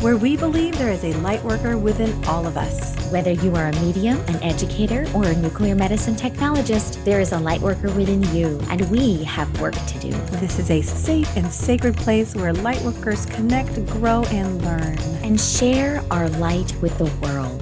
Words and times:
where 0.00 0.16
we 0.16 0.34
believe 0.36 0.78
there 0.78 0.90
is 0.90 1.04
a 1.04 1.12
light 1.20 1.42
worker 1.44 1.76
within 1.76 2.24
all 2.24 2.46
of 2.46 2.56
us. 2.56 2.96
Whether 3.12 3.32
you 3.32 3.54
are 3.56 3.68
a 3.68 3.72
medium, 3.80 4.18
an 4.28 4.42
educator, 4.42 5.06
or 5.14 5.24
a 5.26 5.36
nuclear 5.36 5.74
medicine 5.74 6.14
technologist, 6.14 7.04
there 7.04 7.20
is 7.20 7.32
a 7.32 7.38
light 7.38 7.60
worker 7.60 7.90
within 7.92 8.22
you, 8.34 8.58
and 8.70 8.88
we 8.90 9.22
have 9.24 9.60
work 9.60 9.74
to 9.74 9.98
do. 9.98 10.10
This 10.38 10.58
is 10.58 10.70
a 10.70 10.80
safe 10.80 11.36
and 11.36 11.46
sacred 11.52 11.96
place 11.96 12.34
where 12.34 12.52
light 12.54 12.80
workers 12.82 13.26
connect, 13.26 13.74
grow, 13.88 14.24
and 14.30 14.64
learn. 14.64 14.96
And 15.22 15.38
share 15.38 16.02
our 16.10 16.30
light 16.30 16.74
with 16.80 16.96
the 16.96 17.04
world. 17.20 17.60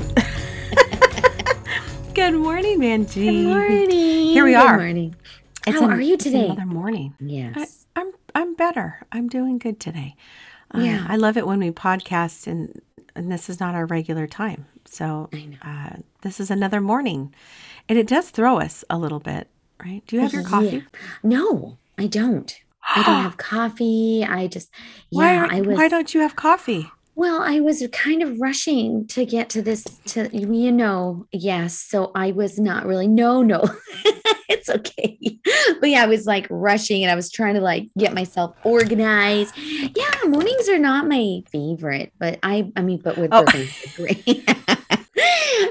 Good 2.14 2.34
morning, 2.34 2.78
Manjeet. 2.80 3.14
Good 3.14 3.44
morning. 3.46 3.90
Here 3.90 4.44
we 4.44 4.52
Good 4.52 4.60
are. 4.60 4.76
morning. 4.76 5.16
It's 5.66 5.76
How 5.78 5.86
an- 5.86 5.90
are 5.92 6.00
you 6.00 6.14
it's 6.14 6.24
today? 6.24 6.46
another 6.46 6.66
morning. 6.66 7.14
Yes. 7.20 7.86
I, 7.96 8.00
I'm 8.00 8.12
I'm 8.34 8.54
better. 8.54 9.04
I'm 9.10 9.28
doing 9.28 9.58
good 9.58 9.80
today. 9.80 10.14
Uh, 10.74 10.80
Yeah. 10.80 11.06
I 11.08 11.16
love 11.16 11.36
it 11.36 11.46
when 11.46 11.58
we 11.58 11.70
podcast 11.70 12.46
and 12.46 12.80
and 13.14 13.32
this 13.32 13.48
is 13.50 13.58
not 13.58 13.74
our 13.74 13.86
regular 13.86 14.26
time. 14.26 14.66
So 14.84 15.28
Uh, 15.62 15.96
this 16.22 16.38
is 16.40 16.50
another 16.50 16.80
morning, 16.80 17.34
and 17.88 17.98
it 17.98 18.06
does 18.06 18.30
throw 18.30 18.58
us 18.60 18.84
a 18.88 18.96
little 18.98 19.18
bit, 19.20 19.48
right? 19.84 20.02
Do 20.06 20.16
you 20.16 20.22
have 20.22 20.32
your 20.32 20.44
coffee? 20.44 20.76
Yeah. 20.76 21.00
No, 21.22 21.78
I 21.98 22.06
don't. 22.06 22.54
I 22.96 23.02
don't 23.02 23.22
have 23.28 23.36
coffee. 23.36 24.24
I 24.24 24.46
just, 24.46 24.70
yeah, 25.10 25.46
why, 25.46 25.56
I 25.56 25.60
was. 25.62 25.76
why 25.76 25.88
don't 25.88 26.14
you 26.14 26.20
have 26.20 26.36
coffee? 26.36 26.90
Well, 27.18 27.42
I 27.42 27.58
was 27.58 27.82
kind 27.90 28.22
of 28.22 28.40
rushing 28.40 29.04
to 29.08 29.26
get 29.26 29.50
to 29.50 29.60
this, 29.60 29.82
to, 30.06 30.28
you 30.32 30.70
know, 30.70 31.26
yes. 31.32 31.76
So 31.76 32.12
I 32.14 32.30
was 32.30 32.60
not 32.60 32.86
really, 32.86 33.08
no, 33.08 33.42
no, 33.42 33.64
it's 34.48 34.68
okay. 34.68 35.18
But 35.80 35.90
yeah, 35.90 36.04
I 36.04 36.06
was 36.06 36.26
like 36.26 36.46
rushing 36.48 37.02
and 37.02 37.10
I 37.10 37.16
was 37.16 37.28
trying 37.28 37.54
to 37.54 37.60
like 37.60 37.88
get 37.98 38.14
myself 38.14 38.54
organized. 38.62 39.52
Yeah, 39.58 40.10
mornings 40.28 40.68
are 40.68 40.78
not 40.78 41.08
my 41.08 41.40
favorite, 41.50 42.12
but 42.20 42.38
I, 42.44 42.70
I 42.76 42.82
mean, 42.82 43.00
but 43.02 43.18
we're, 43.18 43.26
Oh. 43.32 43.42
gonna 43.44 43.64
have 43.64 43.84
a 43.84 43.96
great, 43.96 44.44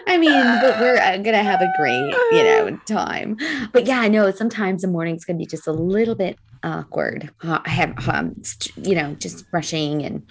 I 0.08 0.18
mean, 0.18 0.60
but 0.60 0.82
we're 0.82 0.98
uh, 0.98 1.16
gonna 1.16 1.44
have 1.44 1.62
a 1.62 1.72
great, 1.78 2.14
you 2.34 2.44
know, 2.44 2.78
time. 2.86 3.38
But 3.72 3.86
yeah, 3.86 4.02
I 4.02 4.10
know 4.10 4.30
sometimes 4.32 4.82
the 4.82 4.90
morning's 4.90 5.24
gonna 5.24 5.40
be 5.40 5.46
just 5.46 5.66
a 5.66 5.72
little 5.72 6.16
bit 6.16 6.38
awkward. 6.64 7.32
I 7.42 7.70
have, 7.70 8.10
um, 8.10 8.36
you 8.84 8.96
know, 8.96 9.14
just 9.16 9.46
rushing 9.54 10.04
and 10.04 10.24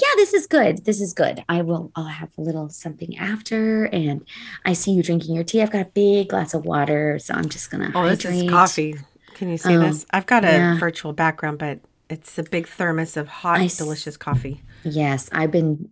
yeah, 0.00 0.14
this 0.16 0.34
is 0.34 0.46
good. 0.46 0.84
This 0.84 1.00
is 1.00 1.12
good. 1.12 1.44
I 1.48 1.62
will. 1.62 1.90
I'll 1.96 2.04
have 2.04 2.30
a 2.38 2.40
little 2.40 2.68
something 2.68 3.16
after, 3.18 3.84
and 3.86 4.24
I 4.64 4.72
see 4.72 4.92
you 4.92 5.02
drinking 5.02 5.34
your 5.34 5.44
tea. 5.44 5.62
I've 5.62 5.70
got 5.70 5.82
a 5.82 5.90
big 5.90 6.28
glass 6.28 6.54
of 6.54 6.64
water, 6.64 7.18
so 7.18 7.34
I'm 7.34 7.48
just 7.48 7.70
gonna. 7.70 7.90
Oh, 7.94 8.08
this 8.08 8.24
is 8.24 8.50
coffee. 8.50 8.96
Can 9.34 9.48
you 9.50 9.56
see 9.58 9.74
Oh, 9.76 9.80
this? 9.80 10.02
Um, 10.02 10.06
I've 10.12 10.26
got 10.26 10.44
a 10.44 10.48
yeah. 10.52 10.78
virtual 10.78 11.12
background, 11.12 11.58
but 11.58 11.80
it's 12.08 12.38
a 12.38 12.42
big 12.42 12.68
thermos 12.68 13.16
of 13.16 13.26
hot, 13.28 13.60
I 13.60 13.66
delicious 13.68 14.16
coffee. 14.16 14.60
Yes, 14.84 15.28
I've 15.32 15.50
been 15.50 15.88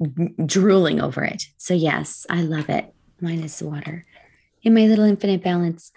drooling 0.46 1.00
over 1.00 1.24
it. 1.24 1.44
So 1.56 1.74
yes, 1.74 2.26
I 2.30 2.42
love 2.42 2.68
it. 2.68 2.92
Mine 3.20 3.40
is 3.40 3.62
water 3.62 4.04
in 4.62 4.74
my 4.74 4.86
little 4.86 5.04
infinite 5.04 5.42
balance 5.42 5.92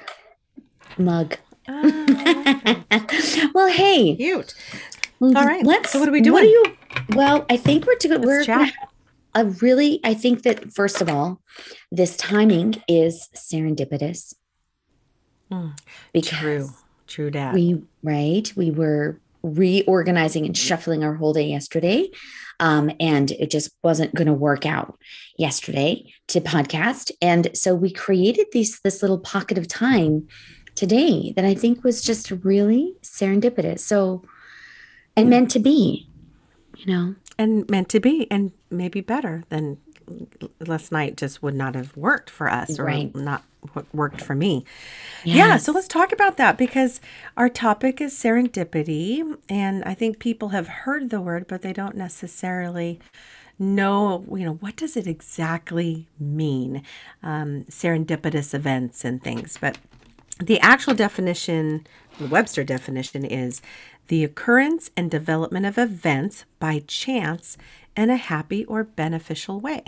mug. 0.98 1.36
Oh. 1.67 2.81
well, 3.53 3.67
hey, 3.67 4.16
Cute. 4.16 4.53
all 5.22 5.31
right. 5.33 5.66
Let's. 5.66 5.92
So 5.92 6.00
what 6.00 6.08
are 6.09 6.11
we 6.11 6.22
doing? 6.22 6.33
What 6.33 6.42
doing? 6.42 6.52
you? 6.53 6.78
Well, 7.09 7.45
I 7.50 7.58
think 7.58 7.86
we're 7.86 7.95
doing. 7.95 8.22
We're 8.22 8.38
Let's 8.44 8.45
chat. 8.48 8.73
a 9.36 9.45
really 9.45 10.00
i 10.06 10.14
think 10.14 10.44
that 10.44 10.72
first 10.73 11.02
of 11.02 11.09
all 11.09 11.42
this 11.92 12.16
timing 12.16 12.75
is 12.88 13.28
serendipitous 13.36 14.34
Mm, 15.52 15.77
because 16.14 16.39
True. 16.39 16.70
True, 17.05 17.30
Dad. 17.32 17.54
we 17.54 17.83
right 18.02 18.52
we 18.55 18.71
were 18.71 19.20
reorganizing 19.43 20.45
and 20.45 20.58
shuffling 20.58 21.04
our 21.04 21.14
whole 21.16 21.33
day 21.33 21.48
yesterday 21.48 22.10
um, 22.60 22.89
and 22.99 23.30
it 23.32 23.52
just 23.52 23.70
wasn't 23.83 24.16
going 24.16 24.26
to 24.27 24.33
work 24.33 24.66
out 24.66 24.98
yesterday 25.37 26.11
to 26.30 26.39
podcast 26.42 27.11
and 27.22 27.49
so 27.54 27.76
we 27.76 27.92
created 27.92 28.48
these 28.54 28.80
this 28.86 29.02
little 29.04 29.20
pocket 29.20 29.58
of 29.60 29.67
time 29.67 30.27
today 30.73 31.32
that 31.36 31.45
i 31.45 31.54
think 31.54 31.83
was 31.83 32.02
just 32.02 32.32
really 32.43 32.95
serendipitous 33.04 33.80
so 33.82 34.23
and 35.16 35.30
meant 35.30 35.52
to 35.52 35.60
be 35.60 36.10
you 36.77 36.86
know? 36.93 37.15
And 37.37 37.69
meant 37.69 37.89
to 37.89 37.99
be 37.99 38.27
and 38.31 38.52
maybe 38.69 39.02
better 39.02 39.43
than 39.49 39.77
last 40.59 40.91
night 40.91 41.17
just 41.17 41.41
would 41.41 41.55
not 41.55 41.75
have 41.75 41.95
worked 41.97 42.30
for 42.30 42.49
us 42.49 42.80
or 42.80 42.86
Right. 42.86 43.13
not 43.15 43.43
what 43.73 43.86
worked 43.93 44.21
for 44.21 44.36
me. 44.36 44.63
Yeah 45.23 45.58
so 45.58 45.71
let's 45.71 45.87
talk 45.87 46.11
about 46.11 46.37
that 46.37 46.58
because 46.58 47.02
our 47.36 47.49
topic 47.49 47.99
is 47.99 48.13
serendipity 48.13 49.37
and 49.49 49.83
i 49.86 49.95
think 49.95 50.19
people 50.19 50.49
have 50.49 50.67
heard 50.67 51.09
the 51.09 51.19
word 51.19 51.47
but 51.47 51.63
they 51.63 51.73
don't 51.73 51.95
necessarily 51.95 52.99
know 53.57 54.23
you 54.31 54.45
know 54.45 54.53
what 54.55 54.75
does 54.75 54.95
it 54.95 55.07
exactly 55.07 56.07
mean 56.19 56.83
um, 57.23 57.63
serendipitous 57.69 58.53
events 58.53 59.03
and 59.05 59.23
things. 59.23 59.57
But 59.59 59.77
the 60.39 60.59
actual 60.59 60.93
definition, 60.93 61.87
the 62.19 62.27
Webster 62.27 62.63
definition, 62.63 63.23
is 63.25 63.61
the 64.08 64.23
occurrence 64.23 64.92
and 64.95 65.10
development 65.10 65.66
of 65.66 65.77
events 65.77 66.45
by 66.60 66.83
chance 66.88 67.58
in 67.95 68.10
a 68.10 68.17
happy 68.17 68.66
or 68.66 68.83
beneficial 68.83 69.60
way, 69.60 69.83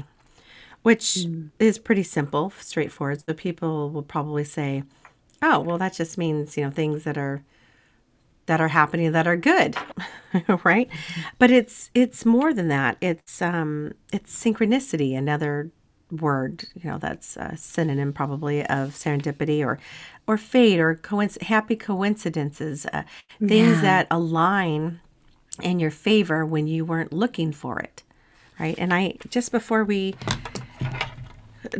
which 0.81 1.25
is 1.59 1.77
pretty 1.79 2.03
simple, 2.03 2.51
straightforward. 2.59 3.23
So 3.25 3.33
people 3.33 3.89
will 3.89 4.03
probably 4.03 4.43
say, 4.43 4.83
"Oh, 5.41 5.59
well, 5.59 5.77
that 5.77 5.93
just 5.93 6.17
means 6.17 6.57
you 6.57 6.65
know 6.65 6.71
things 6.71 7.03
that 7.03 7.17
are 7.17 7.43
that 8.47 8.61
are 8.61 8.69
happening 8.69 9.11
that 9.11 9.27
are 9.27 9.37
good 9.37 9.75
right? 10.63 10.89
But 11.37 11.51
it's 11.51 11.89
it's 11.93 12.25
more 12.25 12.53
than 12.53 12.67
that. 12.69 12.97
It's 13.01 13.41
um 13.41 13.93
it's 14.11 14.35
synchronicity 14.43 15.17
another 15.17 15.71
word 16.09 16.63
you 16.81 16.89
know 16.89 16.97
that's 16.97 17.35
a 17.35 17.57
synonym 17.57 18.13
probably 18.13 18.61
of 18.67 18.91
serendipity 18.91 19.65
or 19.65 19.77
or 20.27 20.37
fate 20.37 20.79
or 20.79 20.95
coinc- 20.95 21.41
happy 21.43 21.75
coincidences 21.75 22.85
uh, 22.93 23.03
things 23.39 23.77
Yeah. 23.77 23.81
that 23.81 24.07
align 24.11 24.99
in 25.61 25.79
your 25.79 25.91
favor 25.91 26.45
when 26.45 26.67
you 26.67 26.85
weren't 26.85 27.11
looking 27.13 27.51
for 27.51 27.79
it 27.79 28.03
right 28.59 28.75
and 28.77 28.93
i 28.93 29.15
just 29.29 29.51
before 29.51 29.83
we 29.83 30.15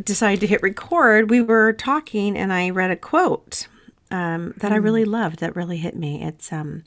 decided 0.04 0.40
to 0.40 0.46
hit 0.46 0.62
record 0.62 1.30
we 1.30 1.40
were 1.40 1.72
talking 1.72 2.36
and 2.36 2.52
i 2.52 2.68
read 2.70 2.90
a 2.90 2.96
quote 2.96 3.68
um, 4.10 4.54
that 4.56 4.72
I 4.72 4.76
really 4.76 5.04
loved 5.04 5.40
that 5.40 5.54
really 5.54 5.76
hit 5.76 5.94
me. 5.94 6.22
It's 6.24 6.50
um, 6.50 6.82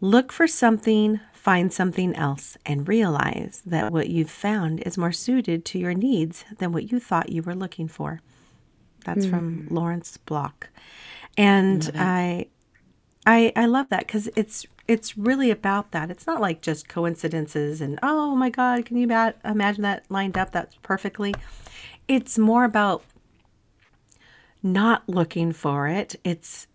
look 0.00 0.32
for 0.32 0.48
something, 0.48 1.20
find 1.32 1.72
something 1.72 2.12
else, 2.16 2.56
and 2.66 2.88
realize 2.88 3.62
that 3.66 3.92
what 3.92 4.08
you've 4.08 4.30
found 4.32 4.80
is 4.80 4.98
more 4.98 5.12
suited 5.12 5.64
to 5.66 5.78
your 5.78 5.94
needs 5.94 6.44
than 6.58 6.72
what 6.72 6.90
you 6.90 6.98
thought 6.98 7.28
you 7.30 7.44
were 7.44 7.54
looking 7.54 7.86
for. 7.86 8.20
That's 9.04 9.26
from 9.26 9.66
mm. 9.68 9.70
Lawrence 9.70 10.16
Block, 10.16 10.68
and 11.36 11.90
I, 11.94 12.46
I, 13.26 13.52
I 13.56 13.66
love 13.66 13.88
that 13.90 14.06
because 14.06 14.28
it's 14.36 14.66
it's 14.88 15.16
really 15.16 15.50
about 15.50 15.92
that. 15.92 16.10
It's 16.10 16.26
not 16.26 16.40
like 16.40 16.62
just 16.62 16.88
coincidences 16.88 17.80
and 17.80 17.98
oh 18.02 18.34
my 18.34 18.50
God, 18.50 18.84
can 18.84 18.96
you 18.96 19.06
ma- 19.06 19.32
imagine 19.44 19.82
that 19.82 20.04
lined 20.08 20.36
up? 20.36 20.50
That's 20.50 20.74
perfectly. 20.82 21.34
It's 22.08 22.36
more 22.38 22.64
about 22.64 23.04
not 24.62 25.08
looking 25.08 25.52
for 25.52 25.86
it. 25.86 26.16
It's 26.24 26.66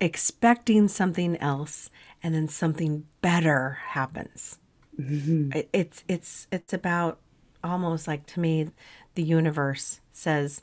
expecting 0.00 0.88
something 0.88 1.36
else 1.36 1.90
and 2.22 2.34
then 2.34 2.48
something 2.48 3.04
better 3.20 3.78
happens. 3.88 4.58
Mm-hmm. 4.98 5.52
It, 5.52 5.68
it's 5.72 6.04
it's 6.08 6.46
it's 6.50 6.72
about 6.72 7.18
almost 7.62 8.08
like 8.08 8.26
to 8.26 8.40
me 8.40 8.70
the 9.14 9.22
universe 9.22 10.00
says, 10.12 10.62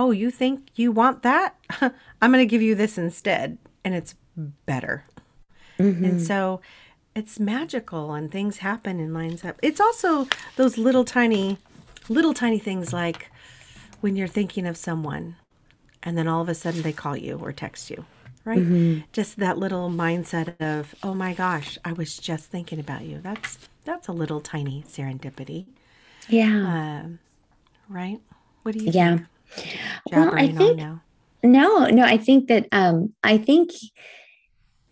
"Oh, 0.00 0.10
you 0.22 0.30
think 0.30 0.56
you 0.76 0.92
want 0.92 1.22
that? 1.22 1.48
I'm 2.20 2.32
going 2.32 2.46
to 2.46 2.52
give 2.54 2.62
you 2.62 2.74
this 2.74 2.96
instead." 2.98 3.58
And 3.84 3.94
it's 3.94 4.14
better. 4.66 5.04
Mm-hmm. 5.78 6.04
And 6.04 6.22
so 6.30 6.60
it's 7.14 7.38
magical 7.40 8.12
and 8.14 8.30
things 8.30 8.58
happen 8.58 9.00
and 9.00 9.12
lines 9.14 9.44
up. 9.44 9.56
It's 9.62 9.80
also 9.80 10.26
those 10.56 10.78
little 10.78 11.04
tiny 11.04 11.58
little 12.08 12.34
tiny 12.34 12.58
things 12.58 12.92
like 12.92 13.30
when 14.00 14.16
you're 14.16 14.28
thinking 14.38 14.66
of 14.66 14.76
someone 14.76 15.36
and 16.02 16.16
then 16.16 16.26
all 16.28 16.40
of 16.42 16.48
a 16.48 16.54
sudden 16.54 16.82
they 16.82 16.92
call 16.92 17.16
you 17.16 17.38
or 17.42 17.52
text 17.52 17.90
you, 17.90 18.04
right? 18.44 18.58
Mm-hmm. 18.58 19.00
Just 19.12 19.36
that 19.38 19.58
little 19.58 19.90
mindset 19.90 20.48
of, 20.60 20.94
"Oh 21.02 21.14
my 21.14 21.32
gosh, 21.34 21.78
I 21.84 21.92
was 21.92 22.16
just 22.16 22.44
thinking 22.50 22.80
about 22.80 23.02
you." 23.04 23.18
That's 23.22 23.58
that's 23.84 24.08
a 24.08 24.12
little 24.12 24.40
tiny 24.40 24.84
serendipity, 24.88 25.66
yeah 26.28 27.00
um, 27.02 27.18
right? 27.88 28.20
What 28.62 28.72
do 28.76 28.84
you 28.84 28.90
Yeah. 28.92 29.16
think? 29.16 29.26
Well, 30.10 30.34
I 30.34 30.48
think- 30.48 30.76
now. 30.78 31.02
No, 31.42 31.86
no, 31.86 32.02
I 32.04 32.18
think 32.18 32.48
that 32.48 32.66
um 32.70 33.14
I 33.22 33.38
think 33.38 33.70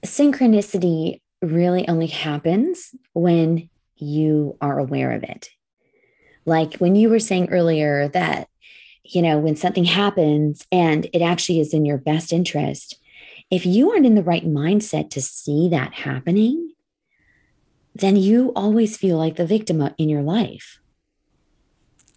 synchronicity 0.05 1.21
really 1.43 1.87
only 1.89 2.07
happens 2.07 2.95
when 3.13 3.69
you 3.97 4.57
are 4.61 4.79
aware 4.79 5.13
of 5.13 5.23
it. 5.25 5.51
like 6.47 6.77
when 6.77 6.95
you 6.97 7.11
were 7.11 7.19
saying 7.19 7.51
earlier 7.51 8.09
that 8.09 8.49
you 9.05 9.21
know 9.21 9.39
when 9.39 9.57
something 9.57 9.85
happens 9.85 10.67
and 10.73 11.07
it 11.13 11.21
actually 11.21 11.61
is 11.61 11.75
in 11.75 11.85
your 11.85 11.99
best 11.99 12.33
interest 12.33 12.97
if 13.51 13.67
you 13.67 13.91
aren't 13.91 14.07
in 14.07 14.15
the 14.15 14.23
right 14.23 14.47
mindset 14.47 15.11
to 15.11 15.21
see 15.21 15.69
that 15.69 15.93
happening 15.95 16.73
then 17.95 18.17
you 18.17 18.53
always 18.57 18.97
feel 18.97 19.19
like 19.19 19.37
the 19.37 19.47
victim 19.47 19.83
in 19.99 20.09
your 20.09 20.23
life 20.23 20.79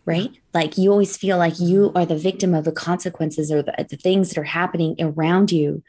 right? 0.05 0.31
Like 0.53 0.77
you 0.77 0.91
always 0.91 1.15
feel 1.17 1.37
like 1.37 1.59
you 1.59 1.91
are 1.95 2.05
the 2.05 2.17
victim 2.17 2.53
of 2.53 2.65
the 2.65 2.71
consequences 2.71 3.51
or 3.51 3.61
the, 3.61 3.85
the 3.89 3.97
things 3.97 4.29
that 4.29 4.37
are 4.37 4.43
happening 4.43 4.95
around 4.99 5.51
you 5.51 5.83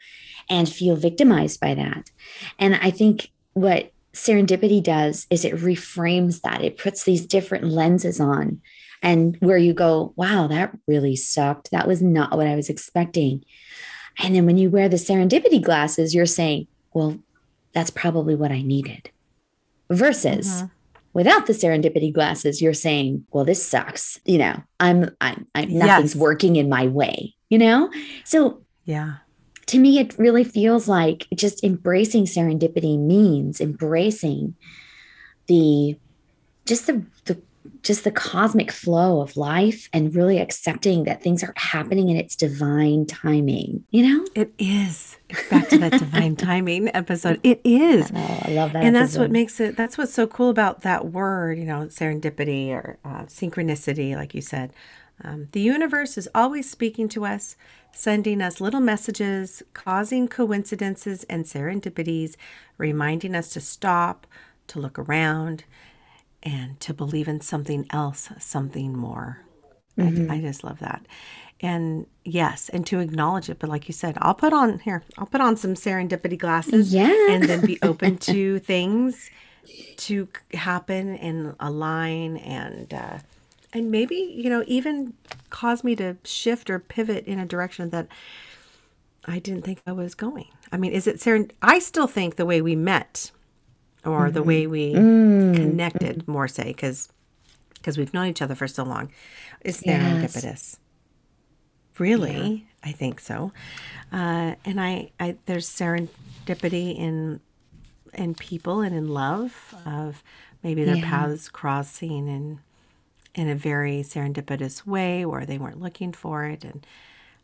and 0.49 0.69
feel 0.69 0.95
victimized 0.95 1.59
by 1.59 1.73
that. 1.73 2.11
And 2.59 2.75
i 2.75 2.91
think 2.91 3.31
what 3.53 3.91
serendipity 4.13 4.81
does 4.81 5.25
is 5.29 5.43
it 5.43 5.55
reframes 5.55 6.41
that. 6.41 6.63
It 6.63 6.77
puts 6.77 7.03
these 7.03 7.25
different 7.25 7.65
lenses 7.65 8.19
on 8.19 8.61
and 9.01 9.37
where 9.39 9.57
you 9.57 9.73
go 9.73 10.13
wow 10.15 10.47
that 10.47 10.77
really 10.87 11.15
sucked. 11.15 11.71
That 11.71 11.87
was 11.87 12.01
not 12.01 12.37
what 12.37 12.47
i 12.47 12.55
was 12.55 12.69
expecting. 12.69 13.43
And 14.19 14.35
then 14.35 14.45
when 14.45 14.57
you 14.57 14.69
wear 14.69 14.87
the 14.87 14.97
serendipity 14.97 15.61
glasses 15.61 16.13
you're 16.13 16.25
saying 16.25 16.67
well 16.93 17.17
that's 17.73 17.89
probably 17.89 18.35
what 18.35 18.51
i 18.51 18.61
needed. 18.61 19.09
Versus 19.89 20.47
mm-hmm. 20.47 20.67
Without 21.13 21.45
the 21.45 21.53
serendipity 21.53 22.11
glasses 22.11 22.61
you're 22.61 22.73
saying 22.73 23.25
well 23.31 23.45
this 23.45 23.65
sucks 23.65 24.19
you 24.25 24.37
know? 24.37 24.61
I'm 24.79 25.15
i'm, 25.21 25.47
I'm 25.55 25.77
nothing's 25.77 26.15
yes. 26.15 26.21
working 26.21 26.55
in 26.55 26.69
my 26.69 26.87
way 26.87 27.35
you 27.53 27.59
know? 27.59 27.91
So 28.23 28.63
yeah. 28.83 29.17
to 29.67 29.77
me, 29.77 29.99
it 29.99 30.17
really 30.17 30.43
feels 30.43 30.87
like 30.87 31.27
just 31.35 31.63
embracing 31.63 32.25
serendipity 32.25 32.97
means 32.97 33.61
embracing 33.61 34.55
the 35.45 35.95
just 36.65 36.87
the 36.87 36.93
the 36.93 37.03
just 37.81 38.03
the 38.03 38.11
cosmic 38.11 38.71
flow 38.71 39.21
of 39.21 39.37
life 39.37 39.89
and 39.93 40.15
really 40.15 40.39
accepting 40.39 41.03
that 41.03 41.21
things 41.21 41.43
are 41.43 41.53
happening 41.57 42.09
in 42.09 42.17
its 42.17 42.35
divine 42.35 43.05
timing. 43.05 43.83
You 43.91 44.07
know, 44.07 44.27
it 44.35 44.53
is. 44.57 45.17
Back 45.49 45.69
to 45.69 45.77
that 45.79 45.91
divine 45.99 46.35
timing 46.35 46.93
episode. 46.95 47.39
It 47.43 47.61
is. 47.63 48.11
Oh, 48.13 48.39
I 48.43 48.51
love 48.51 48.73
that. 48.73 48.83
And 48.83 48.95
episode. 48.95 48.99
that's 48.99 49.17
what 49.17 49.31
makes 49.31 49.59
it. 49.59 49.75
That's 49.75 49.97
what's 49.97 50.13
so 50.13 50.27
cool 50.27 50.49
about 50.49 50.81
that 50.81 51.07
word. 51.07 51.57
You 51.57 51.65
know, 51.65 51.85
serendipity 51.87 52.69
or 52.69 52.97
uh, 53.03 53.23
synchronicity, 53.23 54.15
like 54.15 54.33
you 54.33 54.41
said. 54.41 54.73
Um, 55.23 55.47
the 55.51 55.61
universe 55.61 56.17
is 56.17 56.27
always 56.33 56.69
speaking 56.69 57.07
to 57.09 57.25
us 57.25 57.55
sending 57.93 58.41
us 58.41 58.59
little 58.59 58.81
messages, 58.81 59.63
causing 59.73 60.27
coincidences 60.27 61.23
and 61.25 61.45
serendipities, 61.45 62.35
reminding 62.77 63.35
us 63.35 63.49
to 63.49 63.61
stop, 63.61 64.27
to 64.67 64.79
look 64.79 64.97
around, 64.97 65.63
and 66.43 66.79
to 66.81 66.93
believe 66.93 67.27
in 67.27 67.41
something 67.41 67.87
else, 67.89 68.29
something 68.39 68.95
more. 68.95 69.45
Mm-hmm. 69.97 70.29
I, 70.29 70.35
I 70.35 70.41
just 70.41 70.63
love 70.63 70.79
that. 70.79 71.05
And 71.61 72.07
yes, 72.25 72.69
and 72.69 72.85
to 72.87 72.99
acknowledge 72.99 73.49
it. 73.49 73.57
But 73.59 73.69
like 73.69 73.87
you 73.87 73.93
said, 73.93 74.17
I'll 74.19 74.33
put 74.33 74.51
on 74.51 74.79
here, 74.79 75.03
I'll 75.17 75.25
put 75.25 75.39
on 75.39 75.55
some 75.55 75.75
serendipity 75.75 76.37
glasses 76.37 76.93
yeah. 76.93 77.13
and 77.29 77.43
then 77.43 77.65
be 77.65 77.79
open 77.81 78.17
to 78.29 78.59
things 78.59 79.29
to 79.95 80.27
happen 80.53 81.15
and 81.15 81.55
align 81.59 82.37
and 82.37 82.93
uh, 82.93 83.19
and 83.71 83.89
maybe 83.89 84.15
you 84.15 84.49
know 84.49 84.63
even 84.67 85.13
cause 85.49 85.83
me 85.85 85.95
to 85.95 86.17
shift 86.25 86.69
or 86.69 86.79
pivot 86.79 87.25
in 87.25 87.39
a 87.39 87.45
direction 87.45 87.89
that 87.91 88.07
I 89.25 89.39
didn't 89.39 89.63
think 89.63 89.81
I 89.87 89.93
was 89.93 90.15
going. 90.15 90.49
I 90.71 90.77
mean, 90.77 90.91
is 90.91 91.07
it 91.07 91.17
seren- 91.17 91.51
I 91.61 91.79
still 91.79 92.07
think 92.07 92.35
the 92.35 92.45
way 92.45 92.61
we 92.61 92.75
met 92.75 93.31
or 94.05 94.25
mm-hmm. 94.25 94.33
the 94.33 94.43
way 94.43 94.67
we 94.67 94.93
mm-hmm. 94.93 95.55
connected 95.55 96.27
more 96.27 96.47
say 96.47 96.65
because 96.65 97.09
because 97.73 97.97
we've 97.97 98.13
known 98.13 98.27
each 98.27 98.41
other 98.41 98.55
for 98.55 98.67
so 98.67 98.83
long 98.83 99.11
is 99.61 99.81
serendipitous. 99.81 100.43
Yes. 100.43 100.79
Really, 101.99 102.65
yeah. 102.83 102.89
I 102.89 102.91
think 102.93 103.19
so. 103.19 103.51
Uh, 104.11 104.55
and 104.65 104.79
I, 104.79 105.11
I 105.19 105.35
there's 105.45 105.69
serendipity 105.69 106.97
in 106.97 107.39
in 108.13 108.35
people 108.35 108.81
and 108.81 108.95
in 108.95 109.07
love 109.07 109.75
of 109.85 110.23
maybe 110.63 110.83
their 110.83 110.95
yeah. 110.95 111.09
paths 111.09 111.49
crossing 111.49 112.29
and 112.29 112.59
in 113.35 113.49
a 113.49 113.55
very 113.55 114.01
serendipitous 114.01 114.85
way 114.85 115.25
where 115.25 115.45
they 115.45 115.57
weren't 115.57 115.81
looking 115.81 116.13
for 116.13 116.45
it 116.45 116.63
and 116.63 116.85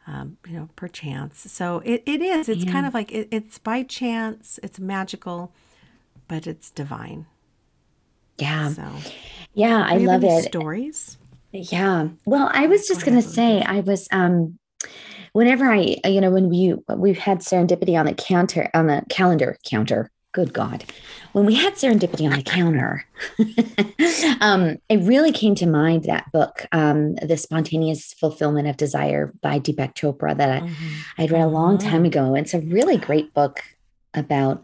um, 0.08 0.38
you 0.48 0.54
know 0.54 0.70
perchance 0.76 1.52
so 1.52 1.82
it, 1.86 2.04
it 2.06 2.22
is 2.22 2.48
it's 2.50 2.64
yeah. 2.64 2.72
kind 2.72 2.86
of 2.86 2.94
like 2.94 3.12
it, 3.12 3.28
it's 3.32 3.58
by 3.58 3.84
chance 3.84 4.60
it's 4.64 4.80
magical 4.80 5.52
but 6.30 6.48
it's 6.48 6.72
divine. 6.72 7.26
Yeah. 8.38 8.70
So 8.70 8.90
yeah 9.54 9.84
i 9.86 9.98
love 9.98 10.24
it. 10.24 10.44
stories? 10.46 11.18
Yeah. 11.52 12.10
Well 12.26 12.50
i 12.54 12.68
was 12.68 12.88
just 12.88 13.04
gonna 13.04 13.22
say 13.22 13.62
i 13.62 13.82
was 13.82 14.08
um 14.12 14.58
whenever 15.34 15.70
i 15.70 15.98
you 16.06 16.22
know 16.22 16.32
when 16.32 16.50
we 16.50 16.76
we've 16.96 17.18
had 17.18 17.40
serendipity 17.40 18.00
on 18.00 18.06
the 18.06 18.14
counter 18.14 18.70
on 18.74 18.88
the 18.88 19.04
calendar 19.10 19.58
counter 19.66 20.10
good 20.32 20.54
God, 20.54 20.86
when 21.32 21.48
we 21.48 21.56
had 21.56 21.74
serendipity 21.74 22.30
on 22.30 22.38
the 22.38 22.44
counter, 22.44 23.04
um, 24.42 24.78
it 24.88 24.98
really 24.98 25.32
came 25.32 25.56
to 25.56 25.66
mind 25.66 26.04
that 26.04 26.32
book, 26.32 26.68
um, 26.72 27.16
The 27.16 27.36
Spontaneous 27.36 28.14
Fulfillment 28.14 28.68
of 28.68 28.78
Desire 28.78 29.34
by 29.42 29.60
Deepak 29.60 29.96
Chopra, 29.96 30.38
that 30.38 30.50
I, 30.50 30.60
mm-hmm. 30.60 30.96
I'd 31.18 31.32
read 31.32 31.42
a 31.42 31.48
long 31.48 31.80
mm-hmm. 31.80 31.90
time 31.90 32.06
ago. 32.06 32.36
It's 32.36 32.54
a 32.54 32.60
really 32.60 32.98
great 32.98 33.34
book 33.34 33.64
about 34.14 34.64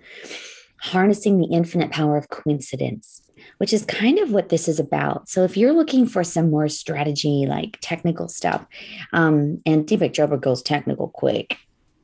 harnessing 0.85 1.39
the 1.39 1.47
infinite 1.47 1.91
power 1.91 2.17
of 2.17 2.29
coincidence. 2.29 3.21
Which 3.57 3.73
is 3.73 3.85
kind 3.85 4.17
of 4.19 4.31
what 4.31 4.49
this 4.49 4.67
is 4.67 4.79
about. 4.79 5.29
So, 5.29 5.43
if 5.43 5.55
you're 5.55 5.73
looking 5.73 6.07
for 6.07 6.23
some 6.23 6.49
more 6.49 6.67
strategy, 6.67 7.45
like 7.47 7.77
technical 7.79 8.27
stuff, 8.27 8.65
um, 9.13 9.61
and 9.65 9.85
Deepak 9.85 10.13
Chopra 10.13 10.41
goes 10.41 10.63
technical 10.63 11.09
quick, 11.09 11.57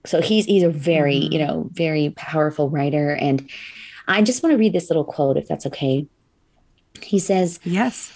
so 0.05 0.21
he's 0.21 0.45
he's 0.45 0.63
a 0.63 0.69
very 0.69 1.15
you 1.15 1.39
mm-hmm. 1.39 1.47
know 1.47 1.69
very 1.71 2.13
powerful 2.15 2.69
writer 2.69 3.13
and 3.15 3.49
i 4.07 4.21
just 4.21 4.43
want 4.43 4.53
to 4.53 4.57
read 4.57 4.73
this 4.73 4.89
little 4.89 5.03
quote 5.03 5.37
if 5.37 5.47
that's 5.47 5.65
okay 5.65 6.05
he 7.01 7.19
says 7.19 7.59
yes 7.63 8.11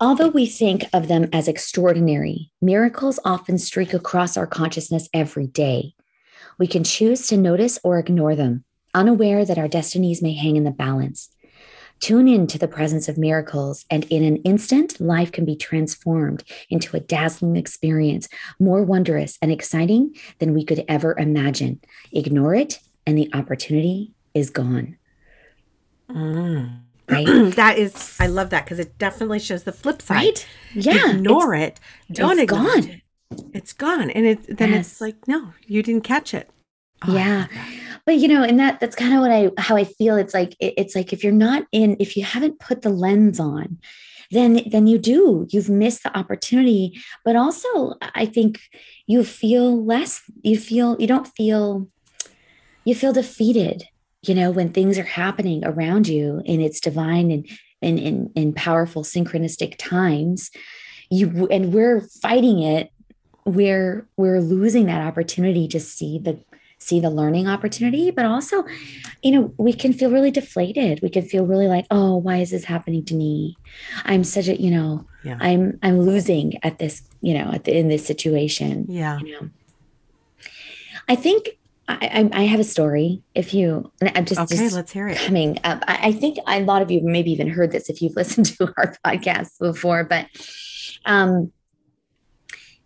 although 0.00 0.28
we 0.28 0.46
think 0.46 0.84
of 0.92 1.08
them 1.08 1.28
as 1.32 1.48
extraordinary 1.48 2.50
miracles 2.60 3.18
often 3.24 3.58
streak 3.58 3.94
across 3.94 4.36
our 4.36 4.46
consciousness 4.46 5.08
every 5.14 5.46
day 5.46 5.94
we 6.58 6.66
can 6.66 6.84
choose 6.84 7.26
to 7.26 7.36
notice 7.36 7.78
or 7.84 7.98
ignore 7.98 8.34
them 8.34 8.64
unaware 8.94 9.44
that 9.44 9.58
our 9.58 9.68
destinies 9.68 10.22
may 10.22 10.34
hang 10.34 10.56
in 10.56 10.64
the 10.64 10.70
balance 10.70 11.30
Tune 12.02 12.26
in 12.26 12.48
to 12.48 12.58
the 12.58 12.66
presence 12.66 13.08
of 13.08 13.16
miracles, 13.16 13.84
and 13.88 14.02
in 14.10 14.24
an 14.24 14.38
instant, 14.38 15.00
life 15.00 15.30
can 15.30 15.44
be 15.44 15.54
transformed 15.54 16.42
into 16.68 16.96
a 16.96 17.00
dazzling 17.00 17.54
experience, 17.54 18.28
more 18.58 18.82
wondrous 18.82 19.38
and 19.40 19.52
exciting 19.52 20.12
than 20.40 20.52
we 20.52 20.64
could 20.64 20.84
ever 20.88 21.16
imagine. 21.16 21.78
Ignore 22.10 22.56
it, 22.56 22.80
and 23.06 23.16
the 23.16 23.30
opportunity 23.32 24.10
is 24.34 24.50
gone. 24.50 24.98
Mm. 26.10 26.80
Right? 27.08 27.26
that 27.54 27.78
is, 27.78 28.16
I 28.18 28.26
love 28.26 28.50
that 28.50 28.64
because 28.64 28.80
it 28.80 28.98
definitely 28.98 29.38
shows 29.38 29.62
the 29.62 29.70
flip 29.70 30.02
side. 30.02 30.16
Right? 30.16 30.48
Yeah. 30.74 31.10
Ignore 31.12 31.54
it. 31.54 31.78
Don't 32.10 32.40
it's 32.40 32.52
ignore 32.52 32.64
gone. 32.64 32.88
it. 32.88 33.02
It's 33.54 33.72
gone. 33.72 34.10
And 34.10 34.26
it, 34.26 34.56
then 34.58 34.70
yes. 34.70 34.90
it's 34.90 35.00
like, 35.00 35.28
no, 35.28 35.54
you 35.68 35.84
didn't 35.84 36.02
catch 36.02 36.34
it. 36.34 36.50
Oh, 37.06 37.14
yeah 37.14 37.46
but 38.06 38.16
you 38.16 38.28
know 38.28 38.42
and 38.42 38.58
that 38.58 38.80
that's 38.80 38.96
kind 38.96 39.14
of 39.14 39.20
what 39.20 39.30
i 39.30 39.50
how 39.58 39.76
i 39.76 39.84
feel. 39.84 40.16
It's 40.16 40.34
like 40.34 40.52
it, 40.60 40.74
it's 40.76 40.94
like 40.94 41.12
if 41.12 41.22
you're 41.22 41.32
not 41.32 41.66
in 41.72 41.96
if 42.00 42.16
you 42.16 42.24
haven't 42.24 42.60
put 42.60 42.82
the 42.82 42.90
lens 42.90 43.40
on 43.40 43.78
then 44.30 44.62
then 44.70 44.86
you 44.86 44.98
do. 44.98 45.46
You've 45.50 45.68
missed 45.68 46.04
the 46.04 46.16
opportunity. 46.16 47.00
But 47.24 47.36
also 47.36 47.94
i 48.14 48.26
think 48.26 48.60
you 49.06 49.24
feel 49.24 49.84
less 49.84 50.22
you 50.42 50.58
feel 50.58 50.96
you 50.98 51.06
don't 51.06 51.28
feel 51.28 51.88
you 52.84 52.94
feel 52.94 53.12
defeated 53.12 53.88
you 54.22 54.34
know 54.34 54.50
when 54.50 54.72
things 54.72 54.98
are 54.98 55.04
happening 55.04 55.64
around 55.64 56.08
you 56.08 56.42
and 56.46 56.62
it's 56.62 56.80
divine 56.80 57.30
and 57.30 57.48
and 57.82 57.98
in, 57.98 58.32
in 58.34 58.52
powerful 58.54 59.02
synchronistic 59.02 59.74
times. 59.76 60.50
You 61.10 61.46
and 61.48 61.74
we're 61.74 62.00
fighting 62.00 62.62
it. 62.62 62.90
We're 63.44 64.08
we're 64.16 64.40
losing 64.40 64.86
that 64.86 65.06
opportunity 65.06 65.68
to 65.68 65.80
see 65.80 66.18
the 66.18 66.40
see 66.82 67.00
the 67.00 67.10
learning 67.10 67.48
opportunity, 67.48 68.10
but 68.10 68.24
also, 68.24 68.64
you 69.22 69.32
know, 69.32 69.54
we 69.56 69.72
can 69.72 69.92
feel 69.92 70.10
really 70.10 70.30
deflated. 70.30 71.00
We 71.02 71.10
can 71.10 71.22
feel 71.22 71.46
really 71.46 71.68
like, 71.68 71.86
oh, 71.90 72.16
why 72.16 72.38
is 72.38 72.50
this 72.50 72.64
happening 72.64 73.04
to 73.06 73.14
me? 73.14 73.56
I'm 74.04 74.24
such 74.24 74.48
a, 74.48 74.60
you 74.60 74.70
know, 74.70 75.06
yeah. 75.24 75.38
I'm 75.40 75.78
I'm 75.82 76.00
losing 76.00 76.62
at 76.64 76.78
this, 76.78 77.02
you 77.20 77.34
know, 77.34 77.52
at 77.52 77.64
the, 77.64 77.76
in 77.76 77.88
this 77.88 78.04
situation. 78.04 78.86
Yeah. 78.88 79.18
You 79.20 79.32
know, 79.32 79.50
I 81.08 81.16
think 81.16 81.50
I, 81.88 82.30
I, 82.32 82.42
have 82.44 82.60
a 82.60 82.64
story. 82.64 83.22
If 83.34 83.52
you, 83.52 83.90
I'm 84.14 84.24
just 84.24 84.40
okay, 84.40 84.56
just 84.56 84.74
let's 84.74 84.92
hear 84.92 85.08
it. 85.08 85.18
Coming 85.18 85.58
up, 85.64 85.82
I, 85.86 86.08
I 86.08 86.12
think 86.12 86.38
a 86.46 86.60
lot 86.60 86.80
of 86.80 86.90
you 86.90 87.00
maybe 87.02 87.32
even 87.32 87.48
heard 87.48 87.72
this 87.72 87.90
if 87.90 88.00
you've 88.00 88.16
listened 88.16 88.46
to 88.46 88.72
our 88.76 88.94
podcast 89.04 89.58
before, 89.58 90.04
but 90.04 90.26
um, 91.04 91.52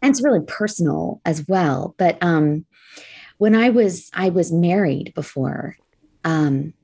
and 0.03 0.11
it's 0.11 0.23
really 0.23 0.45
personal 0.47 1.21
as 1.25 1.47
well. 1.49 1.95
But 1.99 2.19
um, 2.23 2.66
when 3.39 3.55
I 3.55 3.71
was 3.71 4.11
I 4.13 4.31
was 4.31 4.53
married 4.53 5.13
before 5.15 5.77
um, 6.25 6.75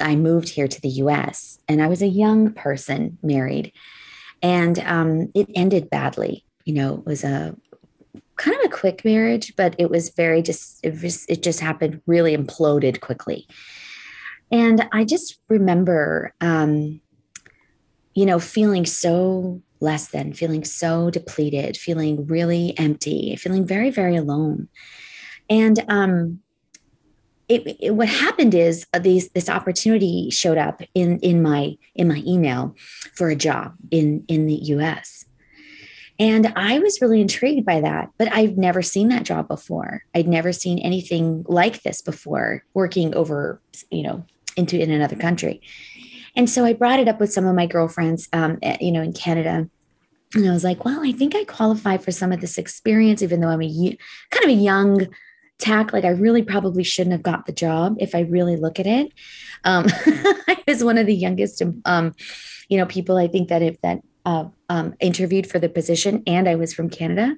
I 0.00 0.16
moved 0.16 0.48
here 0.48 0.68
to 0.68 0.80
the 0.80 0.88
U.S. 0.88 1.58
and 1.68 1.82
I 1.82 1.88
was 1.88 2.02
a 2.02 2.06
young 2.06 2.52
person 2.52 3.18
married, 3.22 3.72
and 4.42 4.78
um, 4.80 5.30
it 5.34 5.48
ended 5.54 5.90
badly. 5.90 6.44
You 6.64 6.74
know, 6.74 6.94
it 6.94 7.06
was 7.06 7.24
a 7.24 7.56
kind 8.36 8.56
of 8.58 8.66
a 8.66 8.76
quick 8.76 9.04
marriage, 9.04 9.54
but 9.56 9.74
it 9.78 9.90
was 9.90 10.10
very 10.10 10.42
just 10.42 10.80
it, 10.82 11.02
was, 11.02 11.24
it 11.28 11.42
just 11.42 11.60
happened 11.60 12.00
really 12.06 12.36
imploded 12.36 13.00
quickly. 13.00 13.46
And 14.50 14.86
I 14.92 15.04
just 15.04 15.38
remember, 15.48 16.32
um, 16.40 17.00
you 18.14 18.26
know, 18.26 18.38
feeling 18.38 18.86
so 18.86 19.62
less 19.80 20.08
than, 20.08 20.32
feeling 20.32 20.64
so 20.64 21.10
depleted, 21.10 21.76
feeling 21.76 22.26
really 22.26 22.78
empty, 22.78 23.36
feeling 23.36 23.66
very, 23.66 23.90
very 23.90 24.16
alone. 24.16 24.68
And 25.48 25.84
um, 25.88 26.40
it, 27.48 27.76
it, 27.80 27.90
what 27.90 28.08
happened 28.08 28.54
is 28.54 28.86
uh, 28.94 28.98
these 28.98 29.28
this 29.30 29.48
opportunity 29.48 30.30
showed 30.30 30.58
up 30.58 30.80
in 30.94 31.18
in 31.20 31.42
my 31.42 31.76
in 31.94 32.08
my 32.08 32.22
email 32.26 32.74
for 33.14 33.28
a 33.28 33.36
job 33.36 33.74
in 33.90 34.24
in 34.28 34.46
the 34.46 34.54
US 34.54 35.26
and 36.18 36.52
I 36.54 36.78
was 36.78 37.00
really 37.00 37.20
intrigued 37.20 37.66
by 37.66 37.80
that, 37.80 38.10
but 38.18 38.32
I've 38.32 38.56
never 38.56 38.82
seen 38.82 39.08
that 39.08 39.24
job 39.24 39.48
before. 39.48 40.04
I'd 40.14 40.28
never 40.28 40.52
seen 40.52 40.78
anything 40.78 41.44
like 41.48 41.82
this 41.82 42.02
before 42.02 42.64
working 42.72 43.14
over, 43.14 43.60
you 43.90 44.04
know, 44.04 44.24
into 44.56 44.80
in 44.80 44.92
another 44.92 45.16
country. 45.16 45.60
And 46.36 46.48
so 46.48 46.64
I 46.64 46.72
brought 46.72 47.00
it 47.00 47.08
up 47.08 47.18
with 47.18 47.32
some 47.32 47.46
of 47.46 47.56
my 47.56 47.66
girlfriends, 47.66 48.28
um, 48.32 48.58
at, 48.62 48.80
you 48.80 48.92
know, 48.92 49.02
in 49.02 49.12
Canada. 49.12 49.68
And 50.34 50.48
I 50.48 50.52
was 50.52 50.64
like, 50.64 50.84
well, 50.84 51.00
I 51.04 51.12
think 51.12 51.34
I 51.34 51.44
qualify 51.44 51.96
for 51.96 52.12
some 52.12 52.32
of 52.32 52.40
this 52.40 52.58
experience, 52.58 53.22
even 53.22 53.40
though 53.40 53.48
I'm 53.48 53.62
a 53.62 53.98
kind 54.30 54.44
of 54.44 54.50
a 54.50 54.52
young 54.52 55.08
tack. 55.58 55.92
Like 55.92 56.04
I 56.04 56.10
really 56.10 56.42
probably 56.42 56.84
shouldn't 56.84 57.12
have 57.12 57.22
got 57.22 57.46
the 57.46 57.52
job 57.52 57.96
if 57.98 58.14
I 58.14 58.20
really 58.20 58.56
look 58.56 58.78
at 58.78 58.86
it. 58.86 59.12
Um, 59.64 59.86
I 60.46 60.62
was 60.66 60.84
one 60.84 60.98
of 60.98 61.06
the 61.06 61.14
youngest, 61.14 61.62
um, 61.84 62.14
you 62.68 62.78
know, 62.78 62.86
people 62.86 63.16
I 63.16 63.28
think 63.28 63.48
that 63.48 63.62
if 63.62 63.80
that 63.82 64.00
uh, 64.24 64.46
um, 64.68 64.94
interviewed 65.00 65.48
for 65.48 65.58
the 65.58 65.68
position, 65.68 66.22
and 66.26 66.48
I 66.48 66.54
was 66.54 66.72
from 66.72 66.88
Canada. 66.88 67.36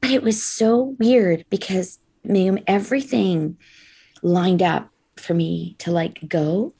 But 0.00 0.10
it 0.10 0.22
was 0.22 0.42
so 0.42 0.96
weird 0.98 1.44
because, 1.50 1.98
ma'am, 2.24 2.58
everything 2.66 3.56
lined 4.22 4.62
up 4.62 4.90
for 5.16 5.34
me 5.34 5.76
to 5.78 5.90
like 5.90 6.20
go 6.28 6.74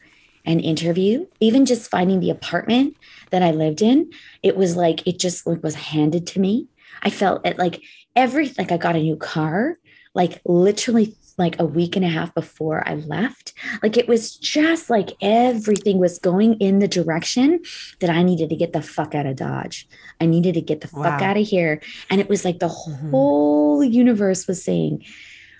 and 0.44 0.60
interview. 0.60 1.26
Even 1.40 1.66
just 1.66 1.90
finding 1.90 2.20
the 2.20 2.30
apartment 2.30 2.96
that 3.30 3.42
I 3.42 3.50
lived 3.50 3.82
in, 3.82 4.10
it 4.42 4.56
was 4.56 4.76
like 4.76 5.06
it 5.06 5.18
just 5.18 5.46
like 5.46 5.62
was 5.62 5.74
handed 5.74 6.26
to 6.28 6.40
me. 6.40 6.66
I 7.02 7.10
felt 7.10 7.46
it 7.46 7.58
like 7.58 7.82
every 8.14 8.52
like 8.58 8.72
I 8.72 8.76
got 8.76 8.96
a 8.96 9.00
new 9.00 9.16
car, 9.16 9.78
like 10.14 10.40
literally 10.44 11.14
like 11.38 11.58
a 11.58 11.64
week 11.64 11.96
and 11.96 12.04
a 12.04 12.08
half 12.08 12.34
before 12.34 12.86
I 12.86 12.94
left. 12.94 13.54
Like 13.82 13.96
it 13.96 14.06
was 14.06 14.36
just 14.36 14.90
like 14.90 15.12
everything 15.22 15.98
was 15.98 16.18
going 16.18 16.54
in 16.54 16.78
the 16.78 16.88
direction 16.88 17.60
that 18.00 18.10
I 18.10 18.22
needed 18.22 18.50
to 18.50 18.56
get 18.56 18.72
the 18.72 18.82
fuck 18.82 19.14
out 19.14 19.26
of 19.26 19.36
Dodge. 19.36 19.88
I 20.20 20.26
needed 20.26 20.54
to 20.54 20.60
get 20.60 20.82
the 20.82 20.90
wow. 20.92 21.04
fuck 21.04 21.22
out 21.22 21.38
of 21.38 21.46
here. 21.46 21.80
And 22.10 22.20
it 22.20 22.28
was 22.28 22.44
like 22.44 22.58
the 22.58 22.68
mm-hmm. 22.68 23.10
whole 23.10 23.82
universe 23.82 24.46
was 24.46 24.62
saying, 24.62 25.04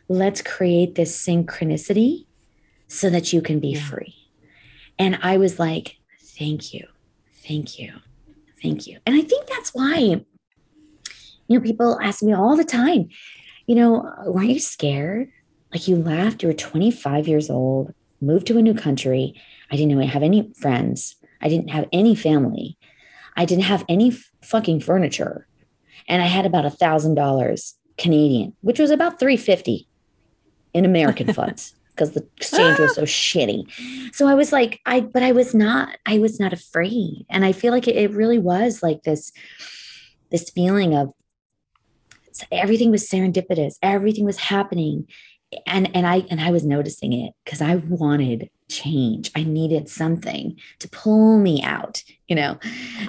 let's 0.08 0.42
create 0.42 0.96
this 0.96 1.16
synchronicity 1.26 2.26
so 2.88 3.08
that 3.08 3.32
you 3.32 3.40
can 3.40 3.60
be 3.60 3.70
yeah. 3.70 3.80
free. 3.80 4.14
And 4.98 5.18
I 5.22 5.38
was 5.38 5.58
like, 5.58 5.96
thank 6.20 6.74
you. 6.74 6.86
Thank 7.46 7.78
you. 7.78 7.94
Thank 8.62 8.86
you. 8.86 8.98
And 9.06 9.16
I 9.16 9.22
think 9.22 9.46
that's 9.46 9.70
why, 9.72 9.96
you 9.96 10.24
know, 11.48 11.60
people 11.60 11.98
ask 12.02 12.22
me 12.22 12.34
all 12.34 12.56
the 12.56 12.64
time, 12.64 13.08
you 13.70 13.76
know, 13.76 14.12
weren't 14.26 14.50
you 14.50 14.58
scared? 14.58 15.30
Like 15.72 15.86
you 15.86 15.94
laughed, 15.94 16.42
you 16.42 16.48
were 16.48 16.54
25 16.54 17.28
years 17.28 17.48
old, 17.48 17.94
moved 18.20 18.48
to 18.48 18.58
a 18.58 18.62
new 18.62 18.74
country. 18.74 19.40
I 19.70 19.76
didn't 19.76 19.96
have 20.08 20.24
any 20.24 20.52
friends. 20.58 21.14
I 21.40 21.48
didn't 21.48 21.68
have 21.68 21.86
any 21.92 22.16
family. 22.16 22.76
I 23.36 23.44
didn't 23.44 23.62
have 23.62 23.84
any 23.88 24.10
fucking 24.42 24.80
furniture. 24.80 25.46
And 26.08 26.20
I 26.20 26.26
had 26.26 26.46
about 26.46 26.66
a 26.66 26.70
thousand 26.70 27.14
dollars 27.14 27.76
Canadian, 27.96 28.56
which 28.62 28.80
was 28.80 28.90
about 28.90 29.20
350 29.20 29.86
in 30.74 30.84
American 30.84 31.32
funds 31.32 31.76
because 31.90 32.10
the 32.10 32.26
exchange 32.38 32.80
was 32.80 32.96
so 32.96 33.02
ah. 33.02 33.04
shitty. 33.04 34.12
So 34.12 34.26
I 34.26 34.34
was 34.34 34.50
like, 34.50 34.80
I, 34.84 34.98
but 34.98 35.22
I 35.22 35.30
was 35.30 35.54
not, 35.54 35.96
I 36.06 36.18
was 36.18 36.40
not 36.40 36.52
afraid. 36.52 37.24
And 37.30 37.44
I 37.44 37.52
feel 37.52 37.72
like 37.72 37.86
it, 37.86 37.94
it 37.94 38.10
really 38.10 38.40
was 38.40 38.82
like 38.82 39.04
this, 39.04 39.30
this 40.32 40.50
feeling 40.50 40.96
of 40.96 41.14
everything 42.50 42.90
was 42.90 43.08
serendipitous. 43.08 43.76
Everything 43.82 44.24
was 44.24 44.38
happening. 44.38 45.06
And 45.66 45.94
and 45.96 46.06
i 46.06 46.24
and 46.30 46.40
i 46.40 46.52
was 46.52 46.64
noticing 46.64 47.12
it 47.12 47.32
because 47.44 47.60
i 47.60 47.74
wanted 47.74 48.50
change. 48.68 49.32
I 49.34 49.42
needed 49.42 49.88
something 49.88 50.56
to 50.78 50.88
pull 50.88 51.38
me 51.38 51.60
out 51.62 52.04
you 52.28 52.36
know? 52.36 52.60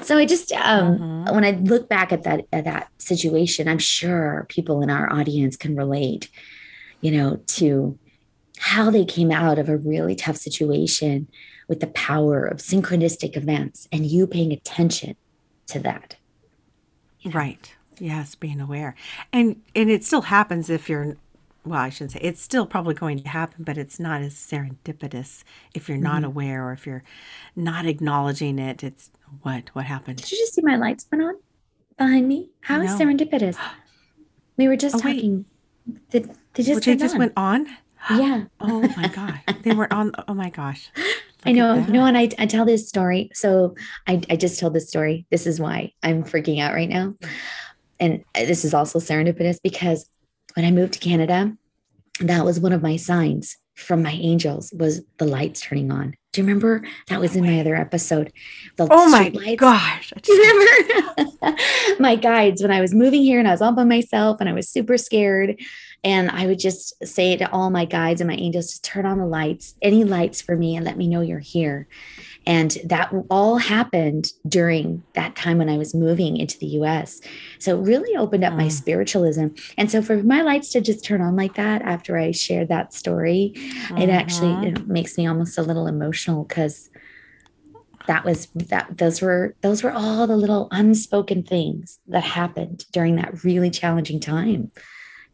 So 0.01 0.17
i 0.17 0.25
just 0.25 0.51
um 0.53 0.97
mm-hmm. 0.97 1.35
when 1.35 1.45
i 1.45 1.51
look 1.51 1.87
back 1.87 2.11
at 2.11 2.23
that 2.23 2.45
at 2.51 2.63
that 2.63 2.89
situation 2.97 3.67
i'm 3.67 3.77
sure 3.77 4.47
people 4.49 4.81
in 4.81 4.89
our 4.89 5.13
audience 5.13 5.55
can 5.55 5.75
relate 5.75 6.29
you 7.01 7.11
know 7.11 7.39
to 7.45 7.99
how 8.61 8.91
they 8.91 9.05
came 9.05 9.31
out 9.31 9.57
of 9.57 9.69
a 9.69 9.77
really 9.77 10.15
tough 10.15 10.37
situation 10.37 11.27
with 11.67 11.79
the 11.79 11.87
power 11.87 12.45
of 12.45 12.57
synchronistic 12.57 13.35
events 13.35 13.87
and 13.91 14.05
you 14.05 14.27
paying 14.27 14.51
attention 14.51 15.15
to 15.65 15.79
that. 15.79 16.17
Right 17.25 17.73
yes 17.99 18.35
being 18.35 18.61
aware 18.61 18.95
and 19.33 19.61
and 19.75 19.89
it 19.89 20.03
still 20.03 20.21
happens 20.21 20.69
if 20.69 20.89
you're 20.89 21.17
well, 21.63 21.79
I 21.79 21.89
shouldn't 21.89 22.11
say 22.11 22.19
it's 22.21 22.41
still 22.41 22.65
probably 22.65 22.95
going 22.95 23.19
to 23.19 23.29
happen, 23.29 23.63
but 23.63 23.77
it's 23.77 23.99
not 23.99 24.21
as 24.21 24.33
serendipitous 24.33 25.43
if 25.75 25.87
you're 25.87 25.97
not 25.97 26.17
mm-hmm. 26.17 26.25
aware 26.25 26.67
or 26.67 26.73
if 26.73 26.87
you're 26.87 27.03
not 27.55 27.85
acknowledging 27.85 28.57
it. 28.57 28.83
It's 28.83 29.11
what 29.41 29.69
what 29.73 29.85
happened? 29.85 30.17
Did 30.17 30.31
you 30.31 30.37
just 30.39 30.55
see 30.55 30.61
my 30.61 30.75
lights 30.75 31.05
went 31.11 31.23
on 31.23 31.35
behind 31.97 32.27
me? 32.27 32.49
How 32.61 32.81
is 32.81 32.91
serendipitous? 32.91 33.57
We 34.57 34.67
were 34.67 34.75
just 34.75 34.97
oh, 34.97 34.99
talking. 34.99 35.45
They, 36.11 36.19
they 36.19 36.63
just, 36.63 36.83
they 36.83 36.95
just 36.95 37.15
on. 37.15 37.19
went 37.19 37.33
on. 37.35 37.67
Yeah. 38.11 38.45
oh 38.59 38.81
my 38.97 39.07
god, 39.07 39.39
they 39.61 39.73
were 39.73 39.91
on. 39.91 40.11
Oh 40.27 40.33
my 40.33 40.49
gosh. 40.49 40.91
Look 40.95 41.05
I 41.45 41.51
know. 41.51 41.75
You 41.75 41.93
know, 41.93 42.05
and 42.05 42.17
I, 42.17 42.29
I 42.37 42.45
tell 42.47 42.65
this 42.65 42.87
story. 42.87 43.29
So 43.33 43.75
I, 44.07 44.21
I 44.29 44.35
just 44.35 44.59
told 44.59 44.73
this 44.73 44.89
story. 44.89 45.25
This 45.31 45.47
is 45.47 45.59
why 45.59 45.93
I'm 46.03 46.23
freaking 46.23 46.59
out 46.59 46.73
right 46.73 46.89
now. 46.89 47.15
And 48.01 48.25
this 48.35 48.65
is 48.65 48.73
also 48.73 48.99
serendipitous 48.99 49.59
because 49.63 50.09
when 50.55 50.65
I 50.65 50.71
moved 50.71 50.93
to 50.93 50.99
Canada, 50.99 51.55
that 52.19 52.43
was 52.43 52.59
one 52.59 52.73
of 52.73 52.81
my 52.81 52.97
signs 52.97 53.57
from 53.75 54.03
my 54.03 54.11
angels 54.11 54.73
was 54.77 55.01
the 55.17 55.25
lights 55.25 55.61
turning 55.61 55.91
on. 55.91 56.13
Do 56.33 56.41
you 56.41 56.47
remember 56.47 56.85
that 57.07 57.19
was 57.19 57.35
in 57.35 57.43
my 57.43 57.59
other 57.59 57.75
episode? 57.75 58.31
The 58.77 58.87
oh 58.89 59.09
my 59.09 59.31
lights. 59.33 59.59
gosh! 59.59 60.13
Do 60.21 60.33
you 60.33 60.67
remember 61.15 61.57
my 61.99 62.15
guides 62.15 62.61
when 62.61 62.71
I 62.71 62.81
was 62.81 62.93
moving 62.93 63.21
here 63.21 63.39
and 63.39 63.47
I 63.47 63.51
was 63.51 63.61
all 63.61 63.73
by 63.73 63.83
myself 63.83 64.37
and 64.39 64.49
I 64.49 64.53
was 64.53 64.69
super 64.69 64.97
scared, 64.97 65.59
and 66.03 66.29
I 66.31 66.47
would 66.47 66.59
just 66.59 67.05
say 67.05 67.35
to 67.35 67.51
all 67.51 67.69
my 67.69 67.85
guides 67.85 68.21
and 68.21 68.29
my 68.29 68.35
angels, 68.35 68.73
to 68.73 68.81
turn 68.81 69.05
on 69.05 69.17
the 69.17 69.25
lights, 69.25 69.75
any 69.81 70.03
lights 70.03 70.41
for 70.41 70.55
me, 70.55 70.75
and 70.75 70.85
let 70.85 70.97
me 70.97 71.07
know 71.07 71.21
you're 71.21 71.39
here. 71.39 71.87
And 72.45 72.77
that 72.85 73.13
all 73.29 73.57
happened 73.57 74.33
during 74.47 75.03
that 75.13 75.35
time 75.35 75.59
when 75.59 75.69
I 75.69 75.77
was 75.77 75.93
moving 75.93 76.37
into 76.37 76.57
the 76.57 76.67
US. 76.67 77.21
So 77.59 77.77
it 77.77 77.83
really 77.83 78.15
opened 78.17 78.43
up 78.43 78.53
mm. 78.53 78.57
my 78.57 78.67
spiritualism. 78.67 79.47
And 79.77 79.91
so 79.91 80.01
for 80.01 80.21
my 80.23 80.41
lights 80.41 80.69
to 80.71 80.81
just 80.81 81.05
turn 81.05 81.21
on 81.21 81.35
like 81.35 81.55
that 81.55 81.81
after 81.83 82.17
I 82.17 82.31
shared 82.31 82.69
that 82.69 82.93
story, 82.93 83.53
mm-hmm. 83.55 83.97
it 83.97 84.09
actually 84.09 84.69
it 84.69 84.87
makes 84.87 85.17
me 85.17 85.27
almost 85.27 85.57
a 85.57 85.63
little 85.63 85.87
emotional 85.87 86.43
because 86.43 86.89
that 88.07 88.25
was 88.25 88.47
that 88.55 88.97
those 88.97 89.21
were 89.21 89.55
those 89.61 89.83
were 89.83 89.91
all 89.91 90.25
the 90.25 90.35
little 90.35 90.67
unspoken 90.71 91.43
things 91.43 91.99
that 92.07 92.23
happened 92.23 92.85
during 92.91 93.15
that 93.17 93.43
really 93.43 93.69
challenging 93.69 94.19
time 94.19 94.71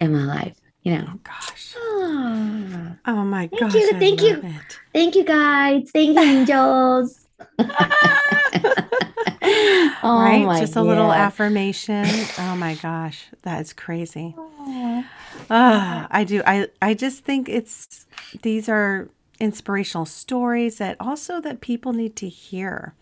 in 0.01 0.11
my 0.11 0.23
life 0.23 0.55
you 0.87 0.97
know. 0.97 1.13
Oh 1.13 1.19
gosh. 1.23 1.73
Oh, 1.77 2.95
oh 3.05 3.23
my 3.23 3.47
thank 3.47 3.73
you 3.73 3.89
I 3.93 3.99
thank 3.99 4.21
you. 4.21 4.35
it. 4.37 4.79
thank 4.93 5.15
you 5.15 5.23
guys. 5.23 5.89
Thank 5.91 6.17
you 6.17 6.23
angels. 6.23 7.27
Oh 10.03 10.19
right? 10.21 10.59
just 10.59 10.75
a 10.75 10.81
little 10.81 11.11
affirmation. 11.11 12.05
Oh 12.39 12.55
my 12.55 12.75
gosh. 12.75 13.27
That 13.43 13.61
is 13.61 13.73
crazy. 13.73 14.35
Oh, 14.37 15.05
i 15.49 16.23
do. 16.27 16.41
I 16.45 16.67
i 16.81 16.93
just 16.93 17.23
think 17.23 17.47
it's 17.47 18.05
these 18.41 18.67
are 18.67 19.09
inspirational 19.39 20.05
stories 20.05 20.77
that 20.79 20.97
also 20.99 21.39
that 21.41 21.61
people 21.61 21.93
need 21.93 22.15
to 22.17 22.27
hear 22.27 22.93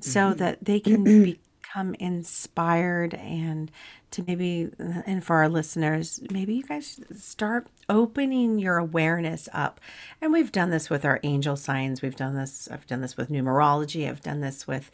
so 0.00 0.30
mm-hmm. 0.30 0.38
that 0.38 0.64
they 0.64 0.80
can 0.80 1.04
mm-hmm. 1.04 1.32
Become 1.76 1.94
inspired 1.98 3.12
and 3.14 3.70
to 4.10 4.24
maybe 4.26 4.70
and 4.78 5.22
for 5.22 5.36
our 5.36 5.48
listeners 5.48 6.22
maybe 6.30 6.54
you 6.54 6.62
guys 6.62 7.00
start 7.14 7.66
opening 7.90 8.58
your 8.58 8.78
awareness 8.78 9.46
up. 9.52 9.78
And 10.22 10.32
we've 10.32 10.52
done 10.52 10.70
this 10.70 10.88
with 10.88 11.04
our 11.04 11.20
angel 11.22 11.54
signs. 11.54 12.00
We've 12.00 12.16
done 12.16 12.34
this 12.34 12.66
i've 12.72 12.86
done 12.86 13.02
this 13.02 13.16
with 13.16 13.28
numerology. 13.28 14.08
I've 14.08 14.22
done 14.22 14.40
this 14.40 14.66
with 14.66 14.90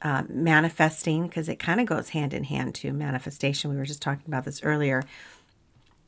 uh, 0.00 0.22
manifesting 0.28 1.26
because 1.26 1.50
it 1.50 1.58
kind 1.58 1.80
of 1.80 1.86
goes 1.86 2.08
hand 2.08 2.32
in 2.32 2.44
hand 2.44 2.74
to 2.76 2.92
manifestation. 2.92 3.70
We 3.70 3.76
were 3.76 3.84
just 3.84 4.02
talking 4.02 4.24
about 4.26 4.44
this 4.44 4.62
earlier. 4.62 5.02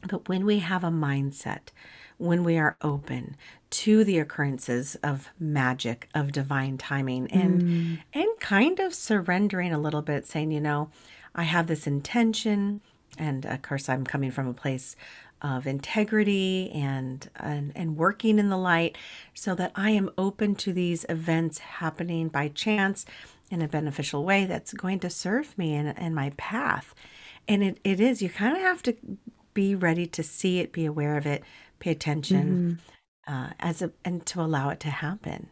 But 0.08 0.28
when 0.28 0.46
we 0.46 0.60
have 0.60 0.84
a 0.84 0.90
mindset 0.90 1.68
when 2.18 2.44
we 2.44 2.56
are 2.58 2.76
open 2.82 3.36
to 3.70 4.04
the 4.04 4.18
occurrences 4.18 4.94
of 5.02 5.28
magic, 5.38 6.08
of 6.14 6.32
divine 6.32 6.78
timing, 6.78 7.30
and 7.32 7.62
Mm. 7.62 7.98
and 8.12 8.28
kind 8.40 8.78
of 8.78 8.94
surrendering 8.94 9.72
a 9.72 9.78
little 9.78 10.02
bit, 10.02 10.26
saying, 10.26 10.52
you 10.52 10.60
know, 10.60 10.90
I 11.34 11.42
have 11.42 11.66
this 11.66 11.86
intention, 11.86 12.80
and 13.18 13.44
of 13.44 13.62
course, 13.62 13.88
I'm 13.88 14.04
coming 14.04 14.30
from 14.30 14.46
a 14.46 14.54
place 14.54 14.94
of 15.42 15.66
integrity 15.66 16.70
and 16.72 17.28
and, 17.36 17.72
and 17.74 17.96
working 17.96 18.38
in 18.38 18.48
the 18.48 18.56
light, 18.56 18.96
so 19.34 19.54
that 19.56 19.72
I 19.74 19.90
am 19.90 20.10
open 20.16 20.54
to 20.56 20.72
these 20.72 21.04
events 21.08 21.58
happening 21.58 22.28
by 22.28 22.48
chance 22.48 23.04
in 23.50 23.60
a 23.60 23.68
beneficial 23.68 24.24
way 24.24 24.46
that's 24.46 24.72
going 24.72 25.00
to 25.00 25.10
serve 25.10 25.58
me 25.58 25.74
in, 25.74 25.88
in 25.88 26.14
my 26.14 26.30
path. 26.36 26.94
And 27.46 27.62
it, 27.62 27.78
it 27.84 28.00
is, 28.00 28.22
you 28.22 28.30
kind 28.30 28.56
of 28.56 28.62
have 28.62 28.82
to 28.84 28.96
be 29.52 29.74
ready 29.74 30.06
to 30.06 30.22
see 30.22 30.60
it, 30.60 30.72
be 30.72 30.86
aware 30.86 31.16
of 31.16 31.26
it, 31.26 31.42
pay 31.84 31.90
attention, 31.90 32.78
uh, 33.26 33.50
as 33.60 33.82
a 33.82 33.90
and 34.04 34.24
to 34.26 34.40
allow 34.40 34.70
it 34.70 34.80
to 34.80 34.88
happen. 34.88 35.48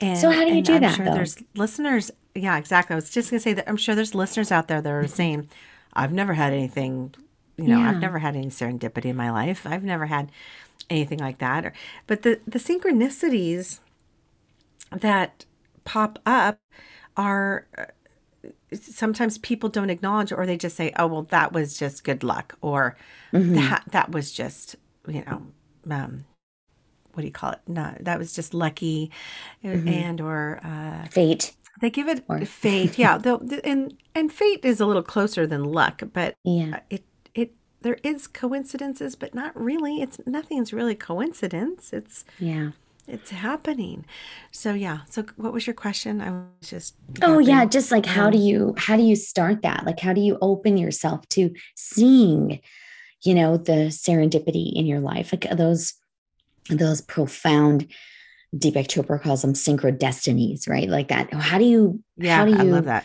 And, 0.00 0.18
So 0.18 0.30
how 0.30 0.44
do 0.44 0.54
you 0.54 0.62
do 0.62 0.74
I'm 0.74 0.80
that 0.82 0.94
sure 0.96 1.06
though? 1.06 1.14
there's 1.14 1.36
listeners. 1.54 2.10
Yeah, 2.34 2.56
exactly. 2.58 2.94
I 2.94 2.96
was 2.96 3.10
just 3.10 3.30
gonna 3.30 3.40
say 3.40 3.52
that 3.54 3.68
I'm 3.68 3.76
sure 3.76 3.94
there's 3.94 4.14
listeners 4.14 4.50
out 4.52 4.68
there 4.68 4.80
that 4.80 4.90
are 4.92 5.06
saying, 5.08 5.48
"I've 5.92 6.12
never 6.12 6.34
had 6.34 6.52
anything, 6.52 7.14
you 7.56 7.68
know, 7.68 7.80
I've 7.80 8.00
never 8.00 8.18
had 8.18 8.34
any 8.36 8.48
serendipity 8.48 9.06
in 9.06 9.16
my 9.16 9.30
life. 9.30 9.66
I've 9.66 9.84
never 9.84 10.06
had 10.06 10.30
anything 10.90 11.18
like 11.20 11.38
that." 11.38 11.64
Or, 11.66 11.72
but 12.06 12.22
the 12.22 12.40
the 12.46 12.58
synchronicities 12.58 13.80
that 14.90 15.44
pop 15.84 16.18
up 16.26 16.58
are 17.16 17.66
uh, 17.78 17.84
sometimes 18.72 19.38
people 19.38 19.68
don't 19.68 19.90
acknowledge 19.90 20.32
or 20.32 20.46
they 20.46 20.56
just 20.56 20.76
say, 20.76 20.92
"Oh, 20.98 21.06
well, 21.06 21.22
that 21.36 21.52
was 21.52 21.78
just 21.78 22.04
good 22.04 22.22
luck," 22.24 22.56
or 22.60 22.96
Mhm. 23.32 23.54
that 23.54 23.84
that 23.92 24.10
was 24.12 24.32
just 24.32 24.76
you 25.06 25.22
know. 25.26 25.38
Um, 25.90 26.24
what 27.12 27.20
do 27.20 27.26
you 27.26 27.32
call 27.32 27.52
it? 27.52 27.60
No, 27.68 27.94
that 28.00 28.18
was 28.18 28.32
just 28.34 28.54
lucky, 28.54 29.10
uh, 29.64 29.68
and 29.68 30.20
or 30.20 30.60
uh, 30.64 31.06
Fate. 31.10 31.54
they 31.80 31.90
give 31.90 32.08
it 32.08 32.24
Or- 32.28 32.40
fate. 32.44 32.98
Yeah, 32.98 33.18
and 33.64 33.94
and 34.14 34.32
fate 34.32 34.64
is 34.64 34.80
a 34.80 34.86
little 34.86 35.02
closer 35.02 35.46
than 35.46 35.64
luck, 35.64 36.02
but 36.12 36.34
Yeah. 36.44 36.76
uh, 36.76 36.80
it 36.90 37.04
it 37.34 37.54
there 37.82 37.98
is 38.02 38.26
coincidences, 38.26 39.14
but 39.14 39.34
not 39.34 39.54
really. 39.60 40.00
It's 40.02 40.18
nothing's 40.26 40.72
really 40.72 40.94
coincidence. 40.96 41.92
It's 41.92 42.24
Yeah. 42.40 42.70
it's 43.06 43.30
happening. 43.30 44.06
So 44.50 44.72
yeah. 44.74 45.00
So 45.08 45.24
what 45.36 45.52
was 45.52 45.66
your 45.68 45.74
question? 45.74 46.20
I 46.20 46.30
was 46.30 46.68
just 46.68 46.94
Oh 47.22 47.38
yeah, 47.38 47.64
just 47.64 47.92
like 47.92 48.06
how 48.06 48.28
do 48.30 48.38
you 48.38 48.74
how 48.76 48.96
do 48.96 49.02
you 49.04 49.14
start 49.14 49.62
that? 49.62 49.84
Like 49.86 50.00
how 50.00 50.12
do 50.12 50.20
you 50.20 50.36
open 50.40 50.76
yourself 50.78 51.28
to 51.30 51.50
seeing, 51.76 52.60
you 53.24 53.34
know, 53.34 53.56
the 53.56 53.88
serendipity 53.88 54.72
in 54.74 54.86
your 54.86 55.00
life? 55.00 55.32
Like 55.32 55.48
those 55.56 55.94
those 56.70 57.00
profound 57.02 57.92
Deepak 58.56 58.86
Chopra 58.86 59.20
calls 59.20 59.42
them 59.42 59.52
synchrodestinies, 59.52 60.68
right? 60.68 60.88
Like 60.88 61.08
that. 61.08 61.32
How 61.32 61.58
do 61.58 61.64
you 61.64 62.02
yeah, 62.16 62.36
how 62.36 62.44
do 62.44 62.52
you 62.52 62.58
I 62.58 62.62
love 62.62 62.84
that. 62.84 63.04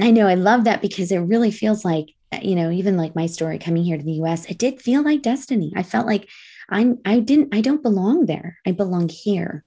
I 0.00 0.10
know 0.10 0.26
I 0.26 0.34
love 0.34 0.64
that 0.64 0.82
because 0.82 1.10
it 1.12 1.18
really 1.18 1.50
feels 1.50 1.84
like, 1.84 2.14
uh, 2.32 2.38
you 2.42 2.54
know, 2.54 2.70
even 2.70 2.96
like 2.96 3.14
my 3.14 3.26
story 3.26 3.58
coming 3.58 3.84
here 3.84 3.96
to 3.96 4.02
the 4.02 4.20
US, 4.24 4.44
it 4.46 4.58
did 4.58 4.80
feel 4.80 5.02
like 5.02 5.22
destiny. 5.22 5.72
I 5.76 5.82
felt 5.82 6.06
like 6.06 6.28
I'm 6.68 6.98
I 7.04 7.20
didn't 7.20 7.54
I 7.54 7.60
don't 7.60 7.82
belong 7.82 8.26
there. 8.26 8.58
I 8.66 8.72
belong 8.72 9.08
here. 9.08 9.64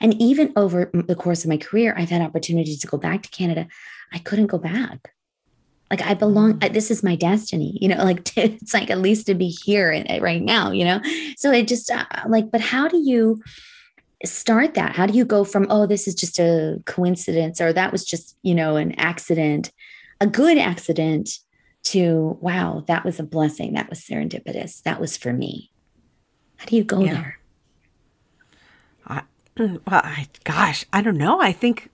And 0.00 0.20
even 0.20 0.52
over 0.56 0.90
the 0.92 1.14
course 1.14 1.44
of 1.44 1.50
my 1.50 1.56
career, 1.56 1.94
I've 1.96 2.10
had 2.10 2.22
opportunities 2.22 2.80
to 2.80 2.86
go 2.86 2.98
back 2.98 3.22
to 3.22 3.30
Canada. 3.30 3.68
I 4.12 4.18
couldn't 4.18 4.48
go 4.48 4.58
back. 4.58 5.13
Like 5.94 6.04
I 6.04 6.14
belong, 6.14 6.58
this 6.58 6.90
is 6.90 7.04
my 7.04 7.14
destiny, 7.14 7.78
you 7.80 7.86
know, 7.86 7.98
like 8.04 8.24
to, 8.24 8.40
it's 8.40 8.74
like 8.74 8.90
at 8.90 8.98
least 8.98 9.26
to 9.26 9.34
be 9.34 9.46
here 9.64 10.04
uh, 10.10 10.18
right 10.20 10.42
now, 10.42 10.72
you 10.72 10.84
know? 10.84 11.00
So 11.36 11.52
it 11.52 11.68
just 11.68 11.88
uh, 11.88 12.04
like, 12.26 12.50
but 12.50 12.60
how 12.60 12.88
do 12.88 12.96
you 12.98 13.40
start 14.24 14.74
that? 14.74 14.96
How 14.96 15.06
do 15.06 15.16
you 15.16 15.24
go 15.24 15.44
from, 15.44 15.68
oh, 15.70 15.86
this 15.86 16.08
is 16.08 16.16
just 16.16 16.40
a 16.40 16.82
coincidence 16.84 17.60
or 17.60 17.72
that 17.72 17.92
was 17.92 18.04
just, 18.04 18.36
you 18.42 18.56
know, 18.56 18.74
an 18.74 18.92
accident, 18.98 19.70
a 20.20 20.26
good 20.26 20.58
accident 20.58 21.38
to, 21.84 22.38
wow, 22.40 22.82
that 22.88 23.04
was 23.04 23.20
a 23.20 23.22
blessing. 23.22 23.74
That 23.74 23.88
was 23.88 24.00
serendipitous. 24.00 24.82
That 24.82 25.00
was 25.00 25.16
for 25.16 25.32
me. 25.32 25.70
How 26.56 26.64
do 26.66 26.74
you 26.74 26.82
go 26.82 27.04
Yeah. 27.04 27.12
there? 27.12 27.38
I, 29.06 29.22
well, 29.58 29.80
I, 29.86 30.26
gosh, 30.42 30.86
I 30.92 31.02
don't 31.02 31.18
know. 31.18 31.40
I 31.40 31.52
think 31.52 31.92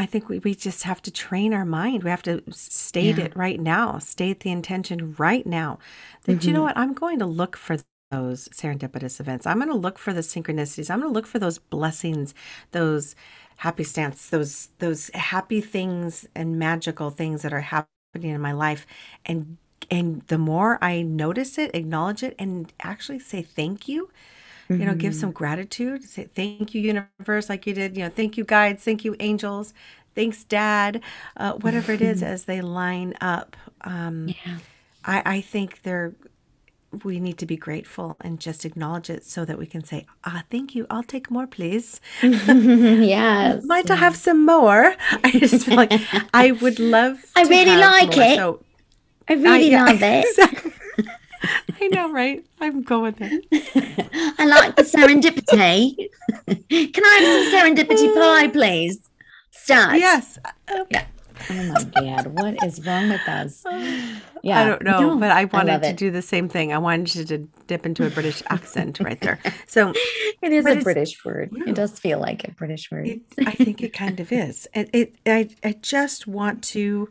I 0.00 0.06
think 0.06 0.28
we, 0.28 0.38
we 0.40 0.54
just 0.54 0.84
have 0.84 1.02
to 1.02 1.10
train 1.10 1.52
our 1.54 1.64
mind. 1.64 2.04
We 2.04 2.10
have 2.10 2.22
to 2.24 2.42
state 2.52 3.18
Yeah. 3.18 3.26
it 3.26 3.36
right 3.36 3.60
now, 3.60 3.98
state 3.98 4.40
the 4.40 4.50
intention 4.50 5.14
right 5.18 5.46
now 5.46 5.78
that, 6.24 6.46
you 6.46 6.52
know 6.52 6.62
Mhm. 6.62 6.64
what, 6.64 6.78
I'm 6.78 6.94
going 6.94 7.18
to 7.20 7.26
look 7.26 7.56
for 7.56 7.76
those 8.10 8.48
serendipitous 8.48 9.20
events. 9.20 9.46
I'm 9.46 9.58
going 9.58 9.68
to 9.68 9.74
look 9.76 9.98
for 9.98 10.12
the 10.12 10.20
synchronicities. 10.22 10.90
I'm 10.90 11.00
going 11.00 11.10
to 11.10 11.14
look 11.14 11.26
for 11.26 11.38
those 11.38 11.58
blessings, 11.58 12.34
those 12.72 13.14
happy 13.58 13.84
stance, 13.84 14.30
those 14.30 14.70
those 14.78 15.10
happy 15.14 15.60
things 15.60 16.26
and 16.34 16.58
magical 16.58 17.10
things 17.10 17.42
that 17.42 17.52
are 17.52 17.60
happening 17.60 18.32
in 18.34 18.40
my 18.40 18.52
life. 18.52 18.86
And 19.26 19.58
and 19.90 20.22
the 20.28 20.38
more 20.38 20.78
I 20.82 21.02
notice 21.02 21.58
it, 21.58 21.74
acknowledge 21.74 22.22
it, 22.22 22.34
and 22.38 22.72
actually 22.80 23.18
say 23.18 23.42
thank 23.42 23.88
you, 23.88 24.08
you 24.78 24.86
know, 24.86 24.94
give 24.94 25.14
Mhm. 25.14 25.16
some 25.16 25.32
gratitude, 25.32 26.04
say 26.04 26.24
thank 26.24 26.74
you, 26.74 26.80
universe, 26.82 27.48
like 27.48 27.66
you 27.66 27.74
did, 27.74 27.96
you 27.96 28.04
know, 28.04 28.10
thank 28.10 28.36
you, 28.36 28.44
guides, 28.44 28.82
thank 28.84 29.04
you, 29.04 29.16
angels, 29.20 29.74
thanks, 30.14 30.44
dad, 30.44 31.02
uh, 31.36 31.54
whatever 31.54 31.92
it 31.92 32.02
is, 32.02 32.22
as 32.22 32.44
they 32.44 32.60
line 32.62 33.14
up. 33.20 33.56
Um, 33.82 34.36
Yeah. 34.44 34.60
I, 35.04 35.22
I 35.36 35.40
think 35.42 35.82
they're, 35.82 36.14
we 37.04 37.20
need 37.20 37.38
to 37.38 37.46
be 37.46 37.56
grateful 37.56 38.16
and 38.20 38.40
just 38.40 38.64
acknowledge 38.64 39.10
it 39.10 39.24
so 39.24 39.44
that 39.44 39.58
we 39.58 39.66
can 39.66 39.84
say, 39.84 40.06
ah, 40.24 40.44
thank 40.50 40.74
you, 40.74 40.86
I'll 40.90 41.04
take 41.04 41.30
more, 41.30 41.46
please. 41.46 42.00
yes. 42.98 43.64
Might 43.64 43.90
I 43.90 43.96
have 43.96 44.16
some 44.16 44.44
more? 44.44 44.94
I 45.24 45.30
just 45.32 45.66
feel 45.66 45.76
like 45.76 45.94
I 46.32 46.52
would 46.52 46.78
love 46.78 47.24
I 47.36 47.42
really 47.44 47.76
like 47.76 48.16
more. 48.16 48.18
it. 48.18 48.28
So, 48.28 48.64
I 49.28 49.34
I, 49.44 49.58
really 49.58 49.70
yeah, 49.70 49.86
love 49.86 50.02
it. 50.02 50.26
exactly. 50.26 50.69
I 51.80 51.88
know, 51.88 52.12
right? 52.12 52.44
I'm 52.60 52.82
going 52.82 53.14
there. 53.18 53.30
I 54.38 54.44
like 54.46 54.76
the 54.76 54.82
serendipity. 54.82 55.96
Can 56.92 57.04
I 57.04 57.14
have 57.20 57.52
some 57.52 57.76
serendipity 57.76 58.14
pie, 58.14 58.48
please? 58.48 59.00
Start. 59.50 59.98
Yes. 59.98 60.38
Yeah. 60.90 61.04
Oh 61.48 61.54
my 61.54 61.84
God. 61.84 62.26
What 62.28 62.62
is 62.64 62.84
wrong 62.86 63.08
with 63.10 63.26
us? 63.28 63.64
Yeah. 64.42 64.58
I 64.60 64.64
don't 64.70 64.82
know, 64.84 65.00
No, 65.00 65.16
but 65.18 65.30
I 65.32 65.42
love 65.42 65.52
wanted 65.52 65.82
to 65.82 65.88
it. 65.88 65.96
do 65.98 66.10
the 66.10 66.22
same 66.22 66.48
thing. 66.48 66.72
I 66.72 66.78
wanted 66.78 67.14
you 67.14 67.24
to 67.26 67.38
dip 67.66 67.84
into 67.84 68.06
a 68.06 68.08
British 68.10 68.42
accent 68.48 68.98
right 68.98 69.20
there. 69.20 69.38
So 69.66 69.92
It 70.40 70.50
is 70.52 70.64
a 70.64 70.76
British 70.76 71.22
word. 71.22 71.50
Yeah. 71.52 71.64
It 71.68 71.74
does 71.74 71.98
feel 71.98 72.18
like 72.20 72.48
a 72.48 72.52
British 72.52 72.90
word. 72.90 73.06
it, 73.06 73.20
I 73.46 73.50
think 73.50 73.82
it 73.82 73.92
kind 73.92 74.18
of 74.18 74.32
is. 74.32 74.66
And 74.72 74.88
it, 74.94 75.14
I, 75.26 75.50
I 75.62 75.72
just 75.82 76.26
want 76.26 76.64
to 76.64 77.10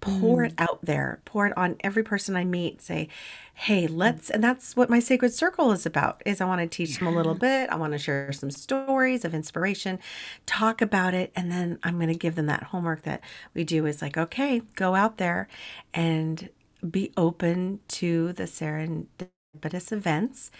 pour 0.00 0.44
it 0.44 0.54
out 0.58 0.80
there, 0.82 1.20
pour 1.24 1.46
it 1.46 1.56
on 1.56 1.76
every 1.82 2.02
person 2.02 2.36
I 2.36 2.44
meet. 2.44 2.82
Say, 2.82 3.08
hey, 3.54 3.86
let's, 3.88 4.30
and 4.30 4.44
that's 4.44 4.76
what 4.76 4.90
my 4.90 5.00
sacred 5.00 5.32
circle 5.34 5.72
is 5.72 5.86
about. 5.86 6.22
Is 6.26 6.40
I 6.40 6.46
want 6.46 6.60
to 6.60 6.68
teach 6.68 6.98
them 6.98 7.08
a 7.08 7.12
little 7.12 7.34
bit. 7.34 7.70
I 7.70 7.76
want 7.76 7.92
to 7.94 7.98
share 7.98 8.32
some 8.32 8.50
stories 8.50 9.24
of 9.24 9.34
inspiration, 9.34 9.98
talk 10.46 10.82
about 10.82 11.14
it, 11.14 11.32
and 11.36 11.50
then 11.52 11.78
I'm 11.82 11.96
going 11.96 12.08
to 12.08 12.14
give 12.14 12.36
them 12.36 12.46
that 12.46 12.64
homework 12.64 13.02
that 13.02 13.22
we 13.54 13.64
do. 13.64 13.86
Is 13.86 14.02
like, 14.02 14.16
okay, 14.18 14.62
go 14.76 14.94
out 14.94 15.18
there 15.18 15.48
and 15.94 16.48
be 16.90 17.12
open 17.16 17.80
to 17.88 18.32
the 18.34 18.44
serendipitous 18.44 19.92
events 19.92 20.50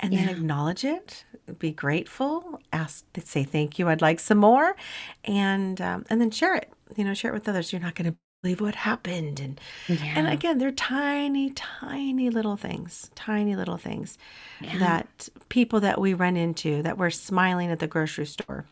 and 0.00 0.16
then 0.16 0.28
Yeah. 0.28 0.30
acknowledge 0.30 0.84
it 0.84 1.24
be 1.58 1.72
grateful 1.72 2.60
ask 2.72 3.04
say 3.24 3.44
thank 3.44 3.78
you 3.78 3.88
i'd 3.88 4.02
like 4.02 4.20
some 4.20 4.38
more 4.38 4.76
and 5.24 5.80
um, 5.80 6.04
and 6.10 6.20
then 6.20 6.30
share 6.30 6.56
it 6.56 6.70
you 6.96 7.04
know 7.04 7.14
share 7.14 7.30
it 7.30 7.34
with 7.34 7.48
others 7.48 7.72
you're 7.72 7.80
not 7.82 7.94
going 7.94 8.10
to 8.12 8.16
believe 8.44 8.60
what 8.60 8.74
happened. 8.74 9.40
And 9.40 9.58
and 9.88 10.28
again 10.28 10.58
they're 10.58 10.70
tiny 10.70 11.50
tiny 11.50 12.28
little 12.28 12.56
things 12.56 13.10
tiny 13.14 13.56
little 13.56 13.78
things 13.78 14.18
Yeah. 14.60 14.78
that 14.78 15.28
people 15.48 15.80
that 15.80 15.98
we 15.98 16.12
run 16.12 16.36
into 16.36 16.82
that 16.82 16.98
we're 16.98 17.08
smiling 17.10 17.70
at 17.70 17.78
the 17.78 17.86
grocery 17.86 18.26
store 18.26 18.66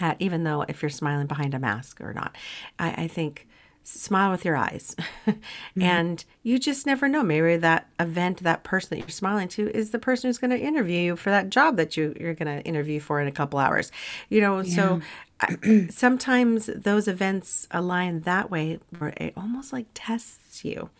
at 0.00 0.16
even 0.18 0.42
though 0.42 0.62
if 0.68 0.82
you're 0.82 0.90
smiling 0.90 1.28
behind 1.28 1.54
a 1.54 1.58
mask 1.60 2.00
or 2.00 2.12
not. 2.12 2.36
I, 2.78 3.04
I 3.04 3.08
think 3.08 3.46
smile 3.84 4.30
with 4.32 4.44
your 4.44 4.56
eyes. 4.56 4.96
Mm-hmm. 5.28 5.82
And 5.82 6.24
you 6.42 6.58
just 6.58 6.86
never 6.86 7.08
know. 7.08 7.22
Maybe 7.22 7.56
that 7.58 7.88
event 8.00 8.42
that 8.42 8.64
person 8.64 8.88
that 8.90 8.98
you're 8.98 9.08
smiling 9.10 9.48
to 9.48 9.70
is 9.76 9.90
the 9.90 9.98
person 9.98 10.28
who's 10.28 10.38
going 10.38 10.50
to 10.50 10.58
interview 10.58 10.98
you 10.98 11.14
for 11.16 11.30
that 11.30 11.50
job 11.50 11.76
that 11.76 11.96
you, 11.96 12.14
you're 12.18 12.34
going 12.34 12.48
to 12.56 12.66
interview 12.66 12.98
for 12.98 13.20
in 13.20 13.28
a 13.28 13.32
couple 13.32 13.58
hours. 13.60 13.92
You 14.28 14.40
know 14.40 14.62
so 14.64 15.00
I, 15.02 15.04
sometimes 15.90 16.66
those 16.66 17.08
events 17.08 17.68
align 17.70 18.20
that 18.20 18.50
way 18.50 18.78
where 18.98 19.14
it 19.16 19.32
almost 19.36 19.72
like 19.72 19.86
tests 19.94 20.64
you 20.64 20.90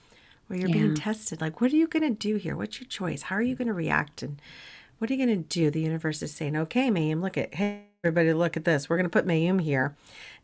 where 0.46 0.59
you're 0.59 0.70
being 0.70 0.94
tested. 0.94 1.40
Like 1.40 1.61
what 1.61 1.72
are 1.72 1.77
you 1.77 1.87
going 1.87 2.03
to 2.03 2.11
do 2.11 2.37
here? 2.37 2.57
What's 2.57 2.81
your 2.81 2.88
choice? 2.88 3.22
How 3.22 3.37
are 3.37 3.42
you 3.42 3.55
going 3.55 3.68
to 3.68 3.74
react? 3.74 4.22
And 4.22 4.40
what 4.98 5.11
are 5.11 5.14
you 5.14 5.24
going 5.24 5.42
to 5.42 5.48
do? 5.48 5.70
The 5.70 5.81
universe 5.81 6.22
is 6.22 6.33
saying 6.35 6.57
okay 6.57 6.90
mayim 6.90 7.20
look 7.20 7.37
at 7.37 7.55
hey 7.55 7.85
everybody 8.05 8.33
look 8.33 8.57
at 8.57 8.64
this. 8.64 8.88
We're 8.88 8.96
going 8.96 9.05
to 9.05 9.11
put 9.11 9.27
mayim 9.27 9.61
here. 9.61 9.96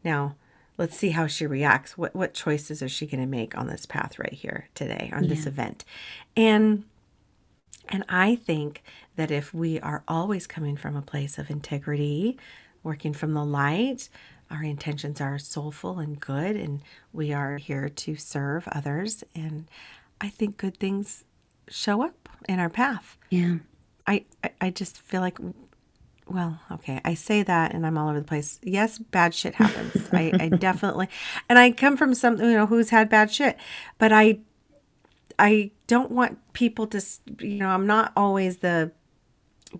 Now 0.02 0.36
let's 0.76 0.96
see 0.96 1.10
how 1.10 1.26
she 1.26 1.46
reacts. 1.46 1.96
What 1.96 2.14
what 2.14 2.34
choices 2.34 2.82
is 2.82 2.92
she 2.92 3.06
going 3.06 3.20
to 3.20 3.26
make 3.26 3.56
on 3.56 3.68
this 3.68 3.86
path 3.86 4.18
right 4.18 4.32
here 4.32 4.68
today 4.74 5.10
on 5.14 5.28
this 5.28 5.46
event? 5.46 5.84
And 6.36 6.84
and 7.88 8.04
I 8.08 8.36
think 8.36 8.82
that 9.16 9.30
if 9.30 9.52
we 9.52 9.78
are 9.80 10.02
always 10.08 10.46
coming 10.46 10.76
from 10.76 10.96
a 10.96 11.02
place 11.02 11.38
of 11.38 11.50
integrity, 11.50 12.38
working 12.84 13.12
from 13.12 13.34
the 13.34 13.44
light, 13.44 14.08
our 14.50 14.62
intentions 14.62 15.20
are 15.20 15.38
soulful 15.38 15.98
and 15.98 16.20
good, 16.20 16.54
and 16.54 16.82
we 17.12 17.32
are 17.32 17.56
here 17.56 17.88
to 17.88 18.14
serve 18.14 18.68
others. 18.70 19.24
And 19.34 19.66
I 20.20 20.28
think 20.28 20.56
good 20.56 20.78
things 20.78 21.24
show 21.68 22.04
up 22.04 22.28
in 22.48 22.60
our 22.60 22.68
path. 22.68 23.16
Yeah. 23.30 23.56
I, 24.06 24.24
I, 24.44 24.50
I 24.60 24.70
just 24.70 25.00
feel 25.00 25.22
like, 25.22 25.38
well, 26.28 26.60
okay, 26.70 27.00
I 27.04 27.14
say 27.14 27.42
that 27.42 27.74
and 27.74 27.86
I'm 27.86 27.98
all 27.98 28.10
over 28.10 28.20
the 28.20 28.26
place. 28.26 28.60
Yes, 28.62 28.98
bad 28.98 29.34
shit 29.34 29.54
happens. 29.54 30.08
I, 30.12 30.32
I 30.38 30.48
definitely, 30.50 31.08
and 31.48 31.58
I 31.58 31.72
come 31.72 31.96
from 31.96 32.14
some, 32.14 32.38
you 32.38 32.52
know, 32.52 32.66
who's 32.66 32.90
had 32.90 33.08
bad 33.08 33.32
shit, 33.32 33.56
but 33.98 34.12
I 34.12 34.38
I 35.38 35.72
don't 35.86 36.10
want 36.10 36.38
people 36.52 36.86
to, 36.88 37.02
you 37.40 37.56
know, 37.56 37.68
I'm 37.68 37.86
not 37.86 38.12
always 38.16 38.58
the 38.58 38.92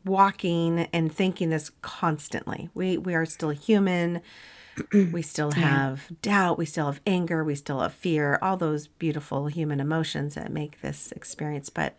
walking 0.05 0.89
and 0.93 1.13
thinking 1.13 1.51
this 1.51 1.71
constantly. 1.83 2.69
We 2.75 2.99
we 2.99 3.15
are 3.15 3.27
still 3.27 3.51
human. 3.51 4.21
We 5.13 5.23
still 5.23 5.53
have 5.53 6.11
doubt, 6.21 6.59
we 6.59 6.67
still 6.67 6.87
have 6.87 7.01
anger, 7.07 7.45
we 7.45 7.55
still 7.55 7.79
have 7.79 7.93
fear, 7.95 8.41
all 8.43 8.57
those 8.57 8.89
beautiful 8.89 9.47
human 9.47 9.79
emotions 9.79 10.35
that 10.35 10.51
make 10.51 10.81
this 10.81 11.13
experience. 11.13 11.71
But 11.71 11.95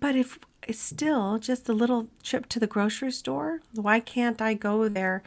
but 0.00 0.16
if 0.16 0.38
it's 0.66 0.80
still 0.80 1.38
just 1.38 1.68
a 1.68 1.74
little 1.74 2.08
trip 2.22 2.48
to 2.50 2.60
the 2.60 2.66
grocery 2.66 3.12
store, 3.12 3.60
why 3.74 4.00
can't 4.00 4.40
I 4.40 4.54
go 4.54 4.88
there 4.88 5.22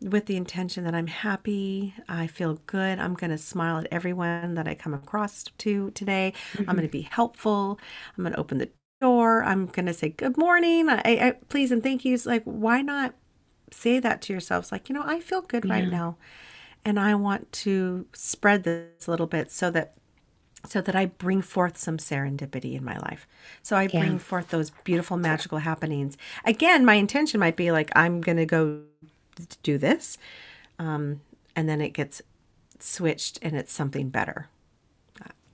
with 0.00 0.26
the 0.26 0.36
intention 0.36 0.84
that 0.84 0.94
I'm 0.94 1.08
happy, 1.08 1.94
I 2.08 2.26
feel 2.28 2.60
good, 2.66 2.98
I'm 2.98 3.14
going 3.14 3.30
to 3.30 3.38
smile 3.38 3.78
at 3.78 3.88
everyone 3.90 4.54
that 4.54 4.68
I 4.68 4.74
come 4.74 4.94
across 4.94 5.44
to 5.58 5.90
today. 5.90 6.32
I'm 6.54 6.64
mm-hmm. 6.64 6.72
going 6.72 6.86
to 6.86 6.92
be 6.92 7.02
helpful. 7.02 7.80
I'm 8.16 8.22
going 8.22 8.32
to 8.32 8.38
open 8.38 8.58
the 8.58 8.70
door. 9.00 9.42
I'm 9.44 9.66
going 9.66 9.86
to 9.86 9.94
say 9.94 10.10
good 10.10 10.36
morning. 10.36 10.88
I, 10.88 11.00
I 11.04 11.32
please 11.48 11.70
and 11.72 11.82
thank 11.82 12.04
yous. 12.04 12.26
Like 12.26 12.42
why 12.44 12.82
not 12.82 13.14
say 13.70 14.00
that 14.00 14.22
to 14.22 14.32
yourselves 14.32 14.72
like, 14.72 14.88
you 14.88 14.94
know, 14.94 15.04
I 15.04 15.20
feel 15.20 15.42
good 15.42 15.68
right 15.68 15.88
now 15.88 16.16
and 16.84 16.98
I 17.00 17.14
want 17.14 17.52
to 17.52 18.06
spread 18.14 18.64
this 18.64 19.06
a 19.06 19.10
little 19.10 19.26
bit 19.26 19.50
so 19.52 19.70
that 19.72 19.94
so 20.66 20.80
that 20.80 20.96
I 20.96 21.06
bring 21.06 21.42
forth 21.42 21.78
some 21.78 21.98
serendipity 21.98 22.74
in 22.74 22.84
my 22.84 22.98
life. 22.98 23.26
So 23.62 23.76
I 23.76 23.86
Yeah. 23.86 24.00
bring 24.00 24.18
forth 24.18 24.48
those 24.48 24.70
beautiful 24.70 25.16
magical 25.16 25.58
happenings. 25.58 26.18
Again, 26.44 26.84
my 26.84 26.94
intention 26.94 27.40
might 27.40 27.56
be 27.56 27.72
like 27.72 27.90
I'm 27.96 28.20
going 28.20 28.38
to 28.38 28.46
go 28.46 28.82
do 29.62 29.78
this 29.78 30.18
um, 30.78 31.20
and 31.56 31.68
then 31.68 31.80
it 31.80 31.90
gets 31.90 32.22
switched 32.80 33.38
and 33.42 33.56
it's 33.56 33.72
something 33.72 34.10
better. 34.10 34.48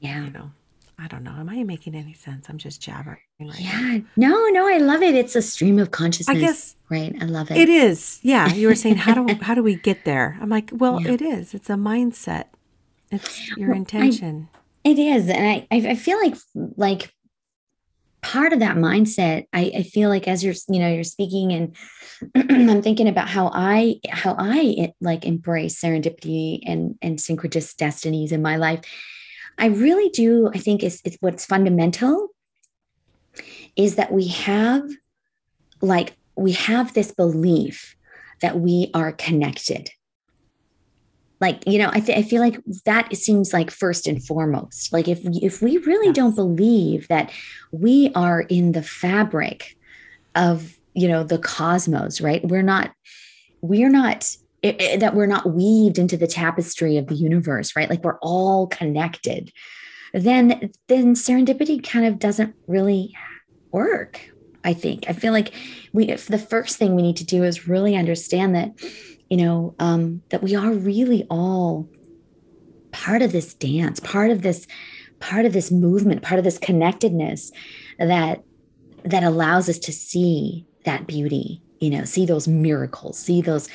Yeah. 0.01 0.25
You 0.25 0.31
know, 0.31 0.53
I 0.99 1.09
don't 1.09 1.25
know. 1.25 1.33
Am 1.33 1.49
I 1.49 1.63
making 1.65 1.95
any 1.95 2.15
sense? 2.15 2.49
I'm 2.49 2.59
just 2.59 2.81
jabbering 2.81 3.19
right 3.41 3.49
now. 3.49 3.55
Yeah. 3.59 3.99
No, 4.17 4.49
no, 4.49 4.67
I 4.69 4.79
love 4.79 5.03
it. 5.03 5.15
It's 5.15 5.35
a 5.37 5.43
stream 5.43 5.79
of 5.79 5.91
consciousness. 5.91 6.37
I 6.37 6.41
guess 6.41 6.77
right. 6.91 7.15
I 7.21 7.25
love 7.25 7.51
it. 7.51 7.57
It 7.57 7.69
is. 7.69 8.21
Yeah. 8.23 8.53
You 8.53 8.69
were 8.69 8.75
saying, 8.75 8.97
how 8.97 9.15
do, 9.15 9.35
how 9.43 9.55
do 9.55 9.63
we 9.63 9.77
get 9.77 10.05
there? 10.05 10.39
I'm 10.41 10.49
like, 10.49 10.71
well, 10.73 11.01
Yeah. 11.01 11.13
it 11.13 11.23
is. 11.23 11.55
It's 11.55 11.71
a 11.71 11.75
mindset. 11.75 12.45
It's 13.11 13.49
your 13.57 13.69
Well, 13.69 13.77
I- 13.77 13.79
intention. 13.79 14.49
It 14.85 14.99
is. 14.99 15.29
And 15.31 15.47
I, 15.47 15.67
I 15.71 15.91
I 15.91 15.95
feel 15.95 16.19
like 16.19 16.37
like 16.77 17.11
part 18.21 18.53
of 18.53 18.59
that 18.61 18.77
mindset, 18.77 19.45
I, 19.53 19.73
I 19.79 19.83
feel 19.83 20.11
like 20.11 20.29
as 20.29 20.45
you're, 20.45 20.55
you 20.69 20.79
know, 20.79 20.93
you're 20.93 21.05
speaking 21.05 21.53
and 21.53 21.77
I'm 22.51 22.83
thinking 22.83 23.09
about 23.09 23.29
how 23.29 23.51
I 23.55 23.97
how 24.11 24.37
I 24.39 24.93
like 25.01 25.25
embrace 25.25 25.81
serendipity 25.81 26.61
and 26.67 26.97
and 27.01 27.19
synchronous 27.19 27.73
destinies 27.75 28.31
in 28.31 28.43
my 28.43 28.57
life. 28.57 28.81
I 29.57 29.67
really 29.67 30.11
do, 30.11 30.51
I 30.55 30.59
think 30.59 30.83
is 30.83 31.01
it's 31.05 31.17
what's 31.21 31.47
fundamental 31.47 32.29
is 33.77 33.97
that 33.97 34.13
we 34.13 34.29
have 34.29 34.83
like 35.81 36.17
we 36.37 36.53
have 36.53 36.95
this 36.95 37.13
belief 37.13 37.97
that 38.41 38.59
we 38.59 38.91
are 38.95 39.13
connected. 39.13 39.91
Like 41.41 41.63
you 41.67 41.79
know 41.79 41.91
I, 41.93 42.01
th- 42.01 42.19
I 42.19 42.23
feel 42.23 42.41
like 42.41 42.59
that 42.87 43.15
seems 43.17 43.53
like 43.53 43.71
first 43.71 44.07
and 44.07 44.25
foremost. 44.25 44.93
Like 44.93 45.09
if 45.09 45.23
we, 45.25 45.39
if 45.43 45.61
we 45.61 45.79
really 45.79 46.07
Yes. 46.09 46.17
don't 46.17 46.35
believe 46.37 47.09
that 47.09 47.31
we 47.73 48.11
are 48.15 48.43
in 48.43 48.73
the 48.73 48.83
fabric 48.83 49.77
of 50.35 50.77
you 50.95 51.09
know 51.09 51.25
the 51.25 51.39
cosmos 51.39 52.21
right? 52.21 52.43
We're 52.47 52.63
not 52.63 52.93
we're 53.61 53.91
not 53.91 54.31
i- 54.65 54.77
i- 54.81 54.97
that 54.97 55.15
we're 55.15 55.27
not 55.27 55.53
weaved 55.53 55.99
into 55.99 56.17
the 56.17 56.27
tapestry 56.27 56.97
of 56.97 57.09
the 57.09 57.15
universe 57.17 57.75
right? 57.77 57.91
Like 57.91 58.05
we're 58.05 58.19
all 58.21 58.67
connected. 58.69 59.53
Then 60.15 60.71
then 60.89 61.15
serendipity 61.15 61.83
kind 61.87 62.07
of 62.07 62.19
doesn't 62.21 62.55
really 62.69 63.13
work 63.75 64.13
i 64.65 64.73
think 64.73 65.05
i 65.09 65.13
feel 65.13 65.33
like 65.33 65.53
we 65.93 66.09
if 66.09 66.27
the 66.29 66.39
first 66.39 66.77
thing 66.79 66.95
we 66.95 67.03
need 67.03 67.17
to 67.17 67.25
do 67.27 67.43
is 67.45 67.67
really 67.69 67.95
understand 67.97 68.55
that 68.55 68.71
you 69.29 69.37
know 69.37 69.75
um, 69.79 70.23
that 70.31 70.43
we 70.43 70.55
are 70.55 70.71
really 70.73 71.27
all 71.29 71.89
part 72.93 73.23
of 73.23 73.33
this 73.33 73.55
dance 73.55 73.99
part 74.01 74.31
of 74.31 74.43
this 74.43 74.67
part 75.21 75.45
of 75.45 75.53
this 75.53 75.71
movement 75.71 76.23
part 76.23 76.39
of 76.39 76.45
this 76.45 76.59
connectedness 76.59 77.51
that 77.99 78.43
that 79.05 79.25
allows 79.25 79.69
us 79.69 79.79
to 79.79 79.93
see 79.93 80.67
that 80.85 81.07
beauty 81.07 81.63
you 81.81 81.91
know 81.91 82.05
see 82.05 82.25
those 82.27 82.47
miracles 82.47 83.19
see 83.19 83.41
those 83.43 83.69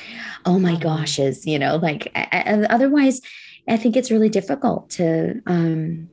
oh 0.46 0.58
my 0.58 0.74
Mhm. 0.74 0.82
goshes 0.82 1.44
you 1.44 1.58
know 1.58 1.76
like 1.76 2.06
a- 2.14 2.28
a- 2.32 2.72
otherwise 2.72 3.20
i 3.68 3.76
think 3.76 3.96
it's 3.96 4.10
really 4.10 4.30
difficult 4.30 4.88
to 4.90 5.40
um 5.46 6.08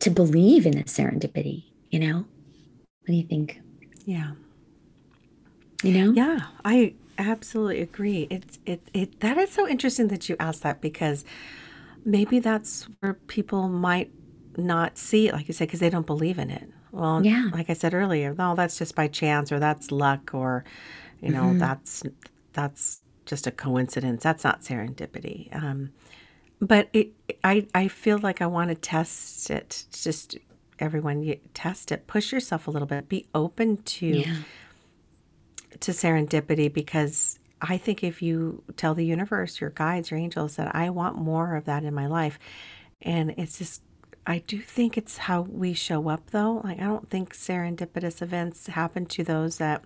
to 0.00 0.10
believe 0.10 0.64
in 0.64 0.72
the 0.72 0.84
serendipity 0.84 1.64
you 1.90 2.00
know 2.00 2.24
what 3.08 3.12
do 3.12 3.14
you 3.14 3.26
think 3.26 3.60
Yeah. 4.04 4.32
you 5.82 5.92
know 5.92 6.12
Yeah, 6.14 6.46
I 6.64 6.94
absolutely 7.18 7.80
agree. 7.80 8.26
It's 8.30 8.58
it 8.66 8.80
it 8.94 9.20
that 9.20 9.38
is 9.38 9.50
so 9.52 9.68
interesting 9.68 10.08
that 10.08 10.28
you 10.28 10.36
asked 10.40 10.62
that 10.62 10.80
because 10.80 11.24
maybe 12.04 12.38
that's 12.40 12.88
where 13.00 13.14
people 13.28 13.68
might 13.68 14.12
not 14.56 14.98
see 14.98 15.28
it, 15.28 15.34
like 15.34 15.48
you 15.48 15.54
said, 15.54 15.68
because 15.68 15.80
they 15.80 15.90
don't 15.90 16.06
believe 16.06 16.38
in 16.38 16.50
it. 16.50 16.68
Well, 16.92 17.24
Yeah. 17.24 17.50
like 17.52 17.70
I 17.70 17.74
said 17.74 17.94
earlier, 17.94 18.34
no, 18.34 18.54
that's 18.54 18.78
just 18.78 18.94
by 18.94 19.08
chance, 19.08 19.52
or 19.52 19.60
that's 19.60 19.92
luck, 19.92 20.32
or 20.34 20.64
you 21.20 21.30
know, 21.30 21.54
Mhm. 21.54 21.58
that's 21.58 22.04
that's 22.54 23.02
just 23.26 23.46
a 23.46 23.52
coincidence. 23.52 24.22
That's 24.22 24.44
not 24.44 24.62
serendipity. 24.62 25.54
Um, 25.54 25.92
but 26.60 26.88
it, 26.92 27.12
I 27.44 27.66
I 27.74 27.88
feel 27.88 28.18
like 28.18 28.42
I 28.42 28.46
want 28.46 28.70
to 28.70 28.76
test 28.76 29.50
it. 29.50 29.84
Just 29.92 30.36
everyone, 30.78 31.22
you 31.22 31.38
test 31.54 31.92
it. 31.92 32.06
Push 32.06 32.32
yourself 32.32 32.66
a 32.66 32.70
little 32.70 32.88
bit. 32.88 33.08
Be 33.08 33.26
open 33.34 33.78
to 33.78 34.06
yeah 34.06 34.36
to 35.80 35.92
serendipity 35.92 36.72
because 36.72 37.38
I 37.60 37.76
think 37.76 38.02
if 38.04 38.22
you 38.22 38.62
tell 38.76 38.94
the 38.94 39.04
universe, 39.04 39.60
your 39.60 39.70
guides, 39.70 40.10
your 40.10 40.18
angels, 40.18 40.56
that 40.56 40.74
I 40.74 40.90
want 40.90 41.16
more 41.16 41.56
of 41.56 41.64
that 41.64 41.84
in 41.84 41.94
my 41.94 42.06
life, 42.06 42.38
and 43.02 43.30
it's 43.36 43.58
just, 43.58 43.82
I 44.26 44.38
do 44.38 44.58
think 44.60 44.96
it's 44.96 45.18
how 45.18 45.42
we 45.42 45.72
show 45.72 46.08
up 46.08 46.30
though. 46.30 46.60
Like, 46.64 46.80
I 46.80 46.84
don't 46.84 47.08
think 47.08 47.34
serendipitous 47.34 48.22
events 48.22 48.68
happen 48.68 49.06
to 49.06 49.24
those 49.24 49.58
that 49.58 49.84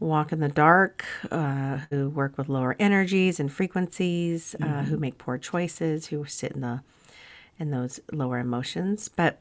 walk 0.00 0.32
in 0.32 0.40
the 0.40 0.48
dark, 0.48 1.04
uh, 1.30 1.78
who 1.90 2.08
work 2.08 2.38
with 2.38 2.48
lower 2.48 2.76
energies 2.78 3.40
and 3.40 3.52
frequencies, 3.52 4.54
uh, 4.62 4.82
who 4.84 4.96
make 4.96 5.18
poor 5.18 5.38
choices, 5.38 6.06
who 6.06 6.24
sit 6.24 6.52
in 6.52 6.60
the 6.60 6.82
in 7.58 7.72
those 7.72 7.98
lower 8.12 8.38
emotions. 8.38 9.08
But 9.08 9.40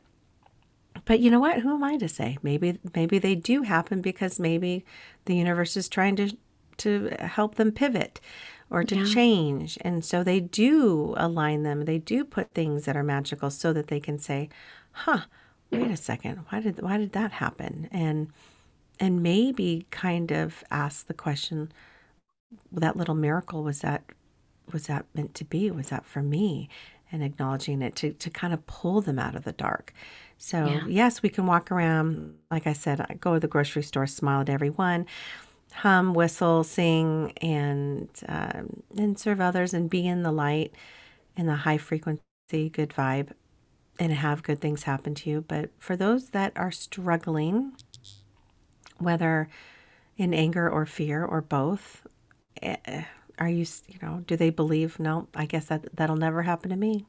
but 1.08 1.20
you 1.22 1.32
know 1.32 1.39
what? 1.39 1.62
Who 1.62 1.74
am 1.74 1.84
I 1.84 1.98
to 1.98 2.10
say? 2.10 2.38
Maybe 2.43 2.80
maybe 2.96 3.20
they 3.20 3.36
do 3.36 3.63
happen 3.63 4.02
because 4.02 4.39
maybe 4.39 4.86
the 5.26 5.36
universe 5.36 5.78
is 5.78 5.89
trying 5.89 6.15
to 6.17 6.38
to 6.80 7.10
help 7.20 7.56
them 7.56 7.72
pivot 7.72 8.22
or 8.70 8.84
to 8.84 8.96
Yeah. 8.96 9.04
change. 9.04 9.78
And 9.82 10.06
so 10.06 10.24
they 10.24 10.39
do 10.39 11.15
align 11.17 11.63
them. 11.63 11.86
They 11.86 11.98
do 12.00 12.24
put 12.26 12.52
things 12.54 12.86
that 12.86 12.98
are 12.98 13.04
magical 13.04 13.50
so 13.50 13.74
that 13.74 13.88
they 13.88 14.00
can 14.00 14.20
say, 14.20 14.50
"Huh, 14.91 15.22
wait 15.72 15.91
a 15.91 15.98
second. 15.98 16.46
Why 16.50 16.60
did 16.62 16.82
why 16.82 16.98
did 16.98 17.13
that 17.13 17.34
happen?" 17.34 17.88
And 17.91 18.32
and 19.00 19.24
maybe 19.24 19.88
kind 19.91 20.32
of 20.32 20.63
ask 20.72 21.08
the 21.08 21.13
question, 21.13 21.72
that 22.72 22.98
little 22.98 23.15
miracle 23.15 23.63
was 23.63 23.82
that 23.82 24.04
was 24.74 24.88
that 24.88 25.06
meant 25.15 25.34
to 25.36 25.46
be? 25.46 25.72
Was 25.72 25.89
that 25.89 26.06
for 26.06 26.22
me? 26.24 26.70
And 27.12 27.24
acknowledging 27.24 27.82
it 27.82 27.96
to, 27.98 28.12
to 28.13 28.30
kind 28.30 28.54
of 28.54 28.65
pull 28.67 29.00
them 29.02 29.17
out 29.17 29.36
of 29.36 29.46
the 29.46 29.54
dark. 29.54 29.93
So, 30.38 30.84
Yeah. 30.84 30.88
yes, 30.88 31.22
we 31.24 31.30
can 31.30 31.46
walk 31.46 31.72
around, 31.72 32.36
like 32.52 32.67
I 32.67 32.74
said, 32.74 33.00
I 33.02 33.13
go 33.15 33.36
to 33.36 33.39
the 33.39 33.48
grocery 33.48 33.84
store, 33.84 34.08
smile 34.08 34.41
at 34.41 34.50
everyone, 34.50 35.06
hum, 35.74 36.13
whistle, 36.13 36.63
sing, 36.63 37.32
and, 37.41 38.10
um, 38.28 38.84
and 38.98 39.17
serve 39.17 39.39
others 39.41 39.74
and 39.74 39.89
be 39.89 40.06
in 40.08 40.24
the 40.24 40.32
light 40.32 40.74
and 41.38 41.48
the 41.48 41.56
high 41.56 41.78
frequency, 41.78 42.22
good 42.72 42.89
vibe, 42.89 43.32
and 44.00 44.13
have 44.13 44.43
good 44.43 44.60
things 44.62 44.84
happen 44.84 45.15
to 45.15 45.30
you. 45.30 45.41
But 45.48 45.72
for 45.80 45.96
those 45.96 46.30
that 46.32 46.54
are 46.56 46.72
struggling, 46.72 47.74
whether 49.00 49.50
in 50.17 50.34
anger 50.34 50.70
or 50.70 50.86
fear 50.86 51.24
or 51.24 51.41
both, 51.41 52.06
eh, 52.62 53.04
are 53.39 53.50
you, 53.50 53.65
you 53.88 54.00
know, 54.02 54.23
do 54.26 54.36
they 54.36 54.50
believe, 54.50 55.00
no, 55.00 55.28
I 55.36 55.45
guess 55.45 55.65
that 55.65 55.95
that'll 55.95 56.15
never 56.15 56.43
happen 56.43 56.69
to 56.69 56.76
me. 56.76 57.06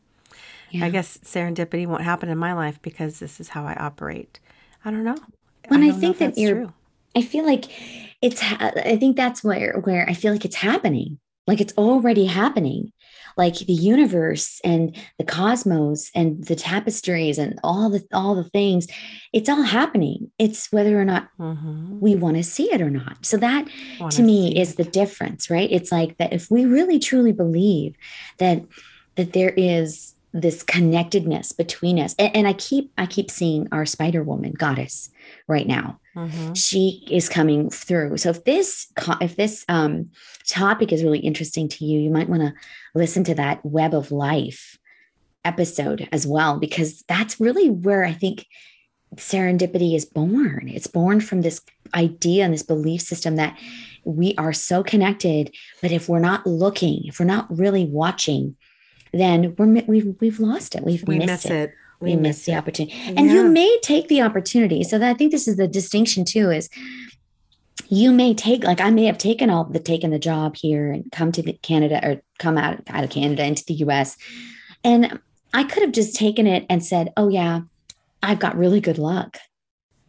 I 0.75 0.91
guess 0.91 1.17
serendipity 1.19 1.87
won't 1.87 2.03
happen 2.03 2.29
in 2.29 2.37
my 2.37 2.53
life 2.53 2.81
because 2.83 3.19
this 3.21 3.41
is 3.41 3.49
how 3.49 3.65
I 3.65 3.75
operate. 3.75 4.39
I 4.85 4.91
don't 4.91 5.05
know. 5.05 5.17
When 5.69 5.83
I 5.83 5.89
I 5.89 5.93
think 5.93 6.19
that 6.19 6.27
that's 6.27 6.39
you're 6.39 6.55
true. 6.55 6.73
I 7.17 7.23
feel 7.23 7.47
like 7.47 7.65
it's 8.21 8.43
I 8.43 8.97
think 8.99 9.17
that's 9.17 9.43
where 9.43 9.81
where 9.81 10.09
I 10.09 10.15
feel 10.15 10.33
like 10.33 10.45
it's 10.45 10.57
happening. 10.57 11.19
Like 11.47 11.61
it's 11.61 11.73
already 11.79 12.27
happening. 12.27 12.93
Like 13.39 13.55
the 13.55 13.73
universe 13.73 14.61
and 14.65 14.95
the 15.17 15.25
cosmos 15.25 16.11
and 16.15 16.45
the 16.45 16.57
tapestries 16.57 17.39
and 17.39 17.59
all 17.63 17.89
the 17.89 18.05
all 18.13 18.35
the 18.35 18.45
things, 18.45 18.89
it's 19.33 19.49
all 19.49 19.63
happening. 19.63 20.31
It's 20.39 20.71
whether 20.73 21.01
or 21.01 21.05
not 21.05 21.29
Mm-hmm. 21.39 22.01
we 22.01 22.17
want 22.17 22.37
to 22.37 22.43
see 22.43 22.65
it 22.73 22.81
or 22.83 22.91
not. 22.91 23.25
So 23.25 23.37
that 23.37 23.69
to 24.11 24.23
me 24.23 24.59
is 24.61 24.75
the 24.75 24.85
difference, 24.85 25.49
right? 25.49 25.71
It's 25.71 25.93
like 25.93 26.17
that 26.19 26.33
if 26.33 26.51
we 26.51 26.65
really 26.65 26.99
truly 26.99 27.33
believe 27.33 27.95
that 28.39 28.65
that 29.15 29.33
there 29.33 29.51
is 29.57 30.15
this 30.33 30.63
connectedness 30.63 31.53
between 31.53 31.99
us 31.99 32.15
and, 32.19 32.35
and 32.37 32.49
i 32.49 32.53
keep 32.53 32.93
i 32.99 33.07
keep 33.07 33.31
seeing 33.31 33.67
our 33.73 33.87
spider 33.87 34.23
woman 34.23 34.53
goddess 34.53 35.11
right 35.47 35.67
now 35.67 35.99
Mm-hmm. 36.19 36.55
she 36.55 37.07
is 37.09 37.29
coming 37.29 37.71
through. 37.71 38.17
So 38.17 38.31
if 38.31 38.43
this 38.43 38.89
if 39.21 39.37
this 39.37 39.65
um, 39.69 40.11
topic 40.49 40.93
is 40.93 41.05
really 41.05 41.21
interesting 41.21 41.69
to 41.69 41.85
you, 41.85 42.01
you 42.01 42.11
might 42.11 42.29
want 42.29 42.43
to 42.43 42.55
listen 42.93 43.23
to 43.25 43.37
that 43.37 43.65
Web 43.65 43.95
of 43.95 44.11
Life 44.11 44.79
episode 45.45 46.09
as 46.11 46.27
well, 46.27 46.59
because 46.59 47.05
that's 47.07 47.39
really 47.39 47.71
where 47.71 48.05
I 48.05 48.13
think 48.13 48.47
serendipity 49.15 49.95
is 49.95 50.07
born. 50.07 50.69
It's 50.69 50.89
born 50.89 51.21
from 51.21 51.43
this 51.43 51.61
idea 51.95 52.45
and 52.45 52.53
this 52.53 52.65
belief 52.65 53.03
system 53.03 53.37
that 53.37 53.57
we 54.05 54.35
are 54.39 54.53
so 54.53 54.83
connected, 54.83 55.55
but 55.81 55.93
if 55.93 56.09
we're 56.09 56.19
not 56.19 56.45
looking, 56.49 57.05
if 57.05 57.21
we're 57.21 57.27
not 57.27 57.47
really 57.57 57.85
watching, 57.85 58.57
then 59.13 59.55
we're 59.57 59.83
we've 59.87 60.15
we've 60.21 60.41
lost 60.41 60.75
it. 60.75 60.85
We've 60.85 61.03
We 61.07 61.19
missed 61.19 61.29
miss 61.29 61.47
it. 61.47 61.53
it. 61.53 61.75
we, 62.01 62.11
We 62.11 62.17
miss 62.17 62.23
miss 62.39 62.47
the 62.47 62.55
opportunity 62.55 62.95
and 63.17 63.31
you 63.31 63.49
may 63.49 63.79
take 63.83 64.09
the 64.09 64.23
opportunity. 64.23 64.85
So 64.85 64.99
that 64.99 65.09
i 65.11 65.15
think 65.15 65.33
this 65.33 65.49
is 65.49 65.57
the 65.57 65.69
distinction 65.69 66.25
too 66.25 66.51
is 66.51 66.69
you 67.89 68.13
may 68.13 68.35
take 68.35 68.65
like 68.65 68.81
i 68.81 68.91
may 68.91 69.05
have 69.05 69.19
taken 69.19 69.51
all 69.51 69.65
the 69.65 69.79
taken 69.79 70.11
the 70.11 70.19
job 70.19 70.57
here 70.57 70.91
and 70.93 71.11
come 71.13 71.33
to 71.33 71.43
the 71.43 71.55
canada 71.63 72.01
or 72.07 72.21
come 72.39 72.59
out, 72.59 72.81
out 72.89 73.05
of 73.05 73.11
canada 73.11 73.45
into 73.45 73.65
the 73.67 73.75
us 73.75 74.17
and 74.85 75.19
i 75.55 75.65
could 75.65 75.83
have 75.83 75.93
just 75.93 76.15
taken 76.15 76.47
it 76.47 76.67
and 76.69 76.85
said 76.85 77.13
oh 77.17 77.29
yeah 77.29 77.61
i've 78.23 78.39
got 78.39 78.57
really 78.57 78.81
good 78.81 78.99
luck. 78.99 79.39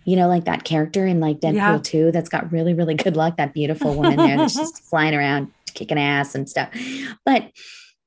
You 0.05 0.15
know 0.15 0.27
like 0.27 0.45
that 0.45 0.63
character 0.63 1.05
in 1.05 1.19
like 1.19 1.39
deadpool 1.39 1.53
Yeah. 1.55 1.79
2 1.83 2.11
that's 2.11 2.29
got 2.29 2.51
really 2.51 2.73
really 2.73 2.95
good 2.95 3.15
luck 3.15 3.37
that 3.37 3.53
beautiful 3.53 3.93
woman 3.95 4.15
there 4.17 4.37
that's 4.37 4.55
just 4.63 4.83
flying 4.83 5.13
around 5.13 5.51
kicking 5.75 5.99
ass 5.99 6.33
and 6.35 6.49
stuff. 6.49 6.69
But 7.25 7.51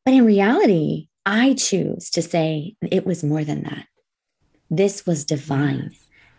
but 0.04 0.14
in 0.14 0.24
reality 0.24 1.08
i 1.24 1.54
choose 1.54 2.10
to 2.10 2.22
say 2.22 2.74
it 2.82 3.06
was 3.06 3.22
more 3.24 3.44
than 3.44 3.62
that. 3.64 3.86
This 4.70 5.06
was 5.06 5.24
divine. 5.24 5.90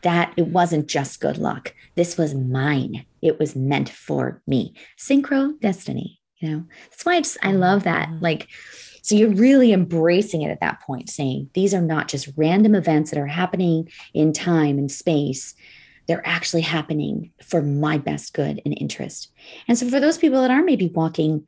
That 0.02 0.34
it 0.36 0.47
wasn't 0.47 0.88
just 0.88 1.21
good 1.21 1.38
luck. 1.38 1.73
This 1.95 2.17
was 2.17 2.34
mine. 2.34 3.06
It 3.21 3.39
was 3.39 3.56
meant 3.56 3.89
for 3.89 4.41
me. 4.47 4.73
Synchro 4.97 5.60
destiny 5.62 6.19
you 6.39 6.49
know? 6.49 6.63
That's 6.89 7.06
why 7.06 7.15
i 7.15 7.21
just 7.21 7.38
i 7.41 7.54
love 7.54 7.84
that 7.84 8.10
Mhm. 8.10 8.21
like 8.21 8.47
so 9.02 9.15
you're 9.15 9.30
really 9.30 9.71
embracing 9.71 10.41
it 10.41 10.49
at 10.49 10.60
that 10.60 10.82
point 10.82 11.10
saying 11.10 11.49
these 11.54 11.73
are 11.73 11.82
not 11.82 12.08
just 12.10 12.30
random 12.36 12.76
events 12.76 13.12
that 13.12 13.19
are 13.19 13.28
happening 13.28 13.89
in 14.13 14.32
time 14.32 14.78
and 14.78 14.89
space. 14.89 15.56
They're 16.08 16.26
actually 16.26 16.62
happening 16.62 17.32
for 17.41 17.62
my 17.62 17.97
best 17.97 18.34
good 18.34 18.62
and 18.65 18.78
interest. 18.78 19.32
And 19.67 19.78
so 19.78 19.89
for 19.89 19.99
those 19.99 20.17
people 20.17 20.41
that 20.41 20.52
are 20.52 20.63
maybe 20.63 20.88
walking 20.88 21.47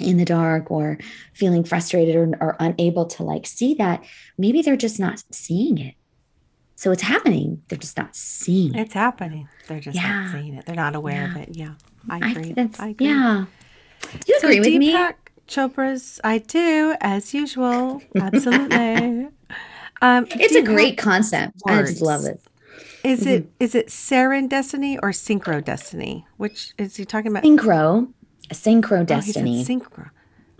in 0.00 0.16
the 0.16 0.24
dark 0.24 0.70
or 0.70 0.98
feeling 1.34 1.64
frustrated 1.64 2.16
or, 2.16 2.30
or 2.40 2.56
unable 2.60 3.04
to 3.06 3.22
like 3.22 3.46
see 3.46 3.74
that 3.74 4.02
maybe 4.38 4.62
they're 4.62 4.76
just 4.76 4.98
not 4.98 5.22
seeing 5.30 5.76
it 5.78 5.94
so 6.76 6.90
it's 6.90 7.02
happening 7.02 7.62
they're 7.68 7.78
just 7.78 7.96
not 7.98 8.14
seeing 8.16 8.74
it 8.74 8.80
It's 8.80 8.94
happening. 8.94 9.48
They're 9.68 9.80
just 9.80 9.94
Yeah. 9.96 10.22
not 10.22 10.32
seeing 10.32 10.54
it. 10.54 10.64
They're 10.66 10.74
not 10.74 10.94
aware 10.96 11.26
of 11.30 11.36
it. 11.36 11.50
Yeah. 11.52 11.74
I 12.10 12.18
I 12.26 12.30
agree. 12.30 12.52
that's 12.54 12.80
I 12.80 12.88
agree. 12.88 13.06
yeah. 13.06 13.44
Do 14.10 14.18
you 14.26 14.40
So 14.40 14.48
agree 14.48 14.60
with 14.60 14.78
me? 14.80 15.08
Chopra's, 15.46 16.20
I 16.24 16.38
do, 16.38 16.96
as 17.00 17.34
usual. 17.34 18.00
Absolutely. 18.16 19.28
um, 20.02 20.26
It's 20.30 20.54
a 20.54 20.62
great 20.62 20.96
concept. 20.98 21.60
I 21.66 21.82
just 21.82 22.00
love 22.02 22.22
words. 22.22 22.42
it. 23.04 23.08
Is 23.08 23.26
it 23.26 23.50
is 23.60 23.74
it 23.74 23.88
serendestiny 23.88 24.98
or 25.02 25.10
synchro 25.10 25.62
destiny? 25.62 26.24
Which 26.38 26.72
is 26.78 26.96
he 26.96 27.04
talking 27.04 27.30
about? 27.30 27.42
Synchro, 27.44 28.08
synchro 28.52 28.92
Oh, 28.92 28.98
he 29.00 29.04
destiny, 29.06 29.64
said 29.64 29.76
synchro. 29.78 30.10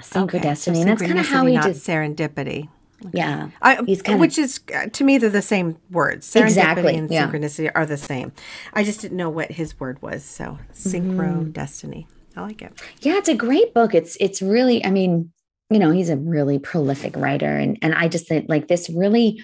synchro 0.00 0.22
Okay, 0.24 0.38
so 0.38 0.42
destiny, 0.42 0.81
and 0.81 0.90
that's 0.90 1.02
kind 1.02 1.18
of 1.18 1.26
how 1.26 1.46
he 1.46 1.57
did. 1.59 1.76
serendipity. 1.76 2.68
Yeah, 3.12 3.48
I, 3.61 3.76
kinda- 3.76 4.16
which 4.18 4.38
is 4.38 4.61
uh, 4.72 4.87
to 4.87 5.02
me 5.05 5.18
they're 5.18 5.28
the 5.31 5.42
same 5.42 5.76
words. 5.90 6.33
Serendipity 6.33 6.44
Exactly, 6.44 6.96
and 6.96 7.11
yeah. 7.11 7.26
synchronicity 7.28 7.70
are 7.74 7.85
the 7.87 7.96
same. 7.96 8.31
I 8.74 8.85
just 8.85 9.00
didn't 9.00 9.16
know 9.16 9.28
what 9.31 9.50
his 9.50 9.78
word 9.81 10.00
was. 10.02 10.22
So 10.24 10.59
synchro 10.72 11.16
Mm-hmm. 11.33 11.50
destiny. 11.50 12.07
I 12.37 12.42
like 12.42 12.62
it. 12.62 12.72
yeah. 13.00 13.18
It's 13.18 13.28
a 13.28 13.35
great 13.35 13.74
book. 13.74 13.94
It's 13.94 14.16
it's 14.20 14.40
really. 14.40 14.85
I 14.85 14.90
mean, 14.90 15.33
you 15.68 15.78
know, 15.81 15.90
he's 15.90 16.11
a 16.11 16.16
really 16.16 16.59
prolific 16.61 17.16
writer, 17.16 17.50
and 17.57 17.76
and 17.83 17.92
I 17.94 18.07
just 18.09 18.28
think 18.28 18.46
like 18.48 18.68
this 18.68 18.88
really 18.88 19.42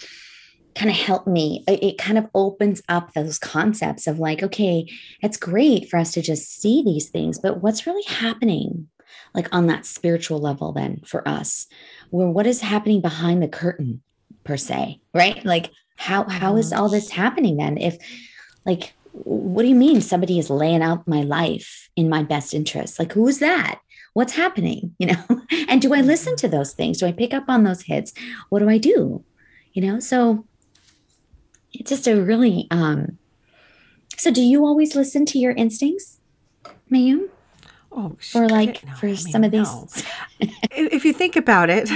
kind 0.74 0.90
of 0.90 0.96
helped 0.96 1.26
me. 1.26 1.64
It, 1.66 1.82
it 1.82 1.98
kind 1.98 2.18
of 2.18 2.28
opens 2.34 2.82
up 2.88 3.12
those 3.12 3.38
concepts 3.38 4.06
of 4.06 4.18
like, 4.18 4.42
okay, 4.42 4.88
it's 5.22 5.36
great 5.36 5.88
for 5.88 5.98
us 5.98 6.12
to 6.12 6.22
just 6.22 6.60
see 6.60 6.82
these 6.82 7.08
things, 7.08 7.38
but 7.38 7.62
what's 7.62 7.86
really 7.86 8.04
happening, 8.06 8.88
like 9.34 9.48
on 9.52 9.66
that 9.66 9.86
spiritual 9.86 10.38
level, 10.38 10.72
then 10.72 11.00
for 11.04 11.26
us, 11.26 11.66
where 12.10 12.28
what 12.28 12.46
is 12.46 12.60
happening 12.60 13.00
behind 13.00 13.42
the 13.42 13.48
curtain, 13.48 14.02
per 14.44 14.56
se, 14.56 15.00
right? 15.12 15.44
Like, 15.44 15.70
how 15.96 16.24
how 16.28 16.56
is 16.56 16.72
all 16.72 16.88
this 16.88 17.10
happening 17.10 17.58
then? 17.58 17.76
If 17.76 17.98
like 18.64 18.94
what 19.12 19.62
do 19.62 19.68
you 19.68 19.74
mean 19.74 20.00
somebody 20.00 20.38
is 20.38 20.48
laying 20.48 20.82
out 20.82 21.08
my 21.08 21.22
life 21.22 21.90
in 21.96 22.08
my 22.08 22.22
best 22.22 22.54
interest? 22.54 22.98
Like 22.98 23.12
who 23.12 23.28
is 23.28 23.40
that? 23.40 23.80
What's 24.14 24.32
happening 24.32 24.94
you 24.98 25.08
know? 25.08 25.42
And 25.68 25.82
do 25.82 25.92
i 25.92 26.00
listen 26.00 26.32
mm-hmm. 26.32 26.46
to 26.46 26.48
those 26.48 26.72
things? 26.72 26.98
Do 26.98 27.06
i 27.06 27.12
pick 27.12 27.34
up 27.34 27.44
on 27.48 27.64
those 27.64 27.82
hits? 27.82 28.12
What 28.48 28.60
do 28.60 28.68
i 28.70 28.78
do? 28.78 29.24
You 29.72 29.82
know? 29.82 30.00
So 30.00 30.46
it's 31.72 31.90
just 31.90 32.06
a 32.06 32.20
really 32.20 32.66
um 32.70 33.18
so 34.16 34.30
do 34.30 34.42
you 34.42 34.64
always 34.64 34.94
listen 34.94 35.24
to 35.26 35.38
your 35.38 35.52
instincts 35.52 36.18
mayim 36.90 37.28
Oh, 37.90 38.16
or 38.34 38.48
like 38.48 38.84
no, 38.86 38.92
for 38.94 39.06
I 39.06 39.10
mean, 39.10 39.18
some 39.18 39.44
of 39.44 39.50
these 39.50 39.62
no. 39.66 39.88
if 40.70 41.04
you 41.04 41.12
think 41.12 41.36
about 41.36 41.70
it, 41.70 41.90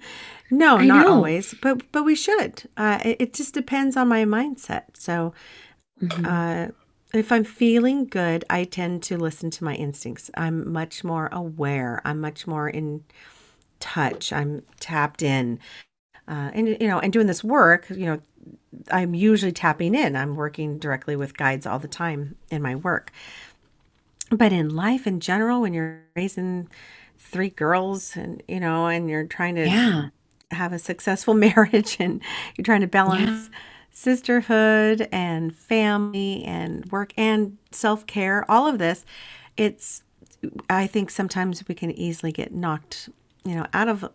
no, 0.50 0.76
I 0.76 0.86
not 0.86 1.06
know. 1.06 1.14
always, 1.14 1.54
but 1.54 1.90
but 1.92 2.04
we 2.04 2.14
should. 2.14 2.68
Uh, 2.76 2.98
it, 3.04 3.16
it 3.20 3.32
just 3.34 3.54
depends 3.54 3.96
on 3.96 4.06
my 4.08 4.24
mindset. 4.24 4.84
So, 4.94 5.32
Mhm. 6.02 6.26
uh, 6.26 6.72
if 7.14 7.32
I'm 7.32 7.44
feeling 7.44 8.04
good, 8.06 8.44
I 8.50 8.64
tend 8.64 9.02
to 9.04 9.16
listen 9.16 9.50
to 9.50 9.64
my 9.64 9.74
instincts. 9.74 10.30
I'm 10.36 10.70
much 10.70 11.04
more 11.04 11.28
aware. 11.32 12.00
I'm 12.04 12.20
much 12.20 12.46
more 12.46 12.68
in 12.68 13.04
touch. 13.80 14.32
I'm 14.32 14.62
tapped 14.78 15.22
in, 15.22 15.58
uh, 16.28 16.50
and 16.52 16.68
you 16.68 16.86
know, 16.88 16.98
and 17.00 17.12
doing 17.12 17.26
this 17.26 17.42
work, 17.42 17.88
you 17.90 18.06
know, 18.06 18.20
I'm 18.90 19.14
usually 19.14 19.52
tapping 19.52 19.94
in. 19.94 20.16
I'm 20.16 20.36
working 20.36 20.78
directly 20.78 21.16
with 21.16 21.36
guides 21.36 21.66
all 21.66 21.78
the 21.78 21.88
time 21.88 22.36
in 22.50 22.62
my 22.62 22.74
work. 22.74 23.12
But 24.30 24.52
in 24.52 24.68
life 24.68 25.06
in 25.06 25.20
general, 25.20 25.60
when 25.60 25.74
you're 25.74 26.02
raising 26.14 26.68
three 27.18 27.50
girls 27.50 28.16
and 28.16 28.42
you 28.48 28.60
know, 28.60 28.86
and 28.86 29.10
you're 29.10 29.26
trying 29.26 29.56
to 29.56 29.66
yeah 29.66 30.08
have 30.50 30.72
a 30.72 30.78
successful 30.78 31.34
marriage 31.46 31.96
and 32.00 32.22
you're 32.56 32.64
trying 32.64 32.80
to 32.80 32.86
balance 32.86 33.50
sisterhood 33.92 35.08
and 35.12 35.54
family 35.54 36.44
and 36.44 36.90
work 36.92 37.12
and 37.16 37.58
self-care, 37.70 38.48
all 38.50 38.66
of 38.66 38.78
this, 38.78 39.04
it's 39.56 40.02
I 40.68 40.86
think 40.86 41.10
sometimes 41.10 41.66
we 41.68 41.74
can 41.74 41.90
easily 41.90 42.32
get 42.32 42.52
knocked, 42.54 43.10
you 43.44 43.54
know, 43.54 43.66
out 43.74 43.88
of 43.88 44.10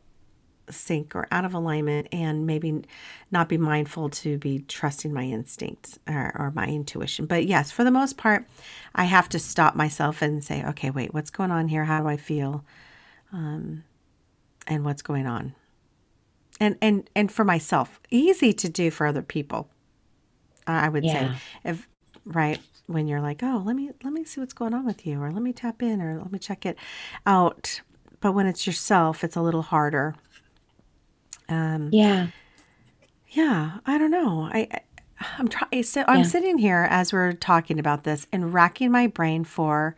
sync 0.70 1.16
or 1.16 1.28
out 1.32 1.46
of 1.46 1.54
alignment 1.54 2.08
and 2.12 2.46
maybe 2.46 2.84
not 3.32 3.50
be 3.50 3.58
mindful 3.58 4.10
to 4.10 4.38
be 4.38 4.60
trusting 4.68 5.14
my 5.14 5.24
instincts 5.24 6.00
or, 6.08 6.32
or 6.36 6.52
my 6.56 6.68
intuition. 6.68 7.26
But 7.26 7.46
yes, 7.46 7.72
for 7.72 7.84
the 7.84 7.92
most 7.92 8.18
part, 8.18 8.46
I 8.94 9.06
have 9.06 9.30
to 9.30 9.40
stop 9.40 9.76
myself 9.76 10.22
and 10.22 10.44
say, 10.44 10.64
okay, 10.66 10.90
wait, 10.90 11.14
what's 11.14 11.30
going 11.30 11.52
on 11.52 11.68
here? 11.68 11.86
How 11.86 12.02
do 12.02 12.08
I 12.08 12.18
feel? 12.18 12.64
Um, 13.32 13.84
and 14.68 14.84
what's 14.86 15.02
going 15.02 15.28
on? 15.28 15.54
And 16.60 16.78
and 16.82 17.10
and 17.16 17.32
for 17.32 17.44
myself, 17.44 18.00
easy 18.10 18.54
to 18.54 18.70
do 18.70 18.90
for 18.90 19.06
other 19.06 19.22
people. 19.22 19.70
I 20.68 20.90
would 20.90 21.04
Yeah. 21.04 21.34
say, 21.34 21.40
if 21.64 21.88
right 22.26 22.60
when 22.88 23.08
you're 23.08 23.22
like, 23.22 23.44
oh, 23.44 23.62
let 23.66 23.76
me 23.76 23.92
let 24.04 24.14
me 24.14 24.24
see 24.24 24.40
what's 24.40 24.54
going 24.54 24.74
on 24.74 24.86
with 24.86 25.06
you, 25.06 25.22
or 25.22 25.32
let 25.32 25.44
me 25.44 25.54
tap 25.54 25.84
in, 25.84 26.02
or 26.02 26.18
let 26.18 26.32
me 26.32 26.40
check 26.40 26.66
it 26.66 26.78
out. 27.26 27.82
But 28.22 28.32
when 28.32 28.48
it's 28.48 28.66
yourself, 28.66 29.24
it's 29.24 29.36
a 29.36 29.42
little 29.42 29.62
harder. 29.64 30.16
Um, 31.50 31.90
yeah 31.92 32.28
yeah, 33.30 33.80
I 33.86 33.98
don't 33.98 34.12
know. 34.12 34.50
I, 34.52 34.68
I 34.72 34.80
I'm 35.38 35.48
trying. 35.48 35.84
So 35.84 36.04
I'm 36.08 36.18
Yeah. 36.20 36.24
sitting 36.24 36.58
here 36.58 36.88
as 36.90 37.12
we're 37.12 37.34
talking 37.34 37.80
about 37.80 38.04
this 38.04 38.28
and 38.32 38.54
racking 38.54 38.92
my 38.92 39.08
brain 39.08 39.44
for 39.44 39.96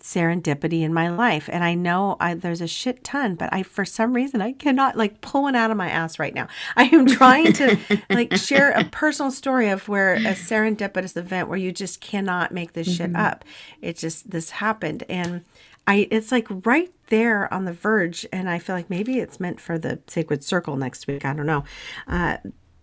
serendipity 0.00 0.82
in 0.82 0.92
my 0.92 1.08
life 1.08 1.48
and 1.52 1.62
i 1.62 1.74
know 1.74 2.16
I, 2.18 2.34
there's 2.34 2.60
a 2.60 2.66
shit 2.66 3.04
ton 3.04 3.36
but 3.36 3.50
i 3.52 3.62
for 3.62 3.84
some 3.84 4.12
reason 4.14 4.42
i 4.42 4.50
cannot 4.50 4.96
like 4.96 5.20
pull 5.20 5.42
one 5.42 5.54
out 5.54 5.70
of 5.70 5.76
my 5.76 5.88
ass 5.88 6.18
right 6.18 6.34
now 6.34 6.48
i 6.76 6.86
am 6.86 7.06
trying 7.06 7.52
to 7.52 7.78
like 8.10 8.36
share 8.36 8.72
a 8.72 8.82
personal 8.82 9.30
story 9.30 9.68
of 9.68 9.86
where 9.88 10.14
a 10.14 10.32
serendipitous 10.34 11.16
event 11.16 11.48
where 11.48 11.56
you 11.56 11.70
just 11.70 12.00
cannot 12.00 12.50
make 12.50 12.72
this 12.72 12.92
shit 12.92 13.14
up 13.14 13.44
it 13.80 13.96
just 13.96 14.28
this 14.32 14.50
happened 14.50 15.04
and 15.08 15.44
i 15.86 16.06
it's 16.10 16.30
like 16.32 16.46
right 16.64 16.92
there 17.08 17.52
on 17.52 17.64
the 17.64 17.72
verge 17.72 18.26
and 18.32 18.48
i 18.48 18.58
feel 18.58 18.74
like 18.76 18.88
maybe 18.90 19.18
it's 19.18 19.38
meant 19.40 19.60
for 19.60 19.78
the 19.78 19.98
sacred 20.06 20.42
circle 20.44 20.76
next 20.76 21.06
week 21.06 21.24
i 21.24 21.32
don't 21.32 21.46
know 21.46 21.64
uh 22.08 22.36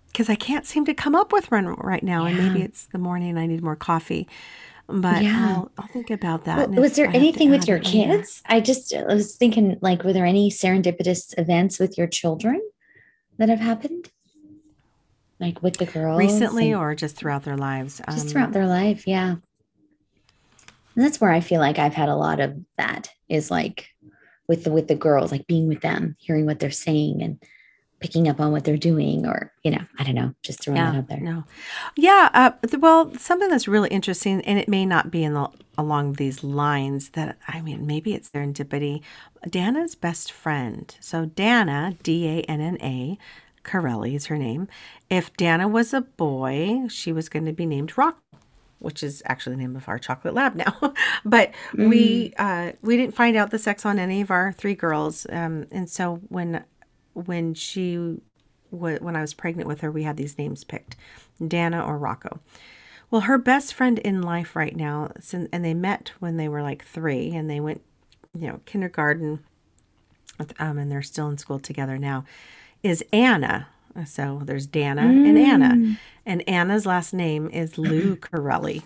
because 0.08 0.30
i 0.30 0.36
can't 0.36 0.66
seem 0.66 0.86
to 0.86 0.94
come 0.94 1.16
up 1.16 1.32
with 1.32 1.50
one 1.52 1.68
right 1.76 2.04
now 2.04 2.26
and 2.26 2.38
maybe 2.38 2.62
it's 2.62 2.86
the 2.88 2.98
morning 2.98 3.38
i 3.38 3.46
need 3.46 3.62
more 3.64 3.76
coffee 3.76 4.28
but 4.92 5.22
Yeah. 5.24 5.56
I'll, 5.56 5.72
I'll 5.78 5.88
think 5.88 6.10
about 6.10 6.46
that 6.46 6.72
Well, 6.72 6.82
was 6.82 6.96
there 6.96 7.08
I 7.08 7.14
anything 7.14 7.52
with 7.52 7.68
your 7.68 7.78
kids? 7.78 8.42
I 8.48 8.60
just 8.60 8.92
I 8.92 9.04
was 9.04 9.36
thinking, 9.36 9.78
like, 9.82 10.04
were 10.04 10.14
there 10.14 10.26
any 10.26 10.50
serendipitous 10.50 11.38
events 11.38 11.78
with 11.78 11.96
your 11.96 12.08
children 12.08 12.60
that 13.38 13.50
have 13.50 13.60
happened? 13.60 14.10
Like 15.40 15.62
with 15.62 15.78
the 15.78 15.86
girls 15.86 16.18
recently 16.18 16.74
or 16.74 16.96
just 16.96 17.16
throughout 17.16 17.44
their 17.44 17.56
lives 17.56 18.02
just 18.10 18.26
Um, 18.26 18.28
throughout 18.32 18.52
their 18.52 18.66
life, 18.66 19.06
yeah. 19.06 19.36
And 21.00 21.06
that's 21.06 21.22
where 21.22 21.32
I 21.32 21.40
feel 21.40 21.62
like 21.62 21.80
I've 21.80 21.94
had 21.94 22.10
a 22.10 22.16
lot 22.18 22.42
of 22.42 22.58
that 22.78 23.10
is 23.30 23.50
like 23.50 23.88
with 24.50 24.66
the 24.66 24.70
with 24.70 24.90
the 24.90 24.96
girls, 24.96 25.32
like 25.32 25.48
being 25.48 25.70
with 25.70 25.80
them, 25.80 26.18
hearing 26.20 26.46
what 26.46 26.60
they're 26.60 26.72
saying 26.72 27.22
and 27.24 27.42
picking 28.02 28.28
up 28.28 28.42
on 28.42 28.52
what 28.52 28.66
they're 28.66 28.76
doing, 28.76 29.26
or 29.26 29.54
you 29.64 29.72
know, 29.72 29.86
I 29.98 30.04
don't 30.04 30.16
know, 30.16 30.34
just 30.44 30.62
throwing 30.62 30.76
that 30.82 30.92
yeah 30.94 31.00
out 31.00 31.08
there. 31.08 31.22
no. 31.22 31.46
Yeah 31.96 32.30
uh, 32.34 32.52
well 32.80 33.16
something 33.18 33.48
that's 33.48 33.66
really 33.66 33.88
interesting 33.88 34.42
and 34.42 34.60
it 34.60 34.68
may 34.68 34.86
not 34.86 35.10
be 35.10 35.24
in 35.24 35.36
the 35.36 35.48
along 35.78 36.16
these 36.16 36.44
lines 36.44 37.12
that 37.12 37.38
i 37.48 37.62
mean 37.62 37.88
maybe 37.88 38.14
it's 38.14 38.30
serendipity. 38.32 39.02
Danna's 39.48 39.96
best 39.96 40.34
friend 40.34 40.94
so 41.00 41.28
danna 41.28 41.96
d-a-n-n-a 42.04 43.18
corelli 43.64 44.16
is 44.16 44.26
her 44.26 44.38
name. 44.38 44.68
If 45.10 45.32
danna 45.38 45.72
was 45.72 45.94
a 45.94 46.02
boy 46.02 46.90
she 46.90 47.14
was 47.14 47.30
going 47.30 47.46
to 47.46 47.54
be 47.54 47.66
named 47.66 47.98
rock 47.98 48.20
which 48.80 49.04
is 49.04 49.22
actually 49.26 49.56
the 49.56 49.62
name 49.62 49.76
of 49.76 49.88
our 49.88 50.00
chocolate 50.00 50.34
lab 50.34 50.56
now. 50.56 50.94
but 51.26 51.52
we 51.74 52.34
uh, 52.38 52.72
we 52.82 52.98
didn't 52.98 53.16
find 53.16 53.36
out 53.38 53.52
the 53.52 53.60
sex 53.60 53.86
on 53.86 54.00
any 54.00 54.22
of 54.22 54.32
our 54.32 54.52
three 54.52 54.76
girls, 54.76 55.26
um, 55.30 55.68
and 55.72 55.90
so 55.90 56.22
when 56.30 56.64
when 57.14 57.54
she 57.54 58.18
w- 58.72 59.00
when 59.00 59.16
I 59.16 59.22
was 59.22 59.34
pregnant 59.34 59.68
with 59.68 59.82
her, 59.82 59.92
we 59.92 60.04
had 60.04 60.18
these 60.18 60.38
names 60.38 60.64
picked, 60.64 60.96
Danna 61.42 61.86
or 61.86 61.98
Rocco. 61.98 62.40
Well, 63.12 63.22
her 63.22 63.38
best 63.38 63.74
friend 63.74 63.98
in 64.00 64.22
life 64.22 64.56
right 64.56 64.76
now, 64.76 65.12
sin- 65.20 65.50
and 65.52 65.66
they 65.66 65.74
met 65.74 66.12
when 66.20 66.38
they 66.38 66.48
were 66.48 66.62
like 66.62 66.86
three, 66.86 67.32
and 67.34 67.50
they 67.50 67.60
went, 67.60 67.82
you 68.38 68.48
know, 68.48 68.62
kindergarten, 68.66 69.40
um, 70.60 70.78
and 70.78 70.92
they're 70.92 71.02
still 71.02 71.28
in 71.30 71.38
school 71.38 71.60
together 71.60 71.98
now, 71.98 72.24
is 72.84 73.04
Anna. 73.12 73.68
So 74.06 74.42
there's 74.46 74.68
Danna 74.68 75.02
and 75.02 75.38
Anna, 75.38 75.98
and 76.26 76.48
Anna's 76.48 76.86
last 76.86 77.14
name 77.14 77.50
is 77.50 77.78
Lou 77.78 78.16
Corelli, 78.16 78.84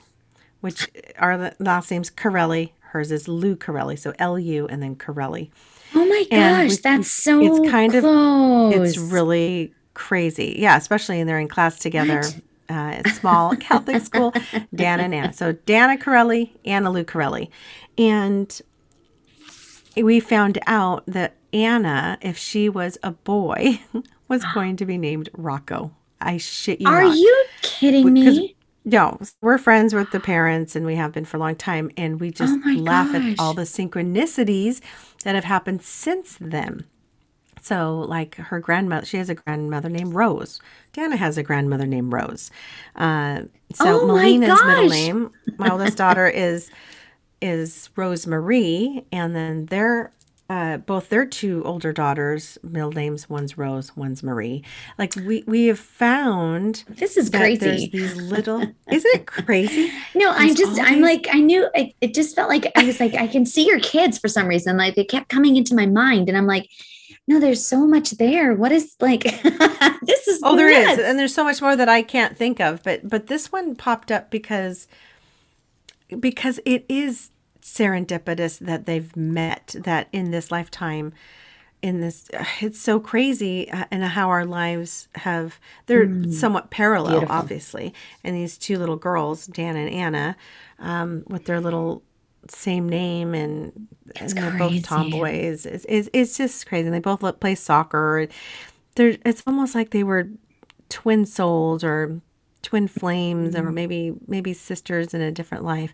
which 0.61 0.89
our 1.17 1.37
la- 1.37 1.49
last 1.59 1.91
name's 1.91 2.09
Corelli. 2.09 2.73
Hers 2.91 3.11
is 3.11 3.27
Lou 3.27 3.55
Corelli, 3.55 3.95
so 3.95 4.13
L 4.19 4.37
U 4.39 4.67
and 4.67 4.81
then 4.81 4.95
Corelli. 4.95 5.51
Oh 5.95 6.05
my 6.05 6.25
gosh, 6.31 6.69
we- 6.71 6.75
that's 6.77 7.09
so 7.11 7.41
it's 7.41 7.69
kind 7.71 7.93
of- 7.95 8.03
It's 8.73 8.97
really 8.97 9.73
crazy. 9.93 10.55
Yeah, 10.59 10.77
especially 10.77 11.17
when 11.17 11.27
they're 11.27 11.39
in 11.39 11.47
class 11.47 11.77
together. 11.79 12.17
What? 12.17 12.35
Uh, 12.69 12.91
it's 12.99 13.13
small 13.19 13.55
Catholic 13.57 14.01
school, 14.03 14.31
Danna 14.73 15.01
and 15.03 15.13
Anna. 15.13 15.33
So 15.33 15.53
Danna 15.53 15.99
Corelli, 16.01 16.53
Anna 16.65 16.89
Lou 16.91 17.03
Corelli. 17.03 17.51
And 17.97 18.59
we 19.95 20.19
found 20.19 20.57
out 20.65 21.03
that 21.07 21.35
Anna, 21.53 22.17
if 22.21 22.37
she 22.37 22.67
was 22.69 22.97
a 23.03 23.11
boy, 23.11 23.79
was 24.27 24.43
going 24.53 24.75
to 24.77 24.85
be 24.85 24.97
named 24.97 25.29
Rocco. 25.37 25.91
I 26.19 26.37
shit 26.37 26.81
you 26.81 26.87
Are 26.87 27.03
not. 27.03 27.17
you 27.17 27.45
kidding 27.61 28.13
Because- 28.13 28.39
me? 28.39 28.55
No, 28.85 29.17
we're 29.39 29.57
friends 29.57 29.93
with 29.93 30.11
the 30.11 30.19
parents 30.19 30.75
and 30.75 30.85
we 30.85 30.95
have 30.95 31.13
been 31.13 31.23
for 31.23 31.37
a 31.37 31.39
long 31.39 31.55
time. 31.55 31.89
And 31.95 32.19
we 32.19 32.31
just 32.31 32.53
Oh 32.65 32.69
laugh 32.71 33.15
at 33.15 33.39
all 33.39 33.53
the 33.53 33.61
synchronicities 33.61 34.81
that 35.23 35.35
have 35.35 35.45
happened 35.45 35.81
since 35.83 36.37
then. 36.41 36.83
So, 37.61 37.99
like 37.99 38.35
her 38.35 38.59
grandmother, 38.59 39.05
she 39.05 39.15
has 39.15 39.29
a 39.29 39.35
grandmother 39.35 39.87
named 39.87 40.13
Rose. 40.13 40.59
Danna 40.93 41.15
has 41.15 41.37
a 41.37 41.43
grandmother 41.43 41.85
named 41.87 42.11
Rose. 42.11 42.51
Uh, 42.93 43.43
so 43.73 44.01
Oh 44.01 44.07
my 44.07 44.15
Melina's 44.25 44.61
middle 44.65 44.89
name, 44.89 45.31
my 45.57 45.69
oldest 45.69 45.97
daughter 45.97 46.27
is 46.27 46.69
is 47.41 47.89
Rose 47.95 48.27
Marie, 48.27 49.05
and 49.13 49.33
then 49.33 49.67
their 49.67 50.11
uh, 50.53 50.77
both 50.77 51.09
their 51.09 51.25
two 51.25 51.63
older 51.65 51.91
daughters' 51.91 52.57
middle 52.63 52.91
names, 52.91 53.29
one's 53.29 53.57
Rose, 53.57 53.95
one's 53.97 54.21
Marie. 54.21 54.63
Like 54.97 55.15
we 55.15 55.43
we 55.47 55.65
have 55.67 55.79
found 55.79 56.83
This 56.89 57.17
is 57.17 57.29
crazy. 57.29 57.89
these 57.91 58.15
little 58.15 58.61
isn't 58.61 59.15
it 59.15 59.25
crazy 59.25 59.91
No, 60.15 60.31
I'm 60.31 60.53
just, 60.53 60.79
I'm 60.79 60.95
these- 60.95 61.01
like, 61.01 61.27
I 61.31 61.39
knew, 61.39 61.67
I, 61.75 61.93
it 62.01 62.13
just 62.13 62.35
felt 62.35 62.49
like 62.49 62.71
I 62.75 62.83
was 62.85 62.99
like, 62.99 63.15
I 63.15 63.27
can 63.27 63.45
see 63.45 63.65
your 63.65 63.79
kids 63.79 64.17
for 64.19 64.27
some 64.27 64.47
reason. 64.47 64.77
Like 64.77 64.95
they 64.95 65.05
kept 65.05 65.29
coming 65.29 65.55
into 65.55 65.75
my 65.75 65.85
mind, 65.87 66.29
and 66.29 66.37
I'm 66.37 66.47
like, 66.47 66.69
no, 67.27 67.39
there's 67.39 67.65
so 67.65 67.87
much 67.87 68.11
there. 68.11 68.53
What 68.53 68.71
is 68.71 68.95
like, 68.99 69.23
this 70.03 70.27
is 70.27 70.39
oh 70.43 70.55
there 70.55 70.69
is 70.69 70.85
nuts. 70.97 71.01
and 71.09 71.17
there's 71.17 71.33
so 71.33 71.43
much 71.43 71.61
more 71.61 71.75
that 71.75 71.87
i 71.87 72.01
can't 72.01 72.37
think 72.37 72.59
of 72.59 72.83
but 72.83 73.07
but 73.07 73.27
this 73.27 73.51
one 73.51 73.75
popped 73.75 74.11
up 74.11 74.29
because 74.29 74.87
because 76.19 76.59
it 76.65 76.85
is 76.89 77.29
serendipitous 77.63 78.59
that 78.59 78.85
they've 78.85 79.15
met 79.15 79.75
that 79.79 80.07
in 80.11 80.31
this 80.31 80.51
lifetime 80.51 81.13
in 81.81 82.01
this 82.01 82.29
it's 82.61 82.79
so 82.79 82.99
crazy 82.99 83.69
uh, 83.71 83.85
and 83.89 84.03
how 84.03 84.29
our 84.29 84.45
lives 84.45 85.07
have 85.15 85.59
they're 85.85 86.07
somewhat 86.31 86.69
parallel 86.71 87.13
Mm. 87.13 87.19
Beautiful. 87.19 87.35
obviously 87.35 87.93
and 88.23 88.35
these 88.35 88.57
two 88.57 88.77
little 88.77 88.97
girls 88.97 89.47
dan 89.47 89.75
and 89.77 89.89
anna 89.89 90.35
um, 90.79 91.23
with 91.27 91.45
their 91.45 91.61
little 91.61 92.03
same 92.49 92.89
name 92.89 93.33
and, 93.33 93.87
and 94.17 94.29
they're 94.31 94.51
crazy. 94.51 94.79
both 94.79 94.83
tomboys 94.85 95.65
it's, 95.65 95.85
it's, 95.87 96.09
it's 96.11 96.37
just 96.37 96.65
crazy 96.67 96.89
they 96.89 96.99
both 96.99 97.21
play 97.39 97.55
soccer 97.55 98.27
they're 98.95 99.15
it's 99.25 99.41
almost 99.47 99.73
like 99.73 99.91
they 99.91 100.03
were 100.03 100.27
twin 100.89 101.25
souls 101.25 101.81
or 101.83 102.19
twin 102.61 102.87
flames 102.89 103.55
Mm-hmm. 103.55 103.67
or 103.67 103.71
maybe 103.71 104.13
maybe 104.27 104.53
sisters 104.53 105.13
in 105.13 105.21
a 105.21 105.31
different 105.31 105.63
life 105.63 105.93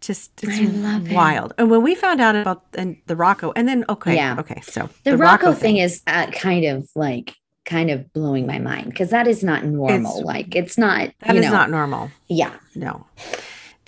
just 0.00 0.30
it's 0.42 0.60
love 0.72 1.06
it. 1.10 1.14
wild 1.14 1.52
and 1.58 1.70
when 1.70 1.82
we 1.82 1.94
found 1.94 2.20
out 2.20 2.34
about 2.34 2.64
and 2.74 2.96
the 3.06 3.14
rocco 3.14 3.52
and 3.54 3.68
then 3.68 3.84
okay 3.88 4.14
Yeah. 4.14 4.36
okay 4.38 4.60
so 4.62 4.88
the, 5.04 5.16
Rocco, 5.16 5.52
thing, 5.52 5.76
is 5.76 6.02
uh, 6.06 6.26
kind 6.28 6.64
of 6.64 6.88
like, 6.94 7.34
kind 7.66 7.90
of 7.90 8.10
blowing 8.14 8.46
my 8.46 8.58
mind 8.58 8.86
because 8.88 9.10
that 9.10 9.26
is 9.28 9.44
not 9.44 9.62
normal. 9.64 10.10
It's- 10.12 10.24
like 10.24 10.56
it's 10.56 10.78
not, 10.78 11.10
that 11.20 11.36
is 11.36 11.44
know, 11.44 11.50
not 11.52 11.70
normal 11.70 12.10
yeah. 12.28 12.54
no 12.74 13.06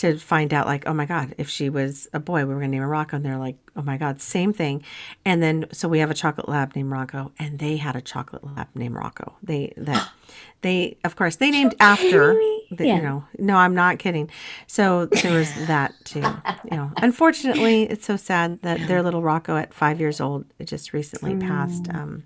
to 0.03 0.19
find 0.19 0.53
out 0.55 0.67
like 0.67 0.85
oh 0.87 0.95
my 0.95 1.07
god 1.07 1.35
if 1.39 1.49
she 1.49 1.69
was 1.71 2.09
a 2.13 2.21
boy 2.21 2.45
we 2.45 2.53
were 2.55 2.61
gonna 2.61 2.69
name 2.69 2.83
her 2.83 2.89
rocco. 2.89 3.17
And 3.17 3.25
they're 3.25 3.39
like 3.39 3.57
oh 3.75 3.83
my 3.83 3.97
god 3.97 4.21
same 4.21 4.53
thing. 4.53 4.85
And 5.25 5.43
then 5.43 5.67
so 5.73 5.89
we 5.89 5.99
have 6.01 6.11
a 6.11 6.15
chocolate 6.15 6.49
lab 6.49 6.77
named 6.77 6.91
rocco 6.91 7.33
and 7.39 7.59
they 7.59 7.77
had 7.79 7.97
a 7.97 8.01
chocolate 8.01 8.45
lab 8.45 8.69
named 8.75 8.95
rocco. 8.95 9.35
They 9.43 9.73
that 9.77 10.09
they 10.63 10.97
of 11.05 11.17
course 11.17 11.37
they 11.37 11.51
named 11.51 11.75
after 11.81 12.35
the, 12.71 12.87
Yeah. 12.87 12.97
you 12.97 13.03
know 13.03 13.25
no 13.39 13.57
i'm 13.57 13.75
not 13.75 13.99
kidding. 13.99 14.31
So 14.67 15.07
there 15.07 15.33
was 15.39 15.51
that 15.67 15.93
too 16.05 16.25
you 16.71 16.77
know. 16.77 16.91
Unfortunately 16.99 17.83
it's 17.85 18.07
so 18.07 18.17
sad 18.17 18.61
that 18.63 18.87
their 18.89 19.03
little 19.03 19.23
rocco 19.23 19.57
at 19.57 19.73
five 19.75 19.99
years 20.01 20.21
old 20.21 20.45
just 20.65 20.93
recently 20.93 21.35
passed 21.37 21.85
Mm. 21.85 21.95
um 21.97 22.23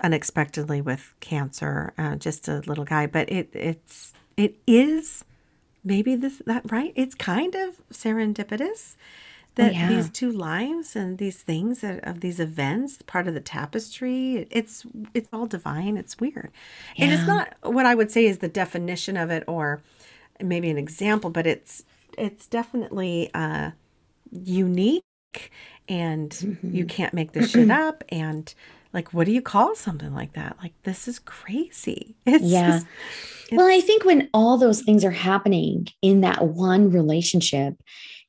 unexpectedly 0.00 0.80
with 0.80 1.14
cancer 1.20 1.92
uh, 1.98 2.16
just 2.16 2.48
a 2.48 2.58
little 2.66 2.84
guy. 2.84 3.06
But 3.06 3.30
it 3.30 3.48
it's 3.52 4.12
it 4.36 4.54
is 4.66 5.24
maybe 5.84 6.14
this 6.16 6.42
that 6.46 6.70
right 6.70 6.92
it's 6.96 7.14
kind 7.14 7.54
of 7.54 7.80
serendipitous 7.92 8.96
that 9.54 9.74
yeah. 9.74 9.88
these 9.88 10.08
two 10.10 10.30
lives 10.30 10.94
and 10.94 11.18
these 11.18 11.38
things 11.42 11.82
of 11.82 12.20
these 12.20 12.38
events 12.38 13.02
part 13.06 13.26
of 13.26 13.34
the 13.34 13.40
tapestry 13.40 14.46
it's 14.50 14.84
it's 15.14 15.28
all 15.32 15.46
divine 15.46 15.96
it's 15.96 16.18
weird 16.20 16.50
and 16.96 17.12
it's 17.12 17.26
not 17.26 17.54
what 17.62 17.86
i 17.86 17.94
would 17.94 18.10
say 18.10 18.24
is 18.26 18.38
the 18.38 18.48
definition 18.48 19.16
of 19.16 19.30
it 19.30 19.42
or 19.48 19.80
maybe 20.40 20.70
an 20.70 20.78
example 20.78 21.30
but 21.30 21.46
it's 21.46 21.84
it's 22.16 22.46
definitely 22.46 23.30
uh 23.34 23.70
unique 24.32 25.02
and 25.88 26.30
Mm-hmm. 26.30 26.74
you 26.74 26.84
can't 26.84 27.14
make 27.14 27.32
this 27.32 27.50
shit 27.50 27.70
up 27.70 28.02
and 28.08 28.54
like 28.92 29.12
what 29.12 29.26
do 29.26 29.32
you 29.32 29.42
call 29.42 29.74
something 29.74 30.14
like 30.14 30.32
that 30.32 30.56
like 30.62 30.72
this 30.84 31.06
is 31.08 31.18
crazy 31.18 32.16
it's 32.26 32.44
Yeah. 32.44 32.70
just- 32.78 32.86
Well, 33.52 33.66
I 33.66 33.80
think 33.80 34.04
when 34.04 34.28
all 34.34 34.58
those 34.58 34.82
things 34.82 35.04
are 35.04 35.10
happening 35.10 35.86
in 36.02 36.20
that 36.20 36.46
one 36.48 36.90
relationship, 36.90 37.74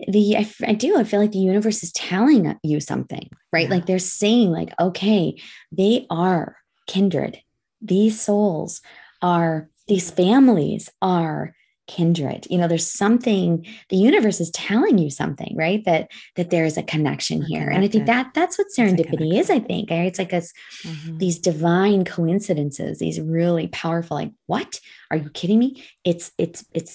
the 0.07 0.38
I 0.66 0.74
do 0.74 0.97
I 0.97 1.03
feel 1.03 1.20
like 1.20 1.34
the 1.34 1.39
universe 1.39 1.84
is 1.84 1.91
telling 1.91 2.55
you 2.64 2.80
something, 2.80 3.30
right? 3.51 3.68
Yeah. 3.68 3.76
Like 3.76 3.86
they're 3.86 3.99
saying 3.99 4.51
like, 4.51 4.72
okay, 4.80 5.38
they 5.74 6.05
are 6.10 6.55
kindred. 6.88 7.38
These 7.82 8.22
souls 8.22 8.82
are 9.22 9.70
these 9.89 10.10
families 10.10 10.89
are 11.01 11.53
kindred. 11.96 12.42
You 12.52 12.58
know 12.60 12.68
there's 12.70 12.92
something 13.04 13.66
the 13.90 13.98
universe 14.10 14.40
is 14.40 14.52
telling 14.52 14.98
you 15.04 15.10
something 15.10 15.52
right? 15.58 15.84
That 15.86 16.12
that 16.38 16.50
there 16.52 16.66
is 16.66 16.78
a 16.78 16.84
connection 16.94 17.42
here. 17.52 17.68
And 17.74 17.84
i 17.84 17.88
think 17.88 18.06
that 18.06 18.26
that's 18.38 18.58
what 18.60 18.68
serendipity 18.78 19.32
is 19.42 19.50
i 19.50 19.60
think 19.70 19.90
right? 19.90 20.08
it's 20.10 20.20
like 20.24 20.34
us 20.40 20.54
Mhm. 20.86 21.18
these 21.24 21.40
divine 21.40 22.02
coincidences 22.06 23.00
these 23.00 23.20
really 23.20 23.68
powerful 23.84 24.16
like 24.22 24.32
what? 24.46 24.80
Are 25.12 25.18
you 25.24 25.30
kidding 25.40 25.60
me? 25.66 25.70
It's 26.12 26.32
it's 26.38 26.60
it's 26.80 26.94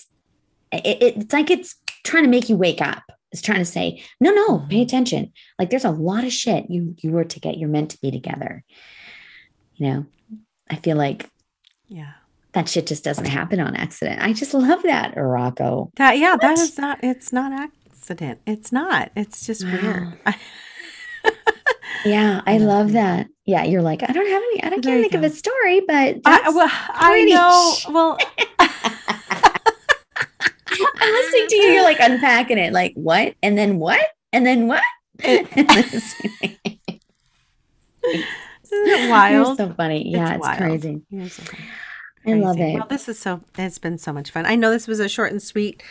it, 0.73 0.87
it- 1.03 1.17
it's 1.19 1.33
like 1.39 1.51
it's 1.51 1.71
trying 2.09 2.25
to 2.25 2.31
make 2.37 2.49
you 2.51 2.57
wake 2.67 2.81
up. 2.93 3.03
It's 3.33 3.43
trying 3.43 3.59
to 3.67 3.73
say 3.77 3.87
no 4.25 4.31
no 4.41 4.49
pay 4.71 4.81
Mhm. 4.81 4.87
attention. 4.89 5.23
Like 5.59 5.69
there's 5.71 5.85
a 5.93 5.99
lot 6.11 6.25
of 6.29 6.33
shit 6.33 6.71
you 6.75 6.95
you 7.03 7.11
were 7.17 7.25
to 7.33 7.41
get 7.45 7.59
you're 7.59 7.75
meant 7.77 7.91
to 7.93 8.01
be 8.05 8.11
together. 8.19 8.53
You 9.77 9.83
know? 9.89 10.01
I 10.71 10.77
feel 10.85 10.97
like 10.97 11.21
Yeah. 11.89 12.13
That 12.55 12.69
shit 12.69 12.87
just 12.87 13.05
doesn't 13.05 13.27
happen 13.27 13.61
on 13.61 13.75
accident 13.77 14.21
i 14.23 14.33
just 14.33 14.55
love 14.55 14.83
that 14.85 15.13
rocco 15.17 15.91
That 15.97 16.19
yeah, 16.19 16.37
that 16.41 16.51
What? 16.53 16.59
is 16.59 16.79
not 16.79 16.99
it's 17.03 17.33
not 17.33 17.53
accident. 17.53 18.41
It's 18.47 18.71
not. 18.73 19.11
It's 19.17 19.47
just 19.47 19.65
weird. 19.65 20.19
Yeah 22.05 22.43
i 22.47 22.59
love 22.59 22.93
that 22.93 23.29
yeah 23.47 23.65
you're 23.65 23.81
like 23.81 24.03
i 24.03 24.13
don't 24.13 24.27
have 24.29 24.43
any 24.43 24.63
i 24.63 24.69
don't 24.69 24.83
can't 24.85 25.01
think 25.01 25.15
of 25.15 25.23
a 25.23 25.31
story 25.31 25.81
but 25.81 26.17
I, 26.27 26.51
well, 26.51 26.69
I 26.71 27.25
know. 27.25 27.73
sh- 27.79 27.89
Well, 27.89 28.19
I'm 31.01 31.13
listening 31.13 31.47
to 31.49 31.57
you. 31.57 31.63
You're 31.73 31.83
like 31.85 32.01
unpacking 32.01 32.59
it. 32.59 32.73
Like 32.75 32.93
what? 32.95 33.35
And 33.43 33.57
then 33.57 33.79
what? 33.79 34.05
And 34.35 34.45
then 34.45 34.67
what? 34.67 34.83
Isn't 35.23 35.55
it 38.13 38.27
You're 38.73 39.09
wild? 39.11 39.57
so 39.57 39.73
funny. 39.73 40.11
Yeah, 40.11 40.35
it's, 40.35 40.41
wild. 40.43 40.59
crazy. 40.59 41.01
You're 42.25 42.37
I 42.39 42.41
love 42.41 42.59
it. 42.59 42.75
Well, 42.75 42.87
this 42.89 43.09
is 43.09 43.19
so. 43.19 43.41
It's 43.59 43.79
been 43.79 43.99
so 43.99 44.13
much 44.13 44.31
fun. 44.31 44.47
I 44.47 44.57
know 44.57 44.71
this 44.71 44.87
was 44.89 45.01
a 45.01 45.09
short 45.09 45.33
and 45.33 45.43
sweet 45.43 45.83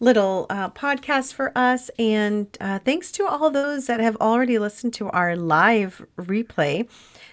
little 0.00 0.46
uh, 0.48 0.70
podcast 0.70 1.34
for 1.34 1.50
us, 1.56 1.90
and 1.98 2.46
uh, 2.60 2.78
thanks 2.80 3.10
to 3.12 3.26
all 3.26 3.50
those 3.50 3.86
that 3.86 3.98
have 4.00 4.16
already 4.16 4.58
listened 4.58 4.94
to 4.94 5.08
our 5.10 5.34
live 5.36 6.04
replay. 6.16 6.88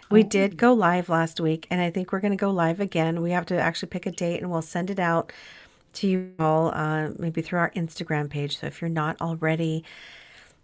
We 0.09 0.23
Oh. 0.23 0.27
did 0.27 0.57
go 0.57 0.73
live 0.73 1.09
last 1.09 1.39
week, 1.39 1.67
and 1.69 1.79
I 1.81 1.89
think 1.91 2.11
we're 2.11 2.19
going 2.19 2.31
to 2.31 2.37
go 2.37 2.51
live 2.51 2.79
again. 2.79 3.21
We 3.21 3.31
have 3.31 3.45
to 3.47 3.57
actually 3.59 3.89
pick 3.89 4.05
a 4.05 4.11
date, 4.11 4.41
and 4.41 4.49
we'll 4.51 4.61
send 4.61 4.89
it 4.89 4.99
out 4.99 5.31
to 5.93 6.07
you 6.07 6.31
all, 6.39 6.71
uh, 6.73 7.09
maybe 7.17 7.41
through 7.41 7.59
our 7.59 7.71
Instagram 7.71 8.29
page. 8.29 8.57
So 8.59 8.67
if 8.67 8.81
you're 8.81 8.89
not 8.89 9.19
already, 9.21 9.83